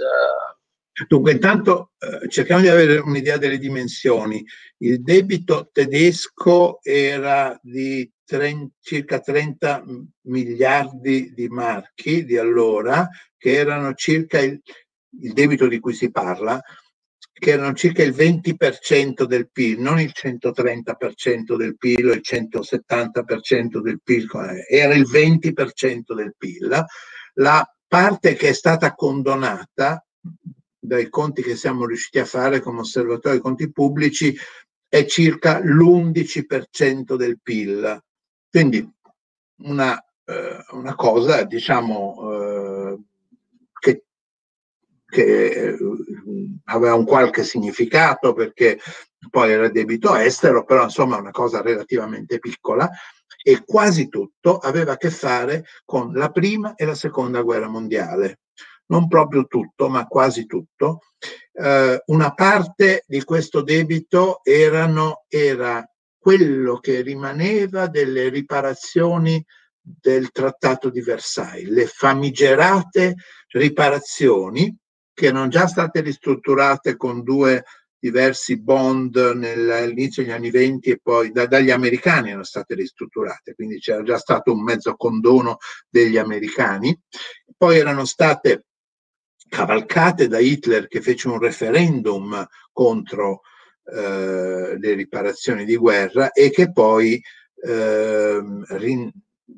Dunque, 1.07 1.31
intanto 1.31 1.91
eh, 1.99 2.27
cerchiamo 2.29 2.61
di 2.61 2.69
avere 2.69 2.97
un'idea 2.97 3.37
delle 3.37 3.57
dimensioni. 3.57 4.43
Il 4.77 5.01
debito 5.01 5.69
tedesco 5.71 6.79
era 6.81 7.57
di 7.61 8.09
30, 8.27 8.75
circa 8.81 9.19
30 9.19 9.85
miliardi 10.23 11.31
di 11.33 11.47
marchi 11.47 12.25
di 12.25 12.37
allora, 12.37 13.07
che 13.37 13.53
erano 13.53 13.93
circa 13.93 14.39
il, 14.39 14.61
il 15.21 15.33
debito 15.33 15.67
di 15.67 15.79
cui 15.79 15.93
si 15.93 16.11
parla, 16.11 16.61
che 17.31 17.51
erano 17.51 17.73
circa 17.73 18.03
il 18.03 18.13
20% 18.13 19.23
del 19.23 19.49
PIL, 19.49 19.79
non 19.79 19.99
il 19.99 20.11
130% 20.13 21.55
del 21.55 21.77
PIL 21.77 22.09
o 22.09 22.13
il 22.13 22.21
170% 22.23 23.79
del 23.79 24.01
PIL, 24.03 24.27
era 24.67 24.93
il 24.93 25.07
20% 25.09 26.13
del 26.13 26.35
PIL. 26.37 26.85
La 27.35 27.75
parte 27.87 28.33
che 28.33 28.49
è 28.49 28.53
stata 28.53 28.93
condonata 28.93 30.03
dai 30.79 31.09
conti 31.09 31.41
che 31.41 31.55
siamo 31.55 31.85
riusciti 31.85 32.19
a 32.19 32.25
fare 32.25 32.59
come 32.59 32.79
osservatorio 32.79 33.31
dei 33.31 33.39
conti 33.39 33.71
pubblici 33.71 34.35
è 34.89 35.05
circa 35.05 35.59
l'11% 35.59 37.15
del 37.15 37.39
PIL. 37.41 38.01
Quindi 38.57 38.91
una, 39.65 40.03
eh, 40.25 40.65
una 40.71 40.95
cosa, 40.95 41.43
diciamo, 41.43 42.31
eh, 42.31 42.99
che, 43.79 44.03
che 45.05 45.45
eh, 45.45 45.77
aveva 46.63 46.95
un 46.95 47.05
qualche 47.05 47.43
significato 47.43 48.33
perché 48.33 48.79
poi 49.29 49.51
era 49.51 49.69
debito 49.69 50.15
estero, 50.15 50.63
però 50.63 50.85
insomma 50.85 51.17
una 51.17 51.29
cosa 51.29 51.61
relativamente 51.61 52.39
piccola 52.39 52.89
e 53.43 53.63
quasi 53.63 54.09
tutto 54.09 54.57
aveva 54.57 54.93
a 54.93 54.97
che 54.97 55.11
fare 55.11 55.65
con 55.85 56.13
la 56.13 56.31
prima 56.31 56.73
e 56.73 56.85
la 56.85 56.95
seconda 56.95 57.43
guerra 57.43 57.67
mondiale. 57.67 58.39
Non 58.87 59.07
proprio 59.07 59.45
tutto, 59.45 59.87
ma 59.87 60.07
quasi 60.07 60.47
tutto. 60.47 61.01
Eh, 61.51 62.01
una 62.07 62.33
parte 62.33 63.03
di 63.05 63.23
questo 63.23 63.61
debito 63.61 64.43
erano, 64.43 65.25
era 65.27 65.87
quello 66.27 66.79
che 66.79 66.99
rimaneva 66.99 67.87
delle 67.87 68.27
riparazioni 68.27 69.41
del 69.79 70.29
Trattato 70.31 70.89
di 70.89 70.99
Versailles, 70.99 71.69
le 71.69 71.85
famigerate 71.85 73.15
riparazioni 73.51 74.75
che 75.13 75.27
erano 75.27 75.47
già 75.47 75.67
state 75.67 76.01
ristrutturate 76.01 76.97
con 76.97 77.23
due 77.23 77.63
diversi 77.97 78.59
bond 78.59 79.15
all'inizio 79.15 80.21
degli 80.21 80.33
anni 80.33 80.51
20 80.51 80.89
e 80.89 80.99
poi 81.01 81.31
da, 81.31 81.45
dagli 81.45 81.71
americani 81.71 82.27
erano 82.27 82.43
state 82.43 82.75
ristrutturate, 82.75 83.55
quindi 83.55 83.79
c'era 83.79 84.03
già 84.03 84.17
stato 84.17 84.51
un 84.51 84.63
mezzo 84.63 84.97
condono 84.97 85.59
degli 85.89 86.17
americani, 86.17 86.93
poi 87.55 87.77
erano 87.77 88.03
state 88.03 88.65
cavalcate 89.47 90.27
da 90.27 90.39
Hitler 90.39 90.89
che 90.89 90.99
fece 90.99 91.29
un 91.29 91.39
referendum 91.39 92.45
contro 92.73 93.43
eh, 93.89 94.77
le 94.77 94.93
riparazioni 94.93 95.63
di 95.65 95.77
guerra 95.77 96.31
e 96.31 96.49
che 96.49 96.71
poi 96.71 97.21
eh, 97.63 98.41
rin, 98.69 99.11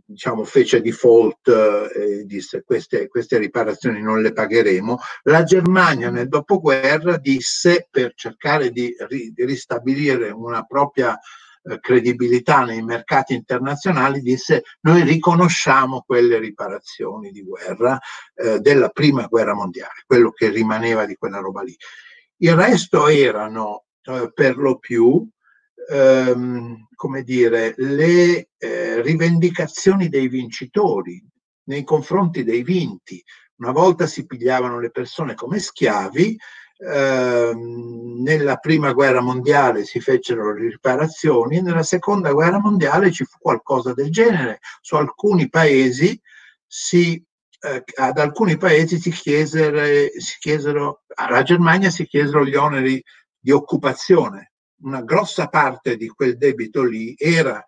diciamo, 0.05 0.43
fece 0.43 0.81
default 0.81 1.47
eh, 1.47 2.19
e 2.19 2.25
disse 2.25 2.63
queste, 2.63 3.07
queste 3.07 3.37
riparazioni 3.37 4.01
non 4.01 4.21
le 4.21 4.31
pagheremo. 4.31 4.99
La 5.23 5.43
Germania 5.43 6.09
nel 6.09 6.27
dopoguerra 6.27 7.17
disse 7.17 7.87
per 7.89 8.13
cercare 8.15 8.69
di, 8.69 8.95
ri, 9.07 9.31
di 9.33 9.45
ristabilire 9.45 10.29
una 10.29 10.63
propria 10.63 11.17
eh, 11.63 11.79
credibilità 11.79 12.63
nei 12.63 12.81
mercati 12.83 13.33
internazionali, 13.33 14.21
disse 14.21 14.63
noi 14.81 15.03
riconosciamo 15.03 16.03
quelle 16.05 16.39
riparazioni 16.39 17.31
di 17.31 17.43
guerra 17.43 17.99
eh, 18.35 18.59
della 18.59 18.89
prima 18.89 19.25
guerra 19.25 19.53
mondiale, 19.53 20.03
quello 20.05 20.31
che 20.31 20.49
rimaneva 20.49 21.05
di 21.05 21.15
quella 21.15 21.39
roba 21.39 21.63
lì. 21.63 21.75
Il 22.41 22.55
resto 22.55 23.07
erano 23.07 23.85
eh, 24.03 24.31
per 24.33 24.57
lo 24.57 24.77
più 24.77 25.27
ehm, 25.89 26.87
come 26.95 27.23
dire, 27.23 27.73
le 27.77 28.49
eh, 28.57 29.01
rivendicazioni 29.01 30.09
dei 30.09 30.27
vincitori 30.27 31.23
nei 31.65 31.83
confronti 31.83 32.43
dei 32.43 32.63
vinti. 32.63 33.23
Una 33.57 33.71
volta 33.71 34.05
si 34.05 34.25
pigliavano 34.25 34.79
le 34.79 34.91
persone 34.91 35.33
come 35.33 35.59
schiavi, 35.59 36.37
ehm, 36.77 38.21
nella 38.21 38.57
prima 38.57 38.93
guerra 38.93 39.21
mondiale 39.21 39.83
si 39.85 39.99
fecero 39.99 40.53
le 40.53 40.69
riparazioni, 40.69 41.61
nella 41.61 41.83
seconda 41.83 42.31
guerra 42.31 42.59
mondiale 42.59 43.11
ci 43.11 43.25
fu 43.25 43.37
qualcosa 43.39 43.93
del 43.93 44.11
genere. 44.11 44.59
Su 44.81 44.95
alcuni 44.95 45.49
paesi 45.49 46.19
si 46.65 47.23
eh, 47.61 47.83
ad 47.95 48.17
alcuni 48.17 48.55
paesi 48.55 48.99
si 48.99 49.11
chiesero, 49.11 49.81
si 50.17 50.37
chiesero, 50.39 51.03
alla 51.15 51.43
Germania 51.43 51.89
si 51.89 52.05
chiesero 52.07 52.45
gli 52.45 52.55
oneri 52.55 53.03
di 53.49 53.51
occupazione 53.51 54.51
una 54.83 55.01
grossa 55.01 55.47
parte 55.47 55.97
di 55.97 56.07
quel 56.07 56.37
debito 56.37 56.83
lì 56.83 57.15
era 57.17 57.63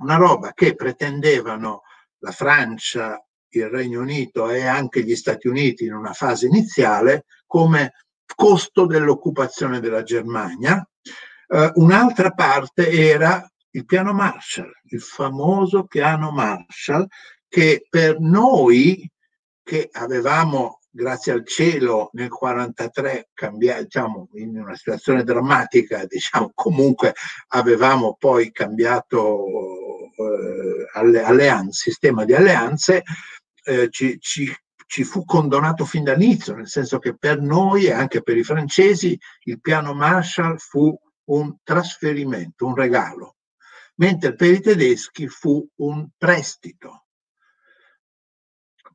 una 0.00 0.16
roba 0.16 0.52
che 0.52 0.74
pretendevano 0.74 1.82
la 2.18 2.32
Francia, 2.32 3.24
il 3.50 3.68
Regno 3.68 4.00
Unito 4.00 4.50
e 4.50 4.66
anche 4.66 5.04
gli 5.04 5.14
Stati 5.14 5.46
Uniti 5.46 5.84
in 5.84 5.94
una 5.94 6.12
fase 6.12 6.46
iniziale 6.46 7.24
come 7.46 7.92
costo 8.34 8.84
dell'occupazione 8.84 9.78
della 9.78 10.02
Germania. 10.02 10.84
Uh, 11.46 11.70
un'altra 11.74 12.32
parte 12.32 12.90
era 12.90 13.48
il 13.70 13.84
piano 13.84 14.12
Marshall, 14.12 14.72
il 14.90 15.00
famoso 15.00 15.84
piano 15.84 16.32
Marshall 16.32 17.06
che 17.48 17.86
per 17.88 18.18
noi 18.18 19.08
che 19.62 19.88
avevamo 19.92 20.80
grazie 20.92 21.32
al 21.32 21.46
cielo 21.46 22.10
nel 22.12 22.28
43 22.28 23.30
cambiato, 23.32 23.82
diciamo, 23.82 24.28
in 24.34 24.58
una 24.58 24.76
situazione 24.76 25.24
drammatica, 25.24 26.04
diciamo, 26.04 26.52
comunque 26.54 27.14
avevamo 27.48 28.16
poi 28.18 28.52
cambiato 28.52 29.44
eh, 30.16 30.88
alle, 30.92 31.22
alleanze, 31.22 31.90
sistema 31.90 32.24
di 32.24 32.34
alleanze, 32.34 33.02
eh, 33.64 33.88
ci, 33.90 34.18
ci, 34.20 34.54
ci 34.86 35.04
fu 35.04 35.24
condonato 35.24 35.86
fin 35.86 36.04
dall'inizio, 36.04 36.54
nel 36.54 36.68
senso 36.68 36.98
che 36.98 37.16
per 37.16 37.40
noi 37.40 37.86
e 37.86 37.92
anche 37.92 38.22
per 38.22 38.36
i 38.36 38.44
francesi 38.44 39.18
il 39.44 39.60
piano 39.60 39.94
Marshall 39.94 40.56
fu 40.58 40.94
un 41.24 41.56
trasferimento, 41.62 42.66
un 42.66 42.74
regalo, 42.74 43.36
mentre 43.96 44.34
per 44.34 44.52
i 44.52 44.60
tedeschi 44.60 45.26
fu 45.28 45.66
un 45.76 46.08
prestito 46.18 47.01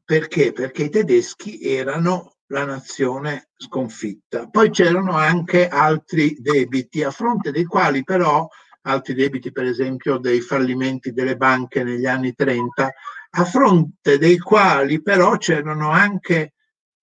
perché? 0.07 0.53
Perché 0.53 0.83
i 0.83 0.89
tedeschi 0.89 1.59
erano 1.61 2.37
la 2.53 2.63
nazione 2.63 3.49
sconfitta. 3.57 4.47
Poi 4.47 4.69
c'erano 4.69 5.17
anche 5.17 5.67
altri 5.67 6.37
debiti, 6.39 7.03
a 7.03 7.11
fronte 7.11 7.51
dei 7.51 7.65
quali 7.65 8.05
però, 8.05 8.47
altri 8.83 9.15
debiti 9.15 9.51
per 9.51 9.65
esempio 9.65 10.17
dei 10.17 10.39
fallimenti 10.39 11.11
delle 11.11 11.35
banche 11.35 11.83
negli 11.83 12.05
anni 12.05 12.33
30, 12.33 12.89
a 13.31 13.43
fronte 13.43 14.17
dei 14.17 14.37
quali 14.37 15.01
però 15.01 15.35
c'erano 15.35 15.89
anche 15.89 16.53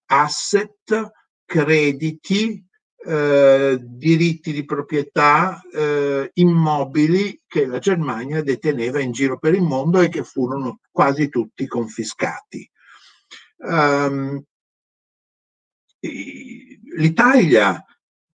asset, 0.07 1.11
crediti, 1.45 2.67
eh, 3.07 3.79
diritti 3.83 4.51
di 4.51 4.65
proprietà, 4.65 5.61
eh, 5.71 6.31
immobili 6.33 7.43
che 7.47 7.67
la 7.67 7.81
Germania 7.81 8.43
deteneva 8.43 8.99
in 8.99 9.13
giro 9.13 9.39
per 9.39 9.53
il 9.53 9.61
mondo 9.61 10.01
e 10.01 10.09
che 10.09 10.25
furono 10.25 10.79
quasi 10.91 11.29
tutti 11.29 11.67
confiscati. 11.67 12.67
Um, 13.57 14.45
L'Italia 16.97 17.83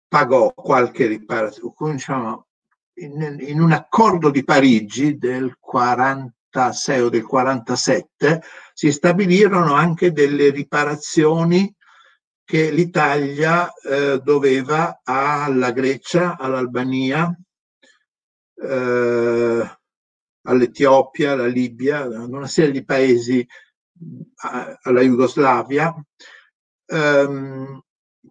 pagò 0.08 0.54
qualche 0.54 1.06
riparazione, 1.06 1.92
diciamo, 1.92 2.48
in, 3.00 3.38
in, 3.42 3.60
un 3.60 3.72
accordo 3.74 4.30
di 4.30 4.44
Parigi 4.44 5.18
del 5.18 5.58
46 5.60 7.02
o 7.02 7.10
del 7.10 7.24
47 7.24 8.42
si 8.74 8.92
stabilirono 8.92 9.74
anche 9.74 10.12
delle 10.12 10.50
riparazioni 10.50 11.72
che 12.44 12.72
l'Italia 12.72 13.72
eh, 13.74 14.22
doveva 14.24 15.02
alla 15.04 15.72
Grecia, 15.72 16.38
all'Albania, 16.38 17.38
eh, 18.56 19.78
all'Etiopia, 20.44 21.34
alla 21.34 21.48
Libia, 21.48 22.08
una 22.08 22.48
serie 22.48 22.72
di 22.72 22.86
paesi 22.86 23.46
alla 24.84 25.02
Jugoslavia, 25.02 25.94
ehm, 26.86 27.82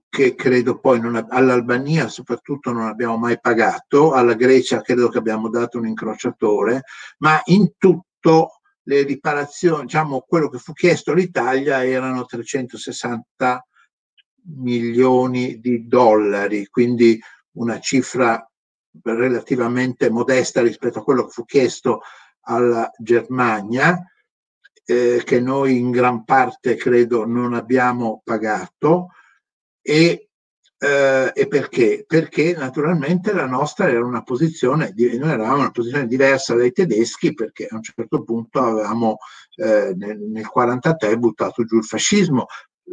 che 0.09 0.35
credo 0.35 0.79
poi 0.79 1.01
non, 1.01 1.27
all'Albania 1.29 2.09
soprattutto 2.09 2.73
non 2.73 2.87
abbiamo 2.87 3.17
mai 3.17 3.39
pagato, 3.41 4.13
alla 4.13 4.35
Grecia 4.35 4.81
credo 4.81 5.09
che 5.09 5.19
abbiamo 5.19 5.49
dato 5.49 5.79
un 5.79 5.87
incrociatore, 5.87 6.85
ma 7.19 7.41
in 7.47 7.73
tutto 7.77 8.61
le 8.85 9.03
riparazioni, 9.03 9.83
diciamo 9.83 10.25
quello 10.27 10.49
che 10.49 10.59
fu 10.59 10.73
chiesto 10.73 11.13
all'Italia 11.13 11.85
erano 11.85 12.25
360 12.25 13.67
milioni 14.59 15.59
di 15.59 15.87
dollari, 15.87 16.67
quindi 16.69 17.21
una 17.57 17.81
cifra 17.81 18.49
relativamente 19.03 20.09
modesta 20.09 20.63
rispetto 20.63 21.01
a 21.01 21.03
quello 21.03 21.27
che 21.27 21.33
fu 21.33 21.45
chiesto 21.45 22.01
alla 22.43 22.91
Germania 22.97 24.01
eh, 24.87 25.23
che 25.25 25.41
noi 25.41 25.79
in 25.79 25.91
gran 25.91 26.25
parte 26.25 26.77
credo 26.77 27.27
non 27.27 27.55
abbiamo 27.55 28.23
pagato 28.25 29.09
e, 29.83 30.29
eh, 30.79 31.33
e, 31.35 31.49
perché? 31.49 32.05
Perché 32.07 32.55
naturalmente 32.55 33.33
la 33.33 33.47
nostra 33.47 33.89
era 33.89 34.05
una 34.05 34.23
posizione, 34.23 34.95
noi 34.97 35.31
eravamo 35.31 35.59
una 35.59 35.71
posizione 35.71 36.07
diversa 36.07 36.55
dai 36.55 36.73
tedeschi 36.73 37.35
perché 37.35 37.67
a 37.69 37.75
un 37.77 37.83
certo 37.83 38.23
punto 38.23 38.61
avevamo 38.61 39.19
eh, 39.57 39.93
nel, 39.97 40.19
nel 40.19 40.47
43 40.47 41.19
buttato 41.19 41.65
giù 41.65 41.79
il 41.79 41.85
fascismo, 41.85 42.47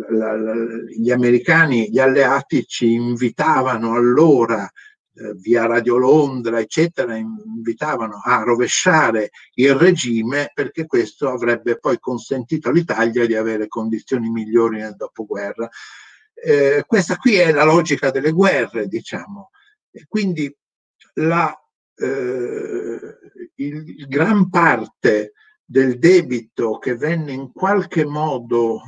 la, 0.10 0.36
la, 0.36 0.54
gli 0.88 1.12
americani, 1.12 1.90
gli 1.90 2.00
alleati 2.00 2.66
ci 2.66 2.92
invitavano 2.92 3.94
allora 3.94 4.68
eh, 5.16 5.34
via 5.36 5.66
Radio 5.68 5.98
Londra, 5.98 6.60
eccetera, 6.60 7.16
invitavano 7.16 8.20
a 8.24 8.42
rovesciare 8.42 9.30
il 9.56 9.76
regime 9.76 10.52
perché 10.54 10.88
questo 10.88 11.30
avrebbe 11.30 11.78
poi 11.78 12.00
consentito 12.00 12.70
all'Italia 12.70 13.26
di 13.28 13.36
avere 13.36 13.68
condizioni 13.68 14.30
migliori 14.30 14.80
nel 14.80 14.96
dopoguerra. 14.96 15.70
Eh, 16.34 16.84
questa 16.88 17.18
qui 17.18 17.36
è 17.36 17.52
la 17.52 17.64
logica 17.64 18.10
delle 18.10 18.32
guerre, 18.32 18.88
diciamo. 18.88 19.52
E 19.92 20.06
quindi 20.08 20.52
la, 21.16 21.56
eh, 21.96 23.18
il, 23.56 24.08
gran 24.08 24.50
parte 24.50 25.34
del 25.64 26.00
debito 26.00 26.80
che 26.80 26.96
venne 26.96 27.32
in 27.34 27.52
qualche 27.52 28.04
modo 28.04 28.82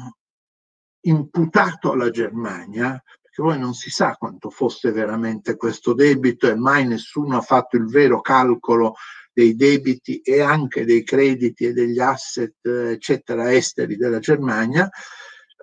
imputato 1.01 1.91
alla 1.91 2.09
Germania, 2.09 3.01
che 3.35 3.41
poi 3.41 3.59
non 3.59 3.73
si 3.73 3.89
sa 3.89 4.15
quanto 4.15 4.49
fosse 4.49 4.93
veramente 4.93 5.57
questo 5.57 5.93
debito 5.93 6.47
e 6.47 6.55
mai 6.55 6.87
nessuno 6.87 7.35
ha 7.35 7.41
fatto 7.41 7.75
il 7.75 7.85
vero 7.85 8.21
calcolo 8.21 8.95
dei 9.33 9.57
debiti 9.57 10.21
e 10.21 10.39
anche 10.39 10.85
dei 10.85 11.03
crediti 11.03 11.65
e 11.65 11.73
degli 11.73 11.99
asset, 11.99 12.65
eccetera, 12.65 13.51
esteri 13.51 13.97
della 13.97 14.19
Germania, 14.19 14.89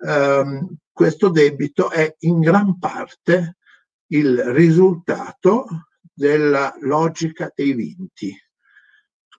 ehm, 0.05 0.75
questo 0.91 1.29
debito 1.29 1.89
è 1.89 2.15
in 2.19 2.41
gran 2.41 2.77
parte 2.77 3.57
il 4.11 4.37
risultato 4.53 5.65
della 6.13 6.75
logica 6.81 7.51
dei 7.55 7.73
vinti. 7.73 8.39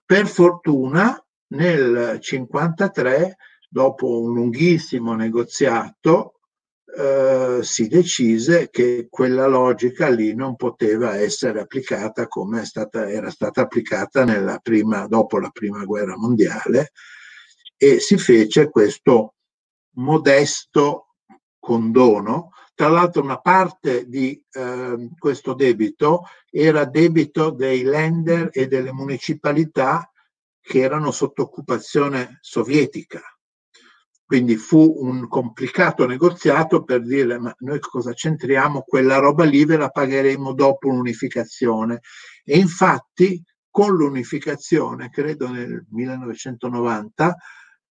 Per 0.05 0.27
fortuna 0.27 1.17
nel 1.53 2.19
1953, 2.19 3.37
dopo 3.69 4.19
un 4.19 4.33
lunghissimo 4.33 5.15
negoziato, 5.15 6.34
eh, 6.97 7.59
si 7.61 7.87
decise 7.89 8.69
che 8.69 9.07
quella 9.09 9.47
logica 9.47 10.07
lì 10.07 10.33
non 10.33 10.55
poteva 10.55 11.17
essere 11.17 11.59
applicata 11.59 12.27
come 12.27 12.63
stata, 12.63 13.09
era 13.09 13.29
stata 13.29 13.61
applicata 13.61 14.23
prima, 14.61 15.05
dopo 15.07 15.37
la 15.39 15.49
prima 15.49 15.83
guerra 15.83 16.17
mondiale 16.17 16.91
e 17.75 17.99
si 17.99 18.17
fece 18.17 18.69
questo 18.69 19.35
modesto 19.95 21.15
condono. 21.59 22.51
Tra 22.73 22.87
l'altro 22.87 23.21
una 23.21 23.39
parte 23.41 24.07
di 24.07 24.41
eh, 24.51 25.09
questo 25.17 25.53
debito 25.53 26.23
era 26.49 26.85
debito 26.85 27.49
dei 27.49 27.83
lender 27.83 28.49
e 28.53 28.67
delle 28.67 28.93
municipalità 28.93 30.09
che 30.61 30.79
erano 30.79 31.11
sotto 31.11 31.41
occupazione 31.41 32.37
sovietica 32.41 33.34
quindi 34.25 34.55
fu 34.55 34.95
un 34.97 35.27
complicato 35.27 36.07
negoziato 36.07 36.83
per 36.83 37.03
dire 37.03 37.37
ma 37.37 37.55
noi 37.59 37.79
cosa 37.79 38.11
c'entriamo, 38.11 38.81
quella 38.81 39.17
roba 39.17 39.43
lì 39.43 39.63
ve 39.65 39.77
la 39.77 39.89
pagheremo 39.89 40.53
dopo 40.53 40.89
l'unificazione. 40.89 42.01
E 42.43 42.57
infatti 42.57 43.41
con 43.69 43.93
l'unificazione, 43.93 45.09
credo 45.09 45.49
nel 45.49 45.85
1990, 45.89 47.35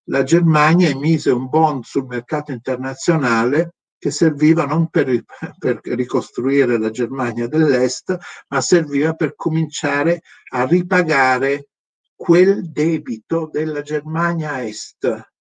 la 0.07 0.23
Germania 0.23 0.89
emise 0.89 1.31
un 1.31 1.47
bond 1.47 1.83
sul 1.83 2.05
mercato 2.05 2.51
internazionale 2.51 3.75
che 3.97 4.11
serviva 4.11 4.65
non 4.65 4.89
per, 4.89 5.23
per, 5.57 5.79
ricostruire 5.83 6.77
la 6.77 6.89
Germania 6.89 7.47
dell'Est, 7.47 8.17
ma 8.49 8.61
serviva 8.61 9.13
per 9.13 9.35
cominciare 9.35 10.21
a 10.51 10.65
ripagare 10.65 11.69
quel 12.13 12.69
debito 12.71 13.49
della 13.51 13.81
Germania 13.81 14.63
Est 14.65 15.33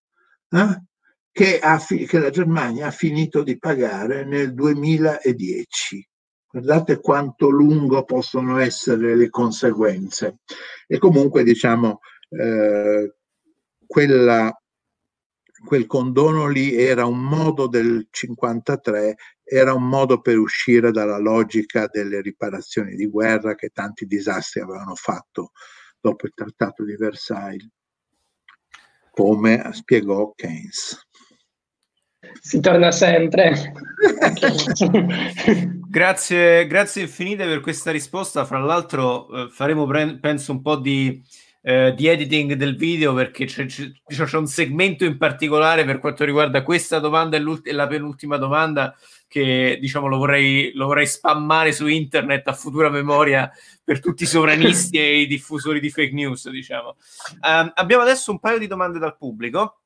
eh? 0.55 0.83
che, 1.31 1.59
ha, 1.59 1.79
che 1.79 2.19
la 2.19 2.31
Germania 2.31 2.87
ha 2.87 2.91
finito 2.93 3.43
di 3.43 3.59
pagare 3.59 4.25
nel 4.25 4.55
2010. 4.55 6.09
Guardate 6.49 7.01
quanto 7.01 7.51
lungo 7.51 8.05
possono 8.05 8.59
essere 8.59 9.17
le 9.17 9.29
conseguenze. 9.31 10.39
E 10.87 10.99
comunque, 10.99 11.43
diciamo, 11.43 11.99
eh, 12.29 13.15
quella, 13.85 14.57
quel 15.67 15.87
condono 15.87 16.47
lì 16.47 16.77
era 16.77 17.05
un 17.05 17.21
modo 17.21 17.67
del 17.67 18.07
53, 18.09 19.17
era 19.43 19.75
un 19.75 19.89
modo 19.89 20.21
per 20.21 20.39
uscire 20.39 20.93
dalla 20.93 21.19
logica 21.19 21.89
delle 21.91 22.21
riparazioni 22.21 22.95
di 22.95 23.07
guerra 23.07 23.57
che 23.57 23.71
tanti 23.71 24.07
disastri 24.07 24.61
avevano 24.61 24.95
fatto 24.95 25.51
dopo 26.01 26.27
il 26.27 26.33
Trattato 26.33 26.85
di 26.85 26.95
Versailles 26.95 27.69
come 29.15 29.71
spiegò 29.73 30.33
Keynes. 30.35 31.07
Si 32.41 32.61
torna 32.61 32.91
sempre. 32.91 33.73
grazie, 35.89 36.67
grazie 36.67 37.03
infinite 37.03 37.45
per 37.47 37.61
questa 37.61 37.91
risposta. 37.91 38.45
Fra 38.45 38.59
l'altro 38.59 39.29
eh, 39.29 39.49
faremo, 39.51 39.87
pre- 39.87 40.19
penso, 40.19 40.53
un 40.53 40.61
po' 40.61 40.77
di, 40.77 41.23
eh, 41.62 41.95
di, 41.97 42.07
editing 42.07 42.55
del 42.55 42.77
video 42.77 43.15
perché 43.15 43.47
c'è, 43.47 43.67
c'è, 43.67 43.93
c'è, 44.05 44.37
un 44.37 44.47
segmento 44.47 45.05
in 45.05 45.17
particolare 45.17 45.85
per 45.85 46.01
quanto 46.01 46.25
riguarda 46.25 46.62
questa 46.62 46.99
domanda 46.99 47.37
e, 47.37 47.61
e 47.62 47.73
la 47.73 47.87
penultima 47.87 48.37
domanda 48.37 48.95
che 49.35 49.78
diciamo 49.80 50.07
lo 50.07 50.16
vorrei, 50.16 50.70
lo 50.74 50.87
vorrei 50.87 51.09
spammare 51.09 51.72
su 51.72 51.89
internet 51.89 52.47
a 52.47 52.53
futura 52.53 52.89
memoria 52.89 53.51
per 53.82 53.99
tutti 53.99 54.22
i 54.22 54.26
sovranisti 54.26 54.97
e 54.97 55.22
i 55.22 55.26
diffusori 55.26 55.80
di 55.80 55.91
fake 55.91 56.12
news, 56.12 56.49
diciamo. 56.49 56.95
Um, 57.41 57.72
abbiamo 57.74 58.05
adesso 58.05 58.30
un 58.30 58.39
paio 58.39 58.61
di 58.61 58.68
domande 58.68 59.01
dal 59.01 59.16
pubblico. 59.16 59.80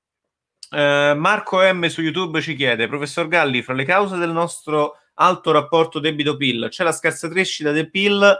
Uh, 0.71 1.17
Marco 1.17 1.63
M 1.63 1.87
su 1.87 2.03
YouTube 2.03 2.43
ci 2.43 2.55
chiede, 2.57 2.89
professor 2.89 3.27
Galli, 3.27 3.63
fra 3.63 3.73
le 3.73 3.87
cause 3.87 4.19
del 4.19 4.33
nostro 4.33 4.99
alto 5.15 5.51
rapporto 5.51 5.99
debito-PIL 5.99 6.69
c'è 6.69 6.85
la 6.85 6.93
scarsa 6.93 7.27
crescita 7.31 7.73
del 7.73 7.89
PIL, 7.89 8.37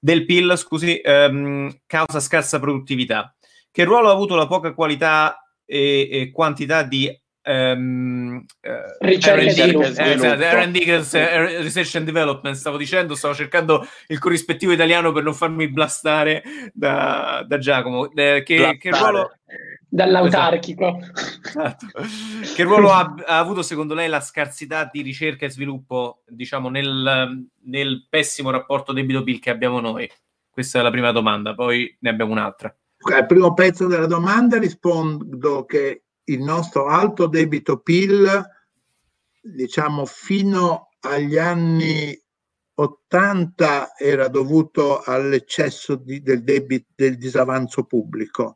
del 0.00 0.24
PIL 0.24 0.54
scusi, 0.56 1.00
um, 1.04 1.72
causa 1.86 2.18
scarsa 2.18 2.58
produttività. 2.58 3.32
Che 3.70 3.84
ruolo 3.84 4.08
ha 4.08 4.12
avuto 4.12 4.34
la 4.34 4.48
poca 4.48 4.74
qualità 4.74 5.48
e, 5.64 6.08
e 6.10 6.30
quantità 6.32 6.82
di 6.82 7.08
Um, 7.42 8.44
uh, 8.60 9.04
ricerca 9.04 9.64
R&D, 9.64 9.98
eh, 9.98 10.12
esatto, 10.12 10.42
R&D, 10.42 11.62
Research 11.62 11.94
and 11.96 12.04
Development 12.04 12.54
stavo 12.54 12.76
dicendo, 12.76 13.14
stavo 13.14 13.32
cercando 13.32 13.86
il 14.08 14.18
corrispettivo 14.18 14.72
italiano 14.72 15.10
per 15.10 15.22
non 15.22 15.32
farmi 15.32 15.70
blastare 15.70 16.42
da, 16.74 17.42
da 17.46 17.56
Giacomo 17.56 18.12
eh, 18.12 18.42
che, 18.44 18.76
che, 18.78 18.90
ruolo 18.90 19.30
dall'autarchico. 19.88 20.98
Esatto. 21.42 21.86
che 22.54 22.62
ruolo 22.62 22.92
ha, 22.92 23.14
ha, 23.26 23.38
avuto 23.38 23.62
secondo 23.62 23.94
lei 23.94 24.08
la 24.08 24.20
scarsità 24.20 24.88
di 24.90 25.00
ricerca 25.00 25.46
e 25.46 25.50
sviluppo 25.50 26.22
diciamo 26.26 26.68
nel, 26.68 27.46
nel 27.64 28.06
pessimo 28.08 28.50
rapporto 28.50 28.92
debito-PIL 28.92 29.40
che 29.40 29.50
abbiamo 29.50 29.80
noi? 29.80 30.08
Questa 30.50 30.78
è 30.78 30.82
la 30.82 30.90
prima 30.90 31.10
domanda 31.10 31.54
poi 31.54 31.96
ne 32.00 32.10
abbiamo 32.10 32.32
un'altra. 32.32 32.74
Al 33.14 33.24
primo 33.24 33.54
pezzo 33.54 33.86
della 33.86 34.06
domanda 34.06 34.58
rispondo 34.58 35.64
che 35.64 36.02
il 36.30 36.42
nostro 36.42 36.86
alto 36.86 37.26
debito 37.26 37.78
PIL, 37.78 38.44
diciamo 39.42 40.04
fino 40.06 40.88
agli 41.00 41.38
anni 41.38 42.18
80 42.74 43.96
era 43.96 44.28
dovuto 44.28 45.02
all'eccesso 45.02 45.96
di, 45.96 46.22
del, 46.22 46.42
debito, 46.42 46.88
del 46.94 47.18
disavanzo 47.18 47.84
pubblico. 47.84 48.54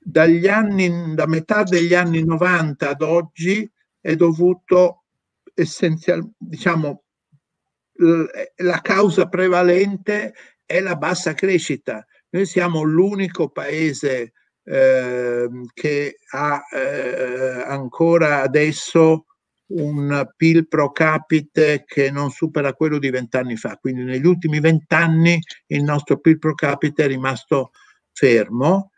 Dagli 0.00 0.46
anni, 0.46 1.14
da 1.14 1.26
metà 1.26 1.62
degli 1.62 1.94
anni 1.94 2.22
90 2.24 2.88
ad 2.90 3.02
oggi 3.02 3.68
è 4.00 4.14
dovuto 4.14 5.04
essenzialmente, 5.54 6.36
diciamo, 6.38 7.02
la 8.56 8.80
causa 8.80 9.28
prevalente 9.28 10.34
è 10.64 10.80
la 10.80 10.94
bassa 10.94 11.34
crescita. 11.34 12.06
Noi 12.30 12.46
siamo 12.46 12.82
l'unico 12.82 13.48
paese 13.48 14.34
eh, 14.70 15.48
che 15.72 16.18
ha 16.30 16.62
eh, 16.74 17.62
ancora 17.66 18.42
adesso 18.42 19.24
un 19.68 20.26
PIL 20.36 20.68
pro 20.68 20.92
capite 20.92 21.84
che 21.86 22.10
non 22.10 22.30
supera 22.30 22.74
quello 22.74 22.98
di 22.98 23.10
vent'anni 23.10 23.56
fa. 23.56 23.76
Quindi 23.76 24.04
negli 24.04 24.26
ultimi 24.26 24.60
vent'anni 24.60 25.38
il 25.66 25.82
nostro 25.82 26.18
PIL 26.18 26.38
pro 26.38 26.54
capite 26.54 27.04
è 27.04 27.06
rimasto 27.06 27.70
fermo. 28.12 28.92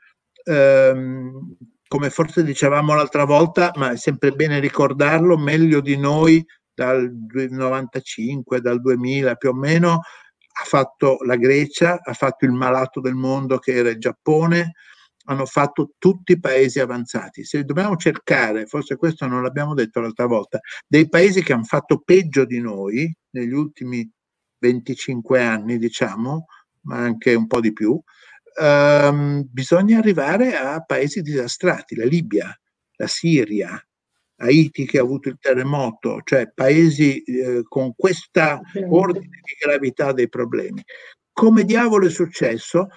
Um, 0.45 1.57
come 1.87 2.11
forse 2.11 2.45
dicevamo 2.45 2.95
l'altra 2.95 3.25
volta, 3.25 3.73
ma 3.77 3.91
è 3.91 3.97
sempre 3.97 4.31
bene 4.33 4.61
ricordarlo, 4.61 5.37
meglio 5.37 5.81
di 5.81 5.97
noi 5.97 6.45
dal 6.73 7.12
95, 7.33 8.61
dal 8.61 8.81
2000 8.81 9.35
più 9.35 9.51
o 9.51 9.55
meno, 9.55 9.93
ha 9.93 10.64
fatto 10.64 11.18
la 11.25 11.37
Grecia, 11.37 11.99
ha 12.01 12.12
fatto 12.12 12.45
il 12.45 12.53
malato 12.53 13.01
del 13.01 13.14
mondo 13.14 13.59
che 13.59 13.75
era 13.75 13.91
il 13.91 13.99
Giappone, 13.99 14.73
hanno 15.31 15.47
fatto 15.47 15.93
tutti 15.97 16.33
i 16.33 16.41
paesi 16.41 16.81
avanzati. 16.81 17.45
Se 17.45 17.62
dobbiamo 17.64 17.97
cercare, 17.97 18.66
forse 18.66 18.97
questo 18.97 19.26
non 19.26 19.43
l'abbiamo 19.43 19.74
detto 19.74 20.01
l'altra 20.01 20.26
volta, 20.26 20.59
dei 20.87 21.09
paesi 21.09 21.43
che 21.43 21.53
hanno 21.53 21.64
fatto 21.64 22.01
peggio 22.05 22.45
di 22.45 22.61
noi 22.61 23.12
negli 23.31 23.53
ultimi 23.53 24.09
25 24.59 25.41
anni, 25.41 25.78
diciamo, 25.78 26.47
ma 26.83 26.99
anche 26.99 27.35
un 27.35 27.47
po' 27.47 27.61
di 27.61 27.72
più, 27.72 28.01
ehm, 28.61 29.47
bisogna 29.49 29.99
arrivare 29.99 30.57
a 30.57 30.81
paesi 30.81 31.22
disastrati, 31.22 31.95
la 31.95 32.07
Libia, 32.07 32.53
la 32.97 33.07
Siria, 33.07 33.81
Haiti 34.43 34.85
che 34.85 34.99
ha 34.99 35.03
avuto 35.03 35.28
il 35.28 35.39
terremoto, 35.39 36.22
cioè 36.24 36.51
paesi 36.53 37.22
eh, 37.22 37.62
con 37.68 37.95
questa 37.95 38.61
ordine 38.89 39.41
di 39.43 39.55
gravità 39.61 40.12
dei 40.12 40.28
problemi. 40.28 40.83
Come 41.33 41.64
diavolo 41.64 42.07
è 42.07 42.11
successo? 42.11 42.89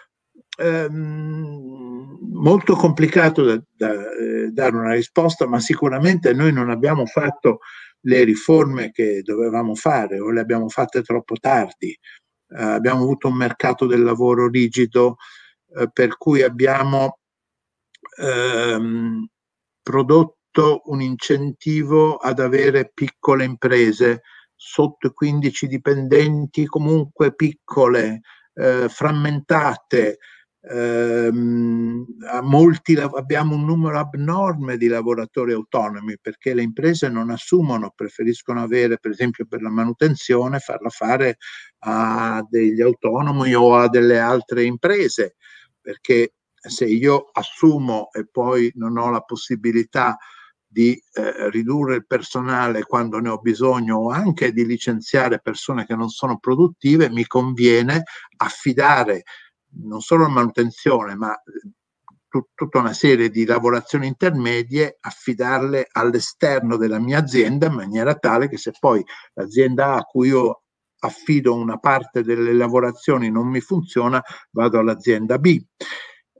Ehm, 0.57 2.17
molto 2.33 2.75
complicato 2.75 3.43
da, 3.43 3.61
da 3.75 4.11
eh, 4.13 4.49
dare 4.51 4.75
una 4.75 4.93
risposta, 4.93 5.47
ma 5.47 5.59
sicuramente 5.59 6.33
noi 6.33 6.51
non 6.51 6.69
abbiamo 6.69 7.05
fatto 7.05 7.59
le 8.05 8.23
riforme 8.23 8.91
che 8.91 9.21
dovevamo 9.21 9.75
fare 9.75 10.19
o 10.19 10.31
le 10.31 10.41
abbiamo 10.41 10.69
fatte 10.69 11.01
troppo 11.01 11.35
tardi. 11.39 11.89
Eh, 11.89 12.63
abbiamo 12.63 13.03
avuto 13.03 13.27
un 13.27 13.35
mercato 13.35 13.85
del 13.85 14.03
lavoro 14.03 14.47
rigido 14.49 15.17
eh, 15.75 15.89
per 15.91 16.17
cui 16.17 16.41
abbiamo 16.41 17.19
ehm, 18.19 19.27
prodotto 19.81 20.81
un 20.85 21.01
incentivo 21.01 22.17
ad 22.17 22.39
avere 22.39 22.91
piccole 22.93 23.43
imprese 23.43 24.21
sotto 24.55 25.07
i 25.07 25.13
15 25.13 25.67
dipendenti, 25.67 26.65
comunque 26.65 27.33
piccole, 27.33 28.21
eh, 28.53 28.87
frammentate, 28.87 30.19
ehm, 30.69 32.05
molti, 32.41 32.95
abbiamo 32.95 33.55
un 33.55 33.65
numero 33.65 33.99
abnorme 33.99 34.77
di 34.77 34.87
lavoratori 34.87 35.51
autonomi 35.53 36.17
perché 36.21 36.53
le 36.53 36.61
imprese 36.61 37.09
non 37.09 37.29
assumono, 37.29 37.91
preferiscono 37.95 38.61
avere 38.61 38.97
per 38.97 39.11
esempio 39.11 39.45
per 39.45 39.61
la 39.61 39.69
manutenzione, 39.69 40.59
farla 40.59 40.89
fare 40.89 41.37
a 41.79 42.45
degli 42.49 42.81
autonomi 42.81 43.53
o 43.53 43.75
a 43.75 43.89
delle 43.89 44.19
altre 44.19 44.63
imprese, 44.63 45.35
perché 45.81 46.33
se 46.55 46.85
io 46.85 47.29
assumo 47.33 48.09
e 48.13 48.25
poi 48.29 48.71
non 48.75 48.97
ho 48.97 49.09
la 49.09 49.21
possibilità 49.21 50.17
di 50.65 50.99
eh, 51.13 51.49
ridurre 51.51 51.97
il 51.97 52.07
personale 52.07 52.83
quando 52.83 53.19
ne 53.19 53.29
ho 53.29 53.37
bisogno 53.37 53.97
o 53.97 54.09
anche 54.09 54.51
di 54.51 54.65
licenziare 54.65 55.39
persone 55.39 55.85
che 55.85 55.95
non 55.95 56.09
sono 56.09 56.39
produttive, 56.39 57.11
mi 57.11 57.27
conviene 57.27 58.03
affidare 58.37 59.23
non 59.81 60.01
solo 60.01 60.23
la 60.23 60.29
manutenzione, 60.29 61.15
ma 61.15 61.33
eh, 61.35 61.69
tut- 62.27 62.49
tutta 62.55 62.79
una 62.79 62.93
serie 62.93 63.29
di 63.29 63.45
lavorazioni 63.45 64.07
intermedie, 64.07 64.97
affidarle 64.99 65.87
all'esterno 65.91 66.77
della 66.77 66.99
mia 66.99 67.19
azienda 67.19 67.67
in 67.67 67.73
maniera 67.73 68.15
tale 68.15 68.49
che 68.49 68.57
se 68.57 68.71
poi 68.79 69.03
l'azienda 69.33 69.95
a 69.95 70.03
cui 70.03 70.29
io 70.29 70.63
affido 70.99 71.53
una 71.53 71.77
parte 71.77 72.23
delle 72.23 72.53
lavorazioni 72.53 73.29
non 73.29 73.47
mi 73.47 73.59
funziona, 73.59 74.21
vado 74.51 74.79
all'azienda 74.79 75.37
B. 75.37 75.61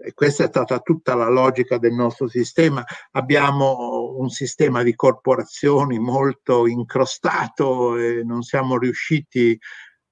E 0.05 0.13
questa 0.13 0.45
è 0.45 0.47
stata 0.47 0.79
tutta 0.79 1.15
la 1.15 1.29
logica 1.29 1.77
del 1.77 1.93
nostro 1.93 2.27
sistema. 2.27 2.83
Abbiamo 3.11 4.15
un 4.17 4.29
sistema 4.29 4.83
di 4.83 4.95
corporazioni 4.95 5.97
molto 5.99 6.67
incrostato 6.67 7.97
e 7.97 8.23
non 8.23 8.41
siamo 8.41 8.77
riusciti 8.77 9.57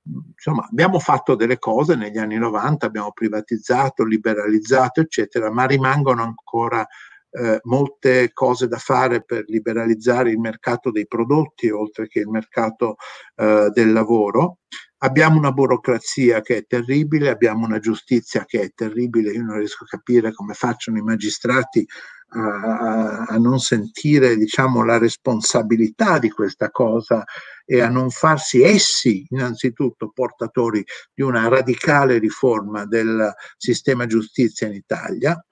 insomma, 0.03 0.67
abbiamo 0.69 0.99
fatto 0.99 1.35
delle 1.35 1.59
cose 1.59 1.95
negli 1.95 2.17
anni 2.17 2.37
90, 2.37 2.85
abbiamo 2.85 3.11
privatizzato, 3.11 4.03
liberalizzato, 4.03 5.01
eccetera, 5.01 5.51
ma 5.51 5.65
rimangono 5.65 6.23
ancora 6.23 6.85
eh, 7.31 7.59
molte 7.63 8.31
cose 8.33 8.67
da 8.67 8.77
fare 8.77 9.23
per 9.23 9.45
liberalizzare 9.47 10.31
il 10.31 10.39
mercato 10.39 10.91
dei 10.91 11.07
prodotti 11.07 11.69
oltre 11.69 12.07
che 12.07 12.19
il 12.19 12.29
mercato 12.29 12.95
eh, 13.35 13.69
del 13.73 13.91
lavoro. 13.91 14.59
Abbiamo 15.03 15.37
una 15.37 15.51
burocrazia 15.51 16.41
che 16.41 16.57
è 16.57 16.65
terribile, 16.67 17.29
abbiamo 17.29 17.65
una 17.65 17.79
giustizia 17.79 18.45
che 18.45 18.61
è 18.61 18.71
terribile, 18.75 19.31
io 19.31 19.43
non 19.43 19.57
riesco 19.57 19.83
a 19.83 19.87
capire 19.87 20.31
come 20.31 20.53
facciano 20.53 20.97
i 20.97 21.01
magistrati 21.01 21.85
a, 22.33 23.25
a, 23.27 23.37
non 23.37 23.59
sentire 23.59 24.37
diciamo, 24.37 24.83
la 24.83 24.97
responsabilità 24.97 26.19
di 26.19 26.29
questa 26.29 26.69
cosa 26.69 27.23
e 27.65 27.81
a 27.81 27.89
non 27.89 28.09
farsi 28.09 28.61
essi 28.61 29.25
innanzitutto 29.29 30.11
portatori 30.13 30.83
di 31.13 31.23
una 31.23 31.47
radicale 31.47 32.19
riforma 32.19 32.85
del 32.85 33.33
sistema 33.57 34.05
giustizia 34.05 34.67
in 34.67 34.73
Italia. 34.73 35.43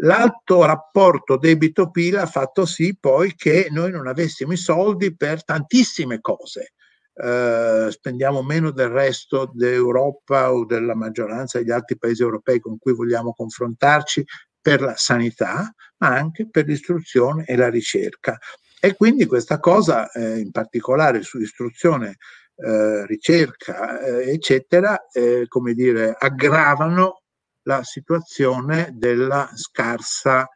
L'alto 0.00 0.64
rapporto 0.66 1.38
debito-PIL 1.38 2.16
ha 2.16 2.26
fatto 2.26 2.66
sì 2.66 2.96
poi 2.98 3.34
che 3.34 3.68
noi 3.70 3.90
non 3.90 4.06
avessimo 4.06 4.52
i 4.52 4.58
soldi 4.58 5.16
per 5.16 5.44
tantissime 5.44 6.20
cose. 6.20 6.72
Uh, 7.16 7.88
spendiamo 7.88 8.42
meno 8.42 8.72
del 8.72 8.90
resto 8.90 9.50
d'Europa 9.54 10.52
o 10.52 10.66
della 10.66 10.94
maggioranza 10.94 11.56
degli 11.56 11.70
altri 11.70 11.96
paesi 11.96 12.20
europei 12.20 12.60
con 12.60 12.76
cui 12.76 12.92
vogliamo 12.92 13.32
confrontarci 13.32 14.22
per 14.66 14.80
la 14.80 14.96
sanità, 14.96 15.72
ma 15.98 16.08
anche 16.08 16.48
per 16.50 16.66
l'istruzione 16.66 17.44
e 17.44 17.54
la 17.54 17.68
ricerca. 17.68 18.36
E 18.80 18.96
quindi 18.96 19.24
questa 19.24 19.60
cosa, 19.60 20.10
eh, 20.10 20.40
in 20.40 20.50
particolare 20.50 21.22
su 21.22 21.38
istruzione, 21.38 22.16
eh, 22.56 23.06
ricerca, 23.06 24.00
eh, 24.00 24.32
eccetera, 24.32 25.06
eh, 25.12 25.44
come 25.46 25.72
dire, 25.72 26.16
aggravano 26.18 27.22
la 27.62 27.84
situazione 27.84 28.90
della 28.92 29.48
scarsa 29.54 30.48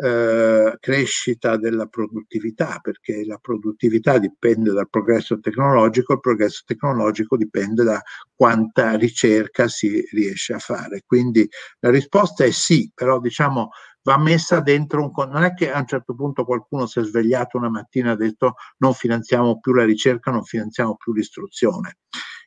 eh, 0.00 0.76
crescita 0.80 1.56
della 1.56 1.86
produttività, 1.86 2.78
perché 2.80 3.24
la 3.24 3.38
produttività 3.38 4.18
dipende 4.18 4.72
dal 4.72 4.88
progresso 4.88 5.38
tecnologico, 5.38 6.14
il 6.14 6.20
progresso 6.20 6.62
tecnologico 6.64 7.36
dipende 7.36 7.84
da 7.84 8.00
quanta 8.34 8.96
ricerca 8.96 9.68
si 9.68 10.02
riesce 10.12 10.54
a 10.54 10.58
fare. 10.58 11.02
Quindi 11.06 11.48
la 11.80 11.90
risposta 11.90 12.44
è 12.44 12.50
sì, 12.50 12.90
però 12.94 13.20
diciamo 13.20 13.70
va 14.04 14.18
messa 14.18 14.60
dentro 14.60 15.02
un... 15.02 15.28
Non 15.30 15.44
è 15.44 15.54
che 15.54 15.70
a 15.70 15.78
un 15.78 15.86
certo 15.86 16.14
punto 16.14 16.44
qualcuno 16.44 16.86
si 16.86 17.00
è 17.00 17.04
svegliato 17.04 17.56
una 17.56 17.70
mattina 17.70 18.10
e 18.10 18.12
ha 18.12 18.16
detto 18.16 18.54
non 18.78 18.94
finanziamo 18.94 19.60
più 19.60 19.72
la 19.72 19.84
ricerca, 19.84 20.30
non 20.30 20.44
finanziamo 20.44 20.96
più 20.96 21.12
l'istruzione. 21.12 21.98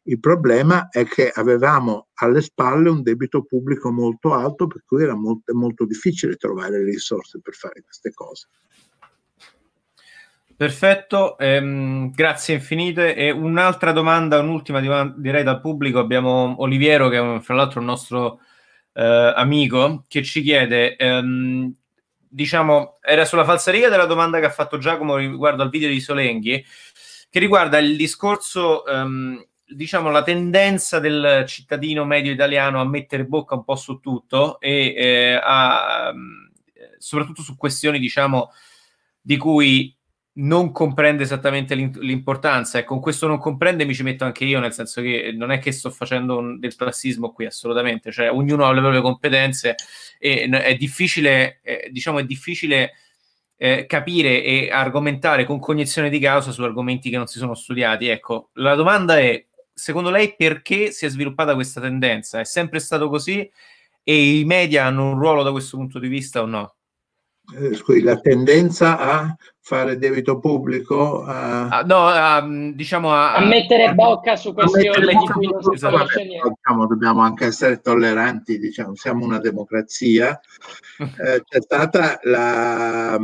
Il 0.07 0.19
problema 0.19 0.89
è 0.89 1.03
che 1.05 1.31
avevamo 1.33 2.09
alle 2.15 2.41
spalle 2.41 2.89
un 2.89 3.01
debito 3.01 3.43
pubblico 3.43 3.91
molto 3.91 4.33
alto, 4.33 4.67
per 4.67 4.83
cui 4.85 5.01
era 5.01 5.15
molto, 5.15 5.55
molto 5.55 5.85
difficile 5.85 6.35
trovare 6.35 6.77
le 6.77 6.91
risorse 6.91 7.39
per 7.41 7.55
fare 7.55 7.81
queste 7.81 8.13
cose. 8.13 8.47
Perfetto, 10.55 11.37
ehm, 11.39 12.11
grazie 12.11 12.53
infinite. 12.53 13.15
E 13.15 13.31
un'altra 13.31 13.91
domanda, 13.91 14.39
un'ultima 14.39 14.79
direi 15.15 15.43
dal 15.43 15.59
pubblico. 15.59 15.97
Abbiamo 15.97 16.55
Oliviero, 16.59 17.09
che 17.09 17.17
è 17.17 17.39
fra 17.39 17.55
l'altro 17.55 17.79
un 17.79 17.87
nostro 17.87 18.41
eh, 18.93 19.33
amico, 19.35 20.05
che 20.07 20.21
ci 20.21 20.43
chiede, 20.43 20.95
ehm, 20.97 21.73
diciamo, 22.15 22.99
era 23.01 23.25
sulla 23.25 23.43
falsariga 23.43 23.89
della 23.89 24.05
domanda 24.05 24.39
che 24.39 24.45
ha 24.45 24.51
fatto 24.51 24.77
Giacomo 24.77 25.17
riguardo 25.17 25.63
al 25.63 25.69
video 25.69 25.89
di 25.89 25.99
Solenghi, 25.99 26.63
che 27.27 27.39
riguarda 27.39 27.79
il 27.79 27.97
discorso 27.97 28.85
ehm, 28.85 29.43
diciamo, 29.67 30.09
la 30.09 30.23
tendenza 30.23 30.99
del 30.99 31.43
cittadino 31.47 32.05
medio 32.05 32.31
italiano 32.31 32.79
a 32.79 32.85
mettere 32.85 33.25
bocca 33.25 33.55
un 33.55 33.63
po' 33.63 33.75
su 33.75 33.99
tutto 33.99 34.59
e 34.59 34.93
eh, 34.95 35.39
a, 35.41 36.13
soprattutto 36.97 37.41
su 37.41 37.57
questioni, 37.57 37.99
diciamo, 37.99 38.51
di 39.21 39.37
cui 39.37 39.95
non 40.37 40.71
comprende 40.71 41.23
esattamente 41.23 41.75
l'importanza. 41.75 42.79
E 42.79 42.83
con 42.83 42.99
questo 42.99 43.27
non 43.27 43.37
comprende 43.37 43.85
mi 43.85 43.93
ci 43.93 44.03
metto 44.03 44.25
anche 44.25 44.43
io 44.45 44.59
nel 44.59 44.73
senso 44.73 45.01
che 45.01 45.33
non 45.35 45.51
è 45.51 45.59
che 45.59 45.71
sto 45.71 45.89
facendo 45.89 46.37
un, 46.37 46.59
del 46.59 46.75
classismo 46.75 47.31
qui 47.31 47.45
assolutamente. 47.45 48.11
Cioè 48.11 48.31
ognuno 48.31 48.65
ha 48.65 48.73
le 48.73 48.81
proprie 48.81 49.01
competenze 49.01 49.75
e 50.19 50.47
è 50.49 50.75
difficile 50.75 51.59
eh, 51.63 51.89
diciamo 51.91 52.19
è 52.19 52.25
difficile 52.25 52.93
eh, 53.57 53.85
capire 53.85 54.43
e 54.43 54.69
argomentare 54.71 55.45
con 55.45 55.59
cognizione 55.59 56.09
di 56.09 56.19
causa 56.19 56.51
su 56.51 56.63
argomenti 56.63 57.09
che 57.09 57.17
non 57.17 57.27
si 57.27 57.39
sono 57.39 57.53
studiati. 57.53 58.07
Ecco 58.07 58.49
la 58.53 58.75
domanda 58.75 59.17
è 59.17 59.45
secondo 59.75 60.09
lei 60.09 60.35
perché 60.35 60.91
si 60.91 61.05
è 61.05 61.09
sviluppata 61.09 61.53
questa 61.53 61.81
tendenza? 61.81 62.39
È 62.39 62.45
sempre 62.45 62.79
stato 62.79 63.09
così 63.09 63.47
e 64.01 64.39
i 64.39 64.45
media 64.45 64.85
hanno 64.85 65.11
un 65.11 65.19
ruolo 65.19 65.43
da 65.43 65.51
questo 65.51 65.77
punto 65.77 65.99
di 65.99 66.07
vista 66.07 66.41
o 66.41 66.45
no? 66.45 66.75
Eh, 67.53 67.75
scusi, 67.75 68.01
la 68.01 68.19
tendenza 68.19 68.97
a 68.97 69.35
fare 69.59 69.97
debito 69.97 70.39
pubblico 70.39 71.23
a, 71.23 71.67
ah, 71.67 71.81
no, 71.81 72.07
a, 72.07 72.43
diciamo 72.73 73.11
a, 73.11 73.35
a 73.35 73.45
mettere 73.45 73.93
bocca 73.93 74.35
su 74.35 74.53
questioni 74.53 75.07
di 75.07 75.15
cui 75.31 75.47
non 75.47 75.61
si 75.61 75.79
capisce 75.79 76.23
niente 76.23 76.49
diciamo, 76.49 76.87
dobbiamo 76.87 77.21
anche 77.21 77.45
essere 77.45 77.81
tolleranti 77.81 78.57
diciamo, 78.57 78.95
siamo 78.95 79.25
una 79.25 79.39
democrazia 79.39 80.39
eh, 80.99 81.43
c'è 81.43 81.61
stata 81.61 82.19
la, 82.23 83.19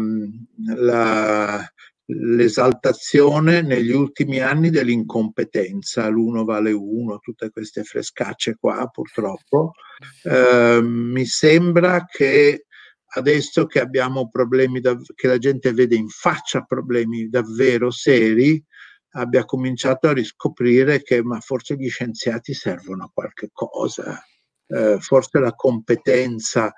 la 0.75 1.71
l'esaltazione 2.13 3.61
negli 3.61 3.91
ultimi 3.91 4.39
anni 4.39 4.69
dell'incompetenza, 4.69 6.07
l'uno 6.07 6.43
vale 6.43 6.71
uno, 6.71 7.19
tutte 7.19 7.49
queste 7.49 7.83
frescacce 7.83 8.57
qua 8.59 8.87
purtroppo. 8.87 9.73
Eh, 10.23 10.81
mi 10.81 11.25
sembra 11.25 12.05
che 12.05 12.65
adesso 13.13 13.65
che 13.65 13.79
abbiamo 13.79 14.29
problemi, 14.29 14.79
da, 14.79 14.97
che 15.15 15.27
la 15.27 15.37
gente 15.37 15.73
vede 15.73 15.95
in 15.95 16.07
faccia 16.07 16.61
problemi 16.61 17.29
davvero 17.29 17.91
seri, 17.91 18.61
abbia 19.13 19.43
cominciato 19.43 20.07
a 20.07 20.13
riscoprire 20.13 21.01
che 21.01 21.21
ma 21.23 21.39
forse 21.39 21.75
gli 21.75 21.89
scienziati 21.89 22.53
servono 22.53 23.05
a 23.05 23.11
qualche 23.13 23.49
cosa, 23.51 24.21
eh, 24.67 24.97
forse 24.99 25.39
la 25.39 25.53
competenza. 25.53 26.73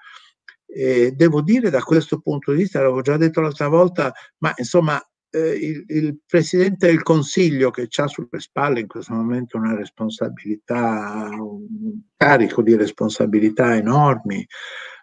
E 0.66 1.12
devo 1.12 1.42
dire 1.44 1.70
da 1.70 1.82
questo 1.84 2.20
punto 2.20 2.52
di 2.52 2.58
vista, 2.58 2.80
l'avevo 2.80 3.02
già 3.02 3.16
detto 3.16 3.42
l'altra 3.42 3.68
volta, 3.68 4.12
ma 4.40 4.52
insomma 4.58 5.00
eh, 5.34 5.50
il, 5.54 5.84
il, 5.88 6.20
Presidente 6.28 6.88
del 6.88 7.02
Consiglio 7.02 7.72
che 7.72 7.88
ha 7.96 8.08
sulle 8.08 8.28
spalle 8.40 8.82
in 8.82 8.88
questo 8.88 9.14
momento 9.14 9.58
una 9.58 9.76
responsabilità, 9.76 11.30
un 11.32 12.02
carico 12.16 12.62
di 12.62 12.76
responsabilità 12.76 13.76
enormi, 13.76 14.46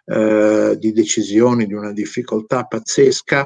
eh, 0.05 0.75
di 0.79 0.91
decisioni, 0.93 1.65
di 1.65 1.73
una 1.73 1.91
difficoltà 1.91 2.63
pazzesca, 2.63 3.45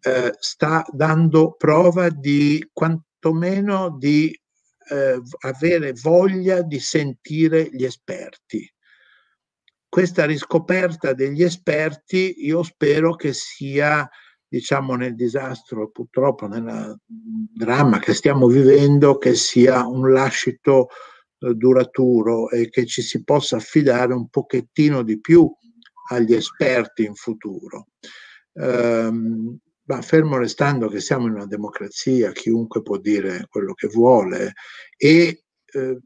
eh, 0.00 0.32
sta 0.38 0.86
dando 0.92 1.56
prova 1.58 2.08
di 2.10 2.64
quantomeno 2.72 3.96
di 3.98 4.30
eh, 4.90 5.20
avere 5.40 5.92
voglia 6.00 6.62
di 6.62 6.78
sentire 6.78 7.68
gli 7.72 7.84
esperti. 7.84 8.72
Questa 9.88 10.26
riscoperta 10.26 11.12
degli 11.12 11.42
esperti 11.42 12.44
io 12.44 12.62
spero 12.62 13.16
che 13.16 13.32
sia 13.32 14.08
diciamo 14.48 14.94
nel 14.94 15.14
disastro, 15.14 15.90
purtroppo 15.90 16.46
nel 16.46 16.98
dramma 17.04 17.98
che 17.98 18.14
stiamo 18.14 18.46
vivendo, 18.46 19.18
che 19.18 19.34
sia 19.34 19.86
un 19.86 20.10
lascito 20.10 20.88
eh, 21.38 21.54
duraturo 21.54 22.50
e 22.50 22.70
che 22.70 22.86
ci 22.86 23.02
si 23.02 23.22
possa 23.22 23.56
affidare 23.56 24.14
un 24.14 24.28
pochettino 24.28 25.02
di 25.02 25.20
più 25.20 25.50
agli 26.10 26.34
esperti 26.34 27.04
in 27.04 27.14
futuro. 27.14 27.88
Um, 28.52 29.56
ma 29.84 30.02
fermo 30.02 30.36
restando 30.36 30.88
che 30.88 31.00
siamo 31.00 31.26
in 31.26 31.34
una 31.34 31.46
democrazia, 31.46 32.32
chiunque 32.32 32.82
può 32.82 32.98
dire 32.98 33.46
quello 33.48 33.72
che 33.72 33.88
vuole 33.88 34.52
e 34.96 35.44
eh, 35.64 35.98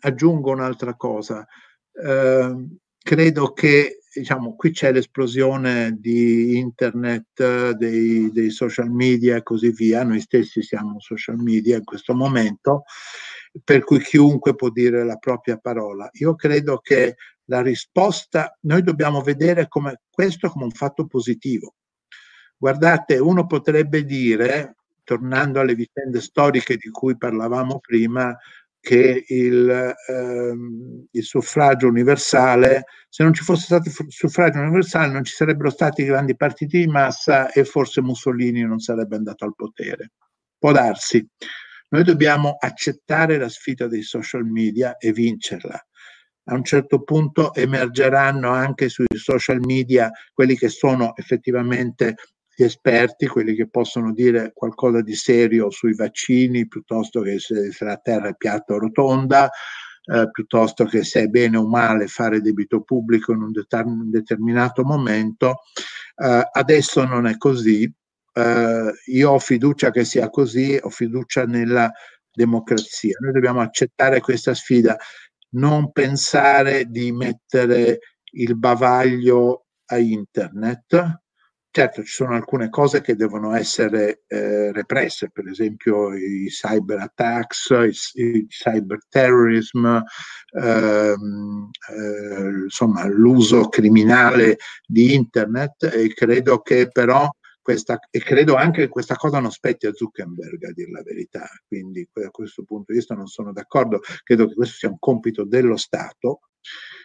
aggiungo 0.00 0.50
un'altra 0.50 0.94
cosa, 0.94 1.46
eh, 1.92 2.54
credo 3.02 3.52
che 3.52 4.00
diciamo, 4.12 4.56
qui 4.56 4.72
c'è 4.72 4.92
l'esplosione 4.92 5.96
di 5.98 6.58
internet, 6.58 7.72
dei, 7.72 8.30
dei, 8.32 8.50
social 8.50 8.90
media 8.90 9.36
e 9.36 9.42
così 9.42 9.70
via, 9.70 10.02
noi 10.02 10.20
stessi 10.20 10.62
siamo 10.62 10.98
social 10.98 11.36
media 11.36 11.76
in 11.76 11.84
questo 11.84 12.14
momento, 12.14 12.84
per 13.62 13.84
cui 13.84 14.00
chiunque 14.00 14.54
può 14.54 14.70
dire 14.70 15.04
la 15.04 15.16
propria 15.16 15.58
parola. 15.58 16.08
Io 16.14 16.34
credo 16.34 16.78
che 16.78 17.16
la 17.44 17.62
risposta, 17.62 18.56
noi 18.62 18.82
dobbiamo 18.82 19.22
vedere 19.22 19.68
come, 19.68 20.02
questo 20.10 20.48
come 20.50 20.64
un 20.64 20.70
fatto 20.70 21.06
positivo. 21.06 21.74
Guardate, 22.56 23.18
uno 23.18 23.46
potrebbe 23.46 24.04
dire, 24.04 24.76
tornando 25.02 25.60
alle 25.60 25.74
vicende 25.74 26.20
storiche 26.20 26.76
di 26.76 26.90
cui 26.90 27.16
parlavamo 27.16 27.80
prima, 27.80 28.36
che 28.80 29.24
il, 29.28 29.94
ehm, 30.08 31.06
il, 31.10 31.22
suffragio 31.22 31.86
universale, 31.86 32.84
se 33.08 33.22
non 33.22 33.34
ci 33.34 33.44
fosse 33.44 33.64
stato 33.64 33.88
il 33.88 34.06
suffragio 34.08 34.58
universale 34.58 35.12
non 35.12 35.22
ci 35.22 35.34
sarebbero 35.34 35.70
stati 35.70 36.04
grandi 36.04 36.34
partiti 36.34 36.78
di 36.78 36.86
massa 36.86 37.52
e 37.52 37.64
forse 37.64 38.00
Mussolini 38.00 38.62
non 38.62 38.78
sarebbe 38.78 39.16
andato 39.16 39.44
al 39.44 39.54
potere. 39.54 40.12
Può 40.58 40.72
darsi. 40.72 41.26
Noi 41.90 42.04
dobbiamo 42.04 42.56
accettare 42.58 43.36
la 43.36 43.48
sfida 43.48 43.86
dei 43.86 44.02
social 44.02 44.44
media 44.44 44.96
e 44.96 45.12
vincerla. 45.12 45.78
A 46.44 46.54
un 46.54 46.64
certo 46.64 47.02
punto 47.02 47.54
emergeranno 47.54 48.50
anche 48.50 48.88
sui 48.88 49.06
social 49.14 49.60
media 49.60 50.10
quelli 50.32 50.56
che 50.56 50.68
sono 50.68 51.14
effettivamente 51.16 52.16
gli 52.60 52.64
esperti, 52.64 53.26
quelli 53.26 53.54
che 53.54 53.68
possono 53.68 54.12
dire 54.12 54.52
qualcosa 54.52 55.00
di 55.00 55.14
serio 55.14 55.70
sui 55.70 55.94
vaccini, 55.94 56.68
piuttosto 56.68 57.22
che 57.22 57.38
se, 57.38 57.72
se 57.72 57.84
la 57.86 57.96
Terra 57.96 58.28
è 58.28 58.36
piatta 58.36 58.74
o 58.74 58.78
rotonda, 58.78 59.50
eh, 60.04 60.30
piuttosto 60.30 60.84
che 60.84 61.02
se 61.02 61.22
è 61.22 61.26
bene 61.28 61.56
o 61.56 61.66
male 61.66 62.06
fare 62.06 62.42
debito 62.42 62.82
pubblico 62.82 63.32
in 63.32 63.40
un, 63.40 63.52
deter- 63.52 63.86
un 63.86 64.10
determinato 64.10 64.84
momento. 64.84 65.60
Eh, 66.16 66.48
adesso 66.52 67.04
non 67.04 67.26
è 67.26 67.38
così. 67.38 67.90
Eh, 68.32 68.92
io 69.06 69.30
ho 69.30 69.38
fiducia 69.38 69.90
che 69.90 70.04
sia 70.04 70.28
così, 70.28 70.78
ho 70.80 70.90
fiducia 70.90 71.44
nella 71.44 71.90
democrazia. 72.30 73.16
Noi 73.20 73.32
dobbiamo 73.32 73.60
accettare 73.60 74.20
questa 74.20 74.52
sfida, 74.52 74.98
non 75.52 75.92
pensare 75.92 76.84
di 76.84 77.10
mettere 77.10 78.00
il 78.32 78.56
bavaglio 78.56 79.64
a 79.86 79.98
internet, 79.98 81.19
Certo, 81.72 82.02
ci 82.02 82.12
sono 82.12 82.34
alcune 82.34 82.68
cose 82.68 83.00
che 83.00 83.14
devono 83.14 83.54
essere 83.54 84.24
eh, 84.26 84.72
represse, 84.72 85.30
per 85.30 85.46
esempio 85.46 86.12
i 86.12 86.46
cyber 86.48 86.98
attacks, 86.98 87.68
il, 87.70 87.94
il 88.14 88.46
cyber 88.48 88.98
terrorism, 89.08 89.86
ehm, 90.60 91.70
eh, 91.96 92.62
insomma 92.64 93.06
l'uso 93.06 93.68
criminale 93.68 94.56
di 94.84 95.14
internet 95.14 95.84
e 95.94 96.12
credo 96.12 96.58
che 96.58 96.88
però 96.90 97.30
questa, 97.62 98.00
e 98.10 98.18
credo 98.18 98.56
anche 98.56 98.80
che 98.82 98.88
questa 98.88 99.14
cosa 99.14 99.38
non 99.38 99.52
spetti 99.52 99.86
a 99.86 99.92
Zuckerberg 99.92 100.64
a 100.64 100.72
dire 100.72 100.90
la 100.90 101.02
verità, 101.04 101.46
quindi 101.68 102.04
da 102.12 102.30
questo 102.30 102.64
punto 102.64 102.86
di 102.90 102.98
vista 102.98 103.14
non 103.14 103.28
sono 103.28 103.52
d'accordo, 103.52 104.00
credo 104.24 104.48
che 104.48 104.54
questo 104.54 104.74
sia 104.74 104.88
un 104.88 104.98
compito 104.98 105.44
dello 105.44 105.76
Stato, 105.76 106.40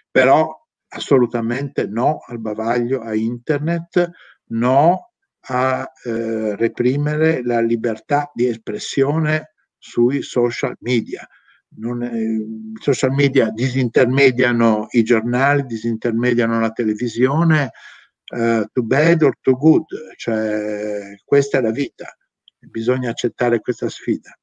però 0.10 0.50
assolutamente 0.88 1.86
no 1.88 2.20
al 2.26 2.40
bavaglio 2.40 3.02
a 3.02 3.14
internet, 3.14 4.10
no 4.48 5.12
a 5.48 5.92
eh, 6.04 6.56
reprimere 6.56 7.44
la 7.44 7.62
libertà 7.62 8.32
di 8.34 8.48
espressione 8.48 9.54
sui 9.78 10.22
social 10.22 10.76
media. 10.80 11.28
I 11.78 12.74
social 12.80 13.12
media 13.12 13.50
disintermediano 13.50 14.88
i 14.92 15.04
giornali, 15.04 15.66
disintermediano 15.66 16.60
la 16.60 16.72
televisione, 16.72 17.72
uh, 18.34 18.64
to 18.72 18.84
bad 18.84 19.22
or 19.22 19.38
to 19.42 19.56
good, 19.58 19.86
cioè 20.16 21.16
questa 21.24 21.58
è 21.58 21.62
la 21.62 21.72
vita, 21.72 22.16
bisogna 22.60 23.10
accettare 23.10 23.60
questa 23.60 23.90
sfida. 23.90 24.38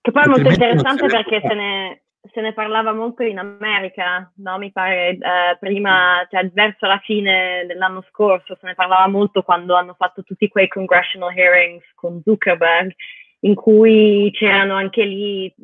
Che 0.00 0.10
poi 0.10 0.22
è 0.22 0.26
molto 0.26 0.48
interessante 0.48 1.06
perché 1.06 1.40
se 1.46 1.54
ne, 1.54 2.03
se 2.32 2.40
ne 2.40 2.52
parlava 2.52 2.92
molto 2.92 3.22
in 3.22 3.38
America, 3.38 4.30
no? 4.36 4.58
Mi 4.58 4.72
pare 4.72 5.10
eh, 5.10 5.56
prima, 5.58 6.26
cioè 6.30 6.48
verso 6.52 6.86
la 6.86 6.98
fine 6.98 7.64
dell'anno 7.66 8.02
scorso, 8.10 8.56
se 8.60 8.66
ne 8.66 8.74
parlava 8.74 9.06
molto 9.08 9.42
quando 9.42 9.74
hanno 9.74 9.94
fatto 9.94 10.22
tutti 10.22 10.48
quei 10.48 10.68
congressional 10.68 11.36
hearings 11.36 11.84
con 11.94 12.20
Zuckerberg, 12.24 12.92
in 13.40 13.54
cui 13.54 14.30
c'erano 14.32 14.74
anche 14.74 15.04
lì 15.04 15.54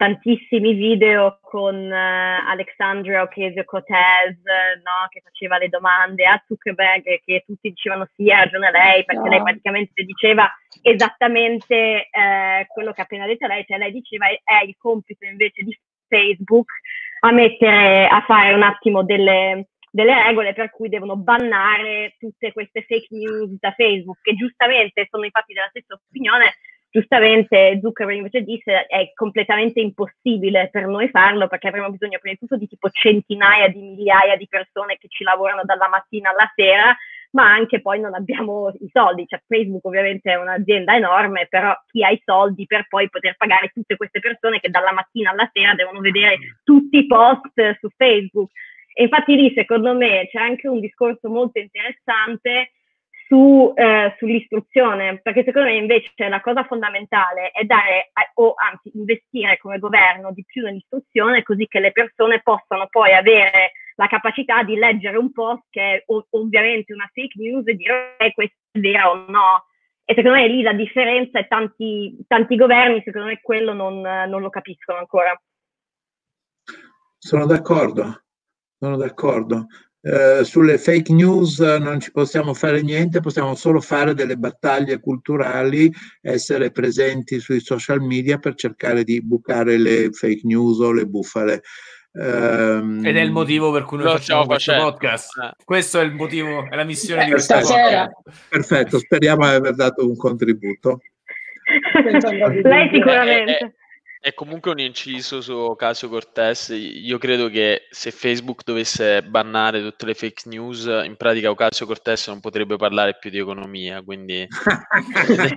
tantissimi 0.00 0.72
video 0.72 1.40
con 1.42 1.76
uh, 1.76 2.48
Alexandria 2.48 3.20
Ocasio-Cortez, 3.20 4.38
no? 4.82 5.06
che 5.10 5.20
faceva 5.22 5.58
le 5.58 5.68
domande 5.68 6.24
a 6.24 6.42
Zuckerberg 6.46 7.06
e 7.06 7.20
che 7.22 7.44
tutti 7.44 7.68
dicevano 7.68 8.08
sì, 8.14 8.30
ha 8.30 8.38
ragione 8.38 8.70
lei, 8.70 9.04
perché 9.04 9.24
no. 9.24 9.28
lei 9.28 9.42
praticamente 9.42 10.02
diceva 10.04 10.50
esattamente 10.80 12.08
eh, 12.10 12.66
quello 12.68 12.92
che 12.92 13.02
ha 13.02 13.04
appena 13.04 13.26
detto 13.26 13.46
lei, 13.46 13.66
cioè 13.66 13.76
lei 13.76 13.92
diceva 13.92 14.28
è 14.28 14.64
il 14.64 14.74
compito 14.78 15.26
invece 15.26 15.64
di 15.64 15.78
Facebook 16.10 16.70
a 17.20 17.30
mettere, 17.32 18.08
a 18.08 18.22
fare 18.26 18.52
un 18.52 18.62
attimo 18.62 19.04
delle, 19.04 19.68
delle 19.90 20.24
regole 20.24 20.52
per 20.52 20.70
cui 20.70 20.88
devono 20.88 21.16
bannare 21.16 22.16
tutte 22.18 22.52
queste 22.52 22.82
fake 22.82 23.08
news 23.10 23.56
da 23.58 23.72
Facebook, 23.72 24.20
che 24.22 24.34
giustamente 24.34 25.06
sono 25.08 25.24
infatti 25.24 25.52
della 25.52 25.68
stessa 25.70 25.94
opinione, 25.94 26.56
giustamente 26.90 27.78
Zuckerberg 27.80 28.18
invece 28.18 28.42
disse 28.42 28.86
è 28.86 29.12
completamente 29.14 29.80
impossibile 29.80 30.70
per 30.72 30.86
noi 30.86 31.08
farlo 31.08 31.46
perché 31.46 31.68
avremo 31.68 31.90
bisogno 31.90 32.18
prima 32.18 32.34
di 32.34 32.40
tutto 32.40 32.56
di 32.56 32.66
tipo 32.66 32.90
centinaia 32.90 33.68
di 33.68 33.80
migliaia 33.80 34.36
di 34.36 34.48
persone 34.48 34.96
che 34.98 35.06
ci 35.08 35.22
lavorano 35.22 35.62
dalla 35.64 35.88
mattina 35.88 36.30
alla 36.30 36.50
sera 36.54 36.96
ma 37.32 37.52
anche 37.52 37.80
poi 37.80 38.00
non 38.00 38.14
abbiamo 38.14 38.72
i 38.80 38.88
soldi, 38.92 39.26
cioè 39.26 39.40
Facebook 39.46 39.84
ovviamente 39.84 40.32
è 40.32 40.36
un'azienda 40.36 40.96
enorme, 40.96 41.46
però 41.48 41.72
chi 41.86 42.02
ha 42.02 42.10
i 42.10 42.20
soldi 42.24 42.66
per 42.66 42.86
poi 42.88 43.08
poter 43.08 43.36
pagare 43.36 43.68
tutte 43.68 43.96
queste 43.96 44.20
persone 44.20 44.58
che 44.58 44.70
dalla 44.70 44.92
mattina 44.92 45.30
alla 45.30 45.48
sera 45.52 45.74
devono 45.74 46.00
vedere 46.00 46.38
tutti 46.64 46.98
i 46.98 47.06
post 47.06 47.78
su 47.78 47.88
Facebook. 47.96 48.50
E 48.92 49.04
infatti 49.04 49.36
lì 49.36 49.52
secondo 49.54 49.94
me 49.94 50.28
c'è 50.30 50.38
anche 50.38 50.66
un 50.68 50.80
discorso 50.80 51.28
molto 51.28 51.60
interessante 51.60 52.72
su, 53.28 53.72
eh, 53.76 54.12
sull'istruzione, 54.18 55.20
perché 55.22 55.44
secondo 55.44 55.68
me 55.68 55.76
invece 55.76 56.12
la 56.28 56.40
cosa 56.40 56.64
fondamentale 56.64 57.50
è 57.52 57.62
dare, 57.62 58.10
o 58.34 58.54
anzi 58.56 58.90
investire 58.94 59.56
come 59.58 59.78
governo 59.78 60.32
di 60.32 60.44
più 60.44 60.64
nell'istruzione 60.64 61.44
così 61.44 61.68
che 61.68 61.78
le 61.78 61.92
persone 61.92 62.40
possano 62.42 62.88
poi 62.90 63.12
avere 63.12 63.70
la 64.00 64.06
capacità 64.06 64.62
di 64.62 64.76
leggere 64.76 65.18
un 65.18 65.30
post 65.30 65.64
che 65.68 65.82
è 65.82 66.02
ov- 66.06 66.26
ovviamente 66.30 66.94
una 66.94 67.08
fake 67.12 67.38
news 67.38 67.66
e 67.66 67.74
dire 67.74 68.16
eh, 68.16 68.32
questo 68.32 68.56
è 68.70 68.78
vero 68.78 69.10
o 69.10 69.14
no. 69.28 69.66
E 70.04 70.14
secondo 70.14 70.38
me 70.38 70.48
lì 70.48 70.62
la 70.62 70.72
differenza 70.72 71.38
è 71.38 71.46
tanti, 71.46 72.16
tanti 72.26 72.56
governi, 72.56 73.02
secondo 73.04 73.26
me 73.26 73.40
quello 73.42 73.74
non, 73.74 74.00
non 74.00 74.40
lo 74.40 74.48
capiscono 74.48 74.98
ancora. 74.98 75.38
Sono 77.18 77.44
d'accordo, 77.44 78.22
sono 78.78 78.96
d'accordo. 78.96 79.66
Eh, 80.00 80.44
sulle 80.44 80.78
fake 80.78 81.12
news 81.12 81.58
non 81.58 82.00
ci 82.00 82.10
possiamo 82.10 82.54
fare 82.54 82.80
niente, 82.80 83.20
possiamo 83.20 83.54
solo 83.54 83.82
fare 83.82 84.14
delle 84.14 84.38
battaglie 84.38 84.98
culturali, 84.98 85.92
essere 86.22 86.70
presenti 86.70 87.38
sui 87.38 87.60
social 87.60 88.00
media 88.00 88.38
per 88.38 88.54
cercare 88.54 89.04
di 89.04 89.22
bucare 89.22 89.76
le 89.76 90.10
fake 90.10 90.40
news 90.44 90.78
o 90.78 90.90
le 90.90 91.04
bufale. 91.04 91.62
Um, 92.12 93.04
Ed 93.04 93.16
è 93.16 93.20
il 93.20 93.30
motivo 93.30 93.70
per 93.70 93.84
cui 93.84 93.98
noi 93.98 94.08
facciamo 94.08 94.44
questo 94.46 94.72
facendo. 94.72 94.90
podcast. 94.90 95.38
Eh. 95.38 95.64
Questo 95.64 96.00
è 96.00 96.02
il 96.02 96.12
motivo, 96.12 96.68
è 96.68 96.74
la 96.74 96.84
missione 96.84 97.22
eh, 97.22 97.24
di 97.26 97.30
questa 97.30 97.62
sera. 97.62 98.10
Perfetto, 98.48 98.98
speriamo 98.98 99.48
di 99.48 99.54
aver 99.54 99.74
dato 99.74 100.06
un 100.06 100.16
contributo. 100.16 101.00
Lei 102.62 102.90
sicuramente. 102.92 103.74
È 104.22 104.34
comunque 104.34 104.70
un 104.70 104.78
inciso 104.78 105.40
su 105.40 105.54
Ocasio 105.54 106.10
Cortez. 106.10 106.74
Io 106.76 107.16
credo 107.16 107.48
che 107.48 107.86
se 107.88 108.10
Facebook 108.10 108.64
dovesse 108.64 109.22
bannare 109.22 109.80
tutte 109.80 110.04
le 110.04 110.12
fake 110.12 110.42
news, 110.44 110.84
in 110.84 111.14
pratica 111.16 111.48
Ocasio 111.48 111.86
Cortez 111.86 112.28
non 112.28 112.38
potrebbe 112.40 112.76
parlare 112.76 113.16
più 113.18 113.30
di 113.30 113.38
economia, 113.38 114.02
quindi 114.02 114.46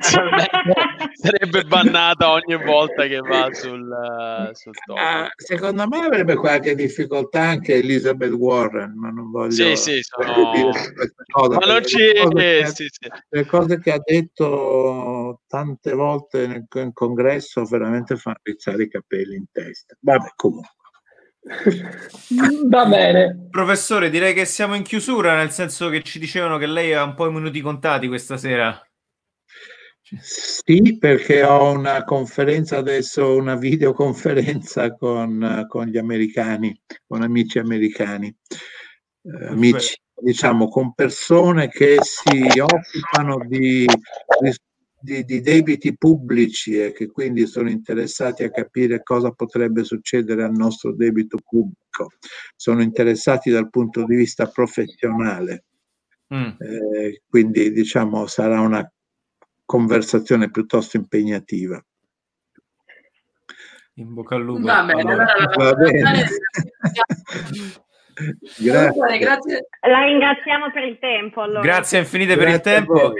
sarebbe 1.11 1.63
bannata 1.65 2.31
ogni 2.31 2.55
volta 2.63 3.05
che 3.05 3.19
va 3.19 3.49
sul, 3.51 4.51
sul 4.53 4.73
top. 4.85 4.97
Uh, 4.97 5.27
secondo 5.35 5.85
me 5.85 6.05
avrebbe 6.05 6.35
qualche 6.35 6.73
difficoltà 6.73 7.41
anche 7.41 7.75
Elizabeth 7.75 8.31
Warren, 8.31 8.93
ma 8.95 9.09
non 9.09 9.29
voglio 9.29 9.51
sì, 9.51 9.75
sì, 9.75 9.99
sono... 10.01 10.51
dire 10.55 10.71
cosa, 11.33 11.59
ma 11.59 11.65
non 11.65 11.83
ci... 11.83 11.97
Le 11.97 12.13
cose, 12.23 12.33
che, 12.33 12.65
sì, 12.67 12.87
sì. 12.89 13.09
le 13.27 13.45
cose 13.45 13.79
che 13.81 13.91
ha 13.91 13.99
detto 14.01 15.41
tante 15.53 15.93
volte 15.93 16.47
nel, 16.47 16.65
in 16.73 16.93
congresso 16.93 17.63
veramente 17.65 18.15
fanno 18.15 18.39
rizzare 18.41 18.83
i 18.83 18.89
capelli 18.89 19.35
in 19.35 19.45
testa. 19.51 19.95
Vabbè, 19.99 20.31
comunque. 20.35 20.71
Va 22.67 22.85
bene. 22.87 23.49
Professore, 23.51 24.09
direi 24.09 24.33
che 24.33 24.45
siamo 24.45 24.73
in 24.73 24.81
chiusura, 24.81 25.35
nel 25.35 25.51
senso 25.51 25.89
che 25.89 26.01
ci 26.01 26.17
dicevano 26.17 26.57
che 26.57 26.65
lei 26.65 26.95
ha 26.95 27.03
un 27.03 27.13
po' 27.13 27.27
i 27.27 27.31
minuti 27.31 27.61
contati 27.61 28.07
questa 28.07 28.35
sera. 28.35 28.83
Sì, 30.19 30.97
perché 30.97 31.43
ho 31.43 31.69
una 31.69 32.03
conferenza 32.03 32.77
adesso, 32.77 33.35
una 33.35 33.55
videoconferenza 33.55 34.95
con, 34.95 35.65
con 35.67 35.85
gli 35.85 35.97
americani, 35.99 36.75
con 37.05 37.21
amici 37.21 37.59
americani, 37.59 38.35
eh, 39.21 39.45
amici, 39.49 39.95
diciamo, 40.15 40.67
con 40.67 40.95
persone 40.95 41.67
che 41.69 41.99
si 42.01 42.59
occupano 42.59 43.45
di, 43.47 43.85
di, 45.03 45.25
di, 45.25 45.41
debiti 45.41 45.97
pubblici 45.97 46.79
e 46.79 46.93
che 46.93 47.07
quindi 47.07 47.45
sono 47.45 47.69
interessati 47.69 48.43
a 48.43 48.49
capire 48.49 49.03
cosa 49.03 49.31
potrebbe 49.31 49.83
succedere 49.83 50.45
al 50.45 50.53
nostro 50.53 50.95
debito 50.95 51.37
pubblico. 51.43 52.11
Sono 52.55 52.81
interessati 52.81 53.51
dal 53.51 53.69
punto 53.69 54.05
di 54.05 54.15
vista 54.15 54.47
professionale. 54.47 55.65
Mm. 56.33 56.51
Eh, 56.57 57.21
quindi 57.27 57.73
diciamo 57.73 58.27
sarà 58.27 58.61
una 58.61 58.89
conversazione 59.65 60.49
piuttosto 60.49 60.95
impegnativa. 60.95 61.83
In 63.95 64.13
bocca 64.13 64.35
al 64.35 64.43
lupo. 64.43 64.61
Va 64.61 64.85
bene, 64.85 65.01
allora, 65.01 65.25
va 65.57 65.73
bene. 65.73 66.01
grazie. 68.57 69.17
grazie. 69.19 69.67
La 69.81 70.03
ringraziamo 70.05 70.71
per 70.71 70.83
il 70.83 70.97
tempo. 70.97 71.41
Allora. 71.41 71.59
Grazie 71.59 71.99
infinite 71.99 72.35
grazie 72.35 72.45
per 72.45 72.55
il 72.55 72.61
tempo. 72.61 73.13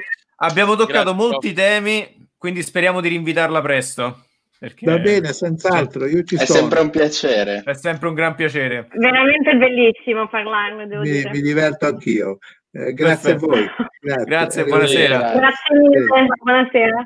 Abbiamo 0.44 0.76
toccato 0.76 1.14
grazie. 1.14 1.30
molti 1.30 1.54
temi, 1.54 2.28
quindi 2.38 2.64
speriamo 2.64 3.00
di 3.00 3.08
rinvitarla 3.08 3.62
presto. 3.62 4.26
Perché... 4.60 4.86
Va 4.86 4.98
bene, 4.98 5.32
senz'altro, 5.32 6.06
io 6.06 6.24
ci 6.24 6.36
è 6.36 6.46
sono. 6.46 6.58
È 6.58 6.62
sempre 6.62 6.80
un 6.82 6.90
piacere. 6.90 7.64
È 7.66 7.74
sempre 7.74 8.08
un 8.10 8.14
gran 8.14 8.36
piacere. 8.36 8.88
Veramente 8.94 9.56
bellissimo 9.56 10.28
parlarne, 10.28 10.88
devo 10.88 11.02
mi, 11.02 11.12
dire. 11.12 11.30
Mi 11.30 11.42
diverto 11.42 11.86
anch'io. 11.86 12.40
Eh, 12.72 12.94
grazie 12.94 13.36
Perfetto. 13.36 13.52
a 13.52 13.56
voi. 13.56 13.68
Grazie, 14.04 14.26
grazie 14.26 14.64
buonasera. 14.66 15.18
Grazie 15.18 15.78
mille, 15.78 16.06
buonasera. 16.42 17.04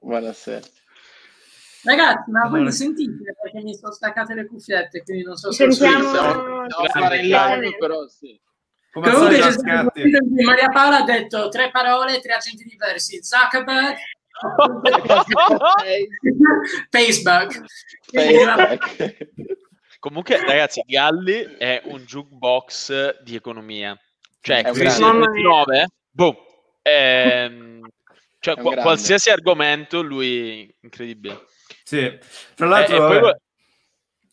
Buonasera. 0.00 0.66
Ragazzi, 1.84 2.30
ma 2.30 2.48
voi 2.48 2.62
mi 2.62 2.72
sentite? 2.72 3.34
Perché 3.42 3.62
mi 3.62 3.74
sono 3.74 3.92
staccate 3.92 4.32
le 4.32 4.46
cuffiette, 4.46 5.02
quindi 5.02 5.24
non 5.24 5.36
so 5.36 5.52
se 5.52 5.70
sentiamo... 5.70 6.04
Sì, 6.04 6.10
siamo, 6.10 7.06
fare 7.06 7.18
il 7.18 7.26
live, 7.26 7.76
però 7.78 8.06
sì. 8.06 8.40
Come 8.92 9.10
Comunque 9.10 9.38
c'è 9.38 9.54
Maria 10.44 10.68
Paola 10.68 10.98
ha 10.98 11.02
detto 11.02 11.48
tre 11.48 11.70
parole, 11.70 12.20
tre 12.20 12.34
accenti 12.34 12.64
diversi. 12.64 13.24
Zuckerberg, 13.24 13.96
Facebook. 16.90 17.64
Facebook. 18.12 19.26
Comunque, 19.98 20.44
ragazzi, 20.44 20.82
Galli 20.84 21.56
è 21.56 21.80
un 21.84 22.04
jukebox 22.04 23.22
di 23.22 23.34
economia. 23.34 23.98
Cioè, 24.40 24.62
crisi 24.64 25.00
del 25.00 25.20
29, 25.20 25.86
boom. 26.10 26.36
Ehm, 26.82 27.88
cioè, 28.40 28.56
qu- 28.56 28.78
qualsiasi 28.80 29.30
argomento, 29.30 30.02
lui 30.02 30.70
incredibile. 30.80 31.46
Sì, 31.82 32.18
tra 32.54 32.66
l'altro... 32.66 32.96
Eh, 32.96 33.20
poi... 33.20 33.34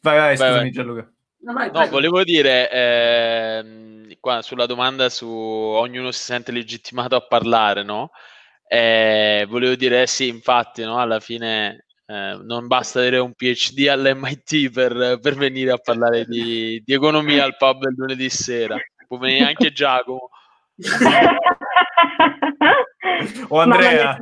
Vai, 0.01 0.17
vai, 0.17 0.35
scusami 0.35 0.57
vai, 0.57 0.71
Gianluca. 0.71 1.09
No, 1.41 1.53
vai, 1.53 1.71
no 1.71 1.87
volevo 1.87 2.23
dire, 2.23 2.69
ehm, 2.69 4.17
qua 4.19 4.41
sulla 4.41 4.65
domanda 4.65 5.09
su 5.09 5.27
ognuno 5.27 6.11
si 6.11 6.23
sente 6.23 6.51
legittimato 6.51 7.15
a 7.15 7.25
parlare, 7.25 7.83
no? 7.83 8.11
Eh, 8.67 9.45
volevo 9.49 9.75
dire, 9.75 10.05
sì, 10.05 10.27
infatti, 10.27 10.83
no? 10.83 10.97
alla 10.99 11.19
fine 11.19 11.85
eh, 12.05 12.39
non 12.43 12.67
basta 12.67 12.99
avere 12.99 13.19
un 13.19 13.33
PhD 13.33 13.87
all'MIT 13.87 14.69
per, 14.71 15.19
per 15.21 15.35
venire 15.35 15.71
a 15.71 15.77
parlare 15.77 16.25
di, 16.25 16.81
di, 16.83 16.93
economia 16.93 17.45
al 17.45 17.55
pub 17.55 17.83
il 17.83 17.93
lunedì 17.95 18.29
sera. 18.29 18.75
Può 19.07 19.17
venire 19.17 19.45
anche 19.45 19.71
Giacomo. 19.73 20.29
o 23.47 23.59
Andrea. 23.59 24.17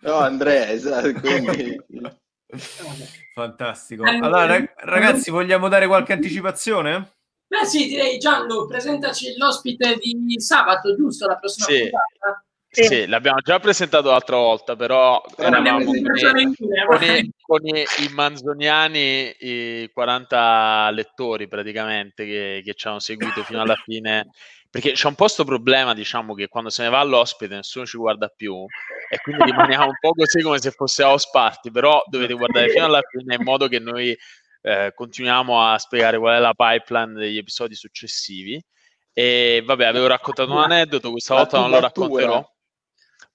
No, 0.00 0.14
Andrea, 0.14 0.70
esatto. 0.70 1.20
Quindi... 1.20 1.80
Fantastico. 3.34 4.04
Allora, 4.04 4.62
ragazzi, 4.76 5.30
vogliamo 5.30 5.68
dare 5.68 5.86
qualche 5.86 6.12
anticipazione? 6.12 7.14
Beh 7.48 7.64
sì, 7.64 7.86
direi 7.86 8.18
Gianlu, 8.18 8.66
presentaci 8.66 9.36
l'ospite 9.36 9.96
di 9.98 10.34
sabato, 10.38 10.94
giusto? 10.96 11.26
La 11.26 11.36
prossima 11.36 11.66
sì. 11.66 11.80
puntata. 11.80 12.40
Sì. 12.68 12.84
sì, 12.84 13.06
l'abbiamo 13.06 13.40
già 13.40 13.58
presentato 13.58 14.10
l'altra 14.10 14.36
volta, 14.36 14.76
però 14.76 15.22
eravamo 15.38 15.82
con, 15.82 15.96
i, 15.96 17.32
con 17.40 17.66
i, 17.66 17.84
i, 18.00 18.08
manzoniani, 18.12 19.34
i 19.38 19.90
40 19.94 20.90
lettori 20.90 21.48
praticamente 21.48 22.26
che, 22.26 22.60
che 22.62 22.74
ci 22.74 22.86
hanno 22.88 22.98
seguito 22.98 23.42
fino 23.44 23.62
alla 23.62 23.76
fine 23.76 24.28
perché 24.76 24.92
c'è 24.92 25.06
un 25.06 25.14
po' 25.14 25.24
questo 25.24 25.44
problema, 25.44 25.94
diciamo, 25.94 26.34
che 26.34 26.48
quando 26.48 26.68
se 26.68 26.82
ne 26.82 26.90
va 26.90 27.02
l'ospite 27.02 27.54
nessuno 27.54 27.86
ci 27.86 27.96
guarda 27.96 28.28
più 28.28 28.66
e 29.08 29.18
quindi 29.20 29.44
rimaniamo 29.44 29.86
un 29.86 29.96
po' 30.00 30.12
così 30.12 30.42
come 30.42 30.60
se 30.60 30.70
fosse 30.70 31.02
house 31.02 31.28
party, 31.30 31.70
però 31.70 32.02
dovete 32.06 32.34
guardare 32.34 32.70
fino 32.70 32.84
alla 32.84 33.02
fine 33.08 33.34
in 33.34 33.42
modo 33.42 33.68
che 33.68 33.78
noi 33.78 34.16
eh, 34.62 34.92
continuiamo 34.94 35.62
a 35.62 35.78
spiegare 35.78 36.18
qual 36.18 36.36
è 36.36 36.40
la 36.40 36.54
pipeline 36.54 37.12
degli 37.12 37.38
episodi 37.38 37.74
successivi. 37.74 38.62
E 39.12 39.62
vabbè, 39.64 39.86
avevo 39.86 40.08
raccontato 40.08 40.52
un 40.52 40.58
aneddoto, 40.58 41.10
questa 41.10 41.34
volta 41.34 41.58
non 41.58 41.70
lo 41.70 41.80
racconterò. 41.80 42.54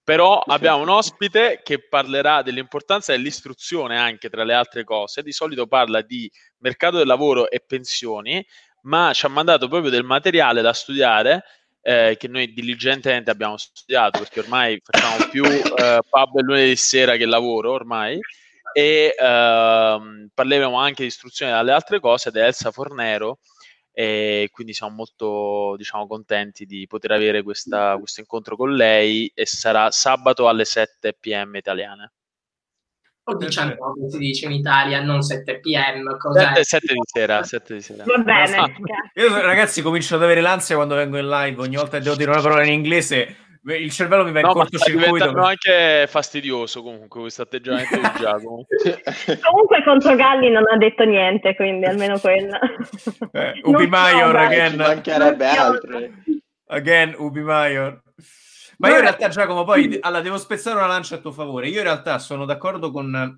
Però 0.03 0.39
abbiamo 0.39 0.81
un 0.81 0.89
ospite 0.89 1.61
che 1.63 1.87
parlerà 1.87 2.41
dell'importanza 2.41 3.13
dell'istruzione 3.13 3.97
anche 3.97 4.29
tra 4.29 4.43
le 4.43 4.53
altre 4.53 4.83
cose. 4.83 5.23
Di 5.23 5.31
solito 5.31 5.67
parla 5.67 6.01
di 6.01 6.29
mercato 6.57 6.97
del 6.97 7.07
lavoro 7.07 7.49
e 7.49 7.63
pensioni, 7.65 8.45
ma 8.83 9.11
ci 9.13 9.25
ha 9.25 9.29
mandato 9.29 9.67
proprio 9.67 9.91
del 9.91 10.03
materiale 10.03 10.61
da 10.61 10.73
studiare 10.73 11.43
eh, 11.81 12.15
che 12.17 12.27
noi 12.27 12.53
diligentemente 12.53 13.31
abbiamo 13.31 13.57
studiato 13.57 14.19
perché 14.19 14.39
ormai 14.39 14.79
facciamo 14.83 15.27
più 15.29 15.43
eh, 15.45 15.99
pub 16.07 16.37
il 16.39 16.45
lunedì 16.45 16.75
sera 16.75 17.15
che 17.15 17.25
lavoro 17.25 17.71
ormai 17.71 18.19
e 18.73 19.15
ehm, 19.17 20.29
parleremo 20.33 20.77
anche 20.77 21.01
di 21.01 21.07
istruzione 21.09 21.51
dalle 21.51 21.71
altre 21.71 21.99
cose 21.99 22.29
ed 22.29 22.37
è 22.37 22.45
Elsa 22.45 22.71
Fornero 22.71 23.39
e 23.91 24.49
quindi 24.51 24.73
siamo 24.73 24.95
molto 24.95 25.75
diciamo, 25.75 26.07
contenti 26.07 26.65
di 26.65 26.87
poter 26.87 27.11
avere 27.11 27.43
questa, 27.43 27.97
questo 27.97 28.21
incontro 28.21 28.55
con 28.55 28.73
lei 28.73 29.29
e 29.33 29.45
sarà 29.45 29.91
sabato 29.91 30.47
alle 30.47 30.65
7 30.65 31.17
pm 31.19 31.55
italiane 31.55 32.13
o 33.31 33.37
19 33.37 34.09
si 34.09 34.17
dice 34.17 34.45
in 34.45 34.51
Italia, 34.51 35.01
non 35.01 35.21
7 35.21 35.59
pm. 35.59 36.17
7, 36.33 36.63
7, 36.63 36.93
di 36.93 36.99
sera, 37.03 37.43
7 37.43 37.73
di 37.73 37.81
sera. 37.81 38.03
Va 38.05 38.17
bene. 38.17 38.75
Io 39.15 39.41
ragazzi 39.41 39.81
comincio 39.81 40.15
ad 40.15 40.23
avere 40.23 40.41
l'ansia 40.41 40.75
quando 40.75 40.95
vengo 40.95 41.17
in 41.17 41.27
live, 41.27 41.61
ogni 41.61 41.75
volta 41.75 41.97
che 41.97 42.03
devo 42.03 42.15
dire 42.15 42.31
una 42.31 42.41
parola 42.41 42.63
in 42.63 42.73
inglese 42.73 43.35
il 43.63 43.91
cervello 43.91 44.23
mi 44.23 44.31
va 44.31 44.39
in 44.39 44.47
no, 44.47 44.53
cortocircuito. 44.53 45.31
Ma 45.33 45.49
anche 45.49 46.07
fastidioso 46.07 46.81
comunque 46.81 47.21
questo 47.21 47.43
atteggiamento 47.43 47.95
di 47.95 48.09
Giacomo. 48.17 48.65
comunque 49.43 49.83
contro 49.83 50.15
Galli 50.15 50.49
non 50.49 50.63
ha 50.67 50.77
detto 50.77 51.03
niente, 51.03 51.55
quindi 51.55 51.85
almeno 51.85 52.17
quello. 52.19 52.57
Eh, 53.31 53.61
Ubi 53.63 53.87
Maior 53.87 54.35
again. 54.35 54.75
mancherebbe 54.75 55.45
altro. 55.45 55.99
Again, 56.67 57.15
Ubi 57.17 57.41
Maior. 57.41 58.01
Ma 58.81 58.89
io 58.89 58.95
in 58.95 59.01
realtà, 59.01 59.27
Giacomo, 59.29 59.63
poi 59.63 59.99
allora, 60.01 60.21
devo 60.21 60.37
spezzare 60.37 60.77
una 60.77 60.87
lancia 60.87 61.15
a 61.15 61.17
tuo 61.19 61.31
favore. 61.31 61.69
Io 61.69 61.77
in 61.77 61.83
realtà 61.83 62.17
sono 62.17 62.45
d'accordo 62.45 62.89
con, 62.89 63.37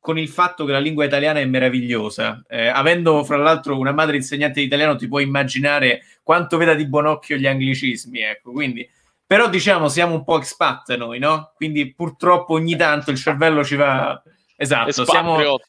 con 0.00 0.18
il 0.18 0.28
fatto 0.28 0.64
che 0.64 0.72
la 0.72 0.80
lingua 0.80 1.04
italiana 1.04 1.38
è 1.38 1.44
meravigliosa. 1.44 2.42
Eh, 2.48 2.66
avendo, 2.66 3.22
fra 3.22 3.36
l'altro, 3.36 3.78
una 3.78 3.92
madre 3.92 4.16
insegnante 4.16 4.58
di 4.58 4.66
italiano, 4.66 4.96
ti 4.96 5.06
puoi 5.06 5.22
immaginare 5.22 6.02
quanto 6.24 6.56
veda 6.56 6.74
di 6.74 6.86
buon 6.88 7.06
occhio 7.06 7.36
gli 7.36 7.46
anglicismi. 7.46 8.20
Ecco, 8.20 8.50
quindi. 8.50 8.88
Però 9.24 9.48
diciamo 9.48 9.86
siamo 9.86 10.14
un 10.14 10.24
po' 10.24 10.38
expat 10.38 10.96
noi, 10.96 11.20
no? 11.20 11.52
Quindi 11.54 11.94
purtroppo 11.94 12.54
ogni 12.54 12.74
tanto 12.74 13.12
il 13.12 13.16
cervello 13.16 13.62
ci 13.62 13.76
va. 13.76 14.20
Esatto, 14.56 14.88
Espatrio. 14.88 15.14
siamo. 15.14 15.60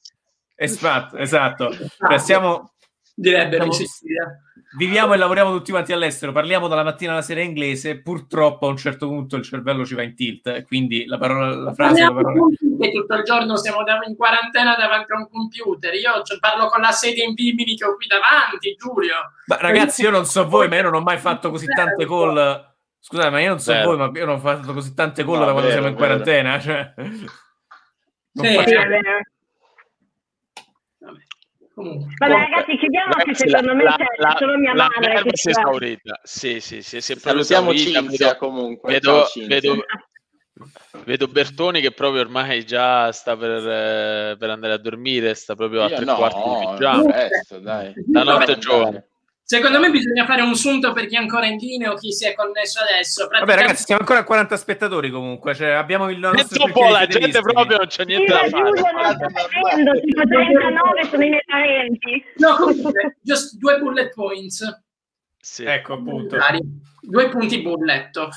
Expat, 0.55 1.13
esatto. 1.19 1.71
Cioè, 1.71 2.17
siamo, 2.17 2.70
Direbbero 3.21 3.71
siamo, 3.71 3.89
viviamo 4.77 5.13
e 5.13 5.17
lavoriamo 5.17 5.51
tutti 5.51 5.69
quanti 5.69 5.93
all'estero, 5.93 6.31
parliamo 6.31 6.67
dalla 6.67 6.83
mattina 6.83 7.11
alla 7.11 7.21
sera 7.21 7.41
inglese, 7.41 8.01
purtroppo 8.01 8.65
a 8.65 8.69
un 8.69 8.77
certo 8.77 9.07
punto 9.07 9.35
il 9.35 9.43
cervello 9.43 9.85
ci 9.85 9.93
va 9.93 10.01
in 10.01 10.15
tilt, 10.15 10.65
quindi 10.65 11.05
la, 11.05 11.19
parola, 11.19 11.55
la 11.55 11.73
frase... 11.73 12.01
La 12.01 12.11
parola... 12.11 12.33
Tutto 12.33 13.13
il 13.13 13.23
giorno 13.23 13.57
siamo 13.57 13.83
in 14.07 14.15
quarantena 14.15 14.75
davanti 14.75 15.11
a 15.11 15.17
un 15.17 15.29
computer, 15.29 15.93
io 15.93 16.11
parlo 16.39 16.67
con 16.67 16.81
la 16.81 16.91
sedia 16.91 17.23
in 17.23 17.33
bimini 17.33 17.75
che 17.75 17.85
ho 17.85 17.95
qui 17.95 18.07
davanti, 18.07 18.75
Giulio. 18.75 19.15
Ma 19.45 19.57
ragazzi, 19.57 20.01
io 20.01 20.09
non 20.09 20.25
so 20.25 20.47
voi, 20.47 20.67
ma 20.67 20.77
io 20.77 20.83
non 20.83 20.95
ho 20.95 21.01
mai 21.01 21.19
fatto 21.19 21.51
così 21.51 21.67
tante 21.67 22.05
call... 22.07 22.69
Scusate, 23.03 23.29
ma 23.29 23.39
io 23.39 23.49
non 23.49 23.59
so 23.59 23.71
Vero. 23.71 23.85
voi, 23.85 23.97
ma 23.97 24.11
io 24.13 24.25
non 24.25 24.35
ho 24.35 24.39
fatto 24.39 24.73
così 24.73 24.93
tante 24.93 25.23
call 25.23 25.39
no, 25.39 25.45
da 25.45 25.51
quando 25.51 25.69
vero, 25.69 25.71
siamo 25.73 25.87
in 25.87 25.95
quarantena, 25.95 26.59
cioè... 26.59 26.93
Non 28.33 28.45
sì, 28.45 28.55
facciamo... 28.55 28.95
Comunque. 31.73 32.13
Vabbè, 32.17 32.33
ragazzi, 32.33 32.77
chiudiamo 32.77 33.13
che 33.23 33.33
secondo 33.33 33.75
me 33.75 33.83
la, 33.83 33.95
c'è 33.95 34.05
la, 34.17 34.35
solo 34.37 34.57
mia 34.57 34.73
la 34.73 34.87
madre. 34.93 35.21
Che 35.23 35.29
si 35.33 35.47
è 35.47 35.51
esaurita. 35.51 36.19
Sì, 36.23 36.59
sì, 36.59 36.81
sì. 36.81 37.01
Salutiamo 37.01 37.73
Cinzia 37.73 38.35
comunque. 38.35 38.93
Vedo, 38.93 39.25
vedo, 39.47 39.85
Vedo 41.05 41.27
Bertoni 41.27 41.81
che 41.81 41.91
proprio 41.91 42.21
ormai 42.21 42.65
già 42.65 43.11
sta 43.11 43.35
per, 43.35 43.67
eh, 43.67 44.35
per 44.37 44.49
andare 44.49 44.73
a 44.73 44.77
dormire, 44.77 45.33
sta 45.33 45.55
proprio 45.55 45.83
a 45.83 45.89
Io 45.89 45.95
tre 45.95 46.05
no, 46.05 46.15
quarti 46.15 46.41
di 46.41 46.49
no, 46.49 46.71
pigiama. 46.71 47.03
presto, 47.03 47.59
dai. 47.59 47.93
La 48.11 48.23
notte 48.23 48.51
è 48.51 48.57
giovane. 48.57 49.10
Secondo 49.51 49.79
me 49.81 49.89
bisogna 49.89 50.23
fare 50.25 50.41
un 50.43 50.55
sunto 50.55 50.93
per 50.93 51.07
chi 51.07 51.15
è 51.15 51.17
ancora 51.17 51.45
in 51.45 51.57
linea 51.57 51.91
o 51.91 51.95
chi 51.95 52.13
si 52.13 52.25
è 52.25 52.33
connesso 52.33 52.79
adesso. 52.79 53.27
Vabbè, 53.27 53.53
ragazzi, 53.53 53.83
siamo 53.83 53.99
ancora 53.99 54.19
a 54.19 54.23
40 54.23 54.55
spettatori 54.55 55.09
comunque. 55.09 55.53
Cioè, 55.53 55.71
abbiamo 55.71 56.09
il 56.09 56.19
nostro 56.19 56.63
un 56.63 56.71
po' 56.71 56.87
la 56.87 57.05
gente 57.05 57.41
proprio 57.41 57.75
non 57.75 57.87
c'è 57.87 58.03
Sì, 58.03 58.07
niente 58.07 58.31
da 58.31 58.41
ma 58.43 58.47
Giulio 58.47 58.75
fare. 58.75 58.93
non 59.01 59.13
sta 59.13 59.27
vedendo, 59.49 59.99
tipo 59.99 60.21
39 60.21 61.03
sono 61.09 61.23
i 61.25 61.29
miei 61.29 61.43
parenti. 61.45 62.23
No, 62.37 62.55
comunque, 62.55 63.17
just 63.21 63.57
due 63.57 63.77
bullet 63.79 64.13
points. 64.13 64.81
Sì. 65.37 65.65
Ecco, 65.65 65.93
appunto. 65.95 66.37
Due 67.01 67.27
punti 67.27 67.61
bulletto. 67.61 68.29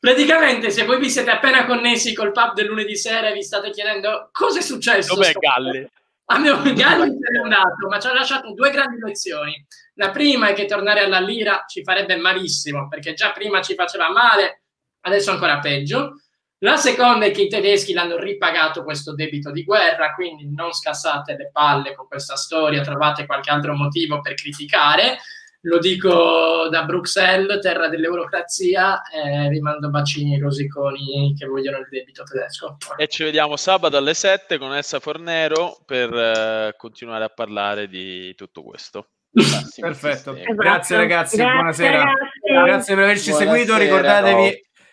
Praticamente, 0.00 0.70
se 0.70 0.84
voi 0.84 0.98
vi 0.98 1.10
siete 1.10 1.30
appena 1.30 1.64
connessi 1.64 2.12
col 2.12 2.32
pub 2.32 2.54
del 2.54 2.66
lunedì 2.66 2.96
sera 2.96 3.28
e 3.28 3.32
vi 3.34 3.42
state 3.44 3.70
chiedendo 3.70 4.30
cosa 4.32 4.58
è 4.58 4.62
successo, 4.62 5.14
Dov'è 5.14 5.26
sto- 5.30 5.38
Galli? 5.38 5.88
A 6.30 6.38
me 6.38 6.50
Galli 6.74 7.10
se 7.10 7.30
n'è 7.30 7.42
andato, 7.42 7.88
ma 7.88 7.98
ci 7.98 8.06
ha 8.06 8.12
lasciato 8.12 8.52
due 8.52 8.70
grandi 8.70 9.00
lezioni. 9.00 9.64
La 9.94 10.10
prima 10.10 10.48
è 10.48 10.52
che 10.52 10.66
tornare 10.66 11.00
alla 11.00 11.20
lira 11.20 11.64
ci 11.66 11.82
farebbe 11.82 12.16
malissimo, 12.16 12.86
perché 12.86 13.14
già 13.14 13.32
prima 13.32 13.62
ci 13.62 13.74
faceva 13.74 14.10
male, 14.10 14.64
adesso 15.00 15.30
ancora 15.30 15.58
peggio. 15.58 16.20
La 16.58 16.76
seconda 16.76 17.24
è 17.24 17.30
che 17.30 17.42
i 17.42 17.48
tedeschi 17.48 17.94
l'hanno 17.94 18.18
ripagato 18.18 18.84
questo 18.84 19.14
debito 19.14 19.50
di 19.52 19.64
guerra, 19.64 20.12
quindi 20.12 20.52
non 20.52 20.72
scassate 20.72 21.34
le 21.36 21.50
palle 21.50 21.94
con 21.94 22.06
questa 22.06 22.36
storia, 22.36 22.82
trovate 22.82 23.24
qualche 23.24 23.50
altro 23.50 23.74
motivo 23.74 24.20
per 24.20 24.34
criticare. 24.34 25.18
Lo 25.62 25.78
dico 25.78 26.68
da 26.70 26.84
Bruxelles, 26.84 27.60
terra 27.60 27.88
dell'eurocrazia, 27.88 29.02
eh, 29.02 29.48
vi 29.48 29.60
mando 29.60 29.90
bacini 29.90 30.38
rosiconi 30.38 31.34
che 31.36 31.46
vogliono 31.46 31.78
il 31.78 31.88
debito 31.90 32.22
tedesco. 32.22 32.76
E 32.96 33.08
ci 33.08 33.24
vediamo 33.24 33.56
sabato 33.56 33.96
alle 33.96 34.14
7 34.14 34.56
con 34.56 34.72
Elsa 34.74 35.00
Fornero 35.00 35.80
per 35.84 36.12
eh, 36.14 36.74
continuare 36.76 37.24
a 37.24 37.28
parlare 37.28 37.88
di 37.88 38.34
tutto 38.36 38.62
questo. 38.62 39.08
Perfetto. 39.80 40.36
Esatto. 40.36 40.54
Grazie 40.54 40.96
ragazzi, 40.96 41.36
Grazie, 41.36 41.54
buonasera. 41.54 41.98
ragazzi. 41.98 42.64
Grazie 42.64 42.94
per 42.94 43.04
averci 43.04 43.30
Buonasera, 43.30 43.66
seguito. 43.66 44.36
no. 44.36 44.50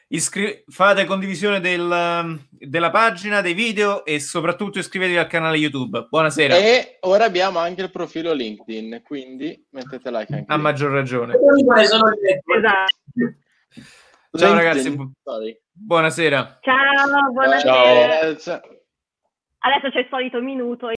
Iscri- 0.08 0.64
fate 0.68 1.04
condivisione 1.06 1.60
del- 1.60 2.40
della 2.50 2.92
pagina, 2.92 3.42
dei 3.42 3.54
video 3.56 4.06
e 4.06 4.20
soprattutto 4.20 4.78
iscrivetevi 4.78 5.18
al 5.18 5.28
canale 5.28 5.58
YouTube. 5.58 6.08
Buonasera. 6.10 6.56
E 6.56 6.98
ora 7.02 7.26
abbiamo 7.26 7.58
anche 7.58 7.82
il 7.82 7.90
profilo 7.92 8.32
LinkedIn, 8.32 9.02
quindi 9.04 9.66
mettete 9.72 10.12
like 10.12 10.34
anche 10.34 10.52
A 10.52 10.56
lì. 10.58 10.62
maggior 10.62 10.92
ragione. 10.92 11.34
Ciao 14.38 14.54
ragazzi, 14.54 14.96
sorry. 15.24 15.60
buonasera. 15.72 16.60
Ciao, 16.62 17.32
buonasera. 17.32 18.38
Ciao. 18.38 18.62
Adesso 19.66 19.90
c'è 19.92 20.00
il 20.00 20.08
solito 20.12 20.40
minuto 20.42 20.90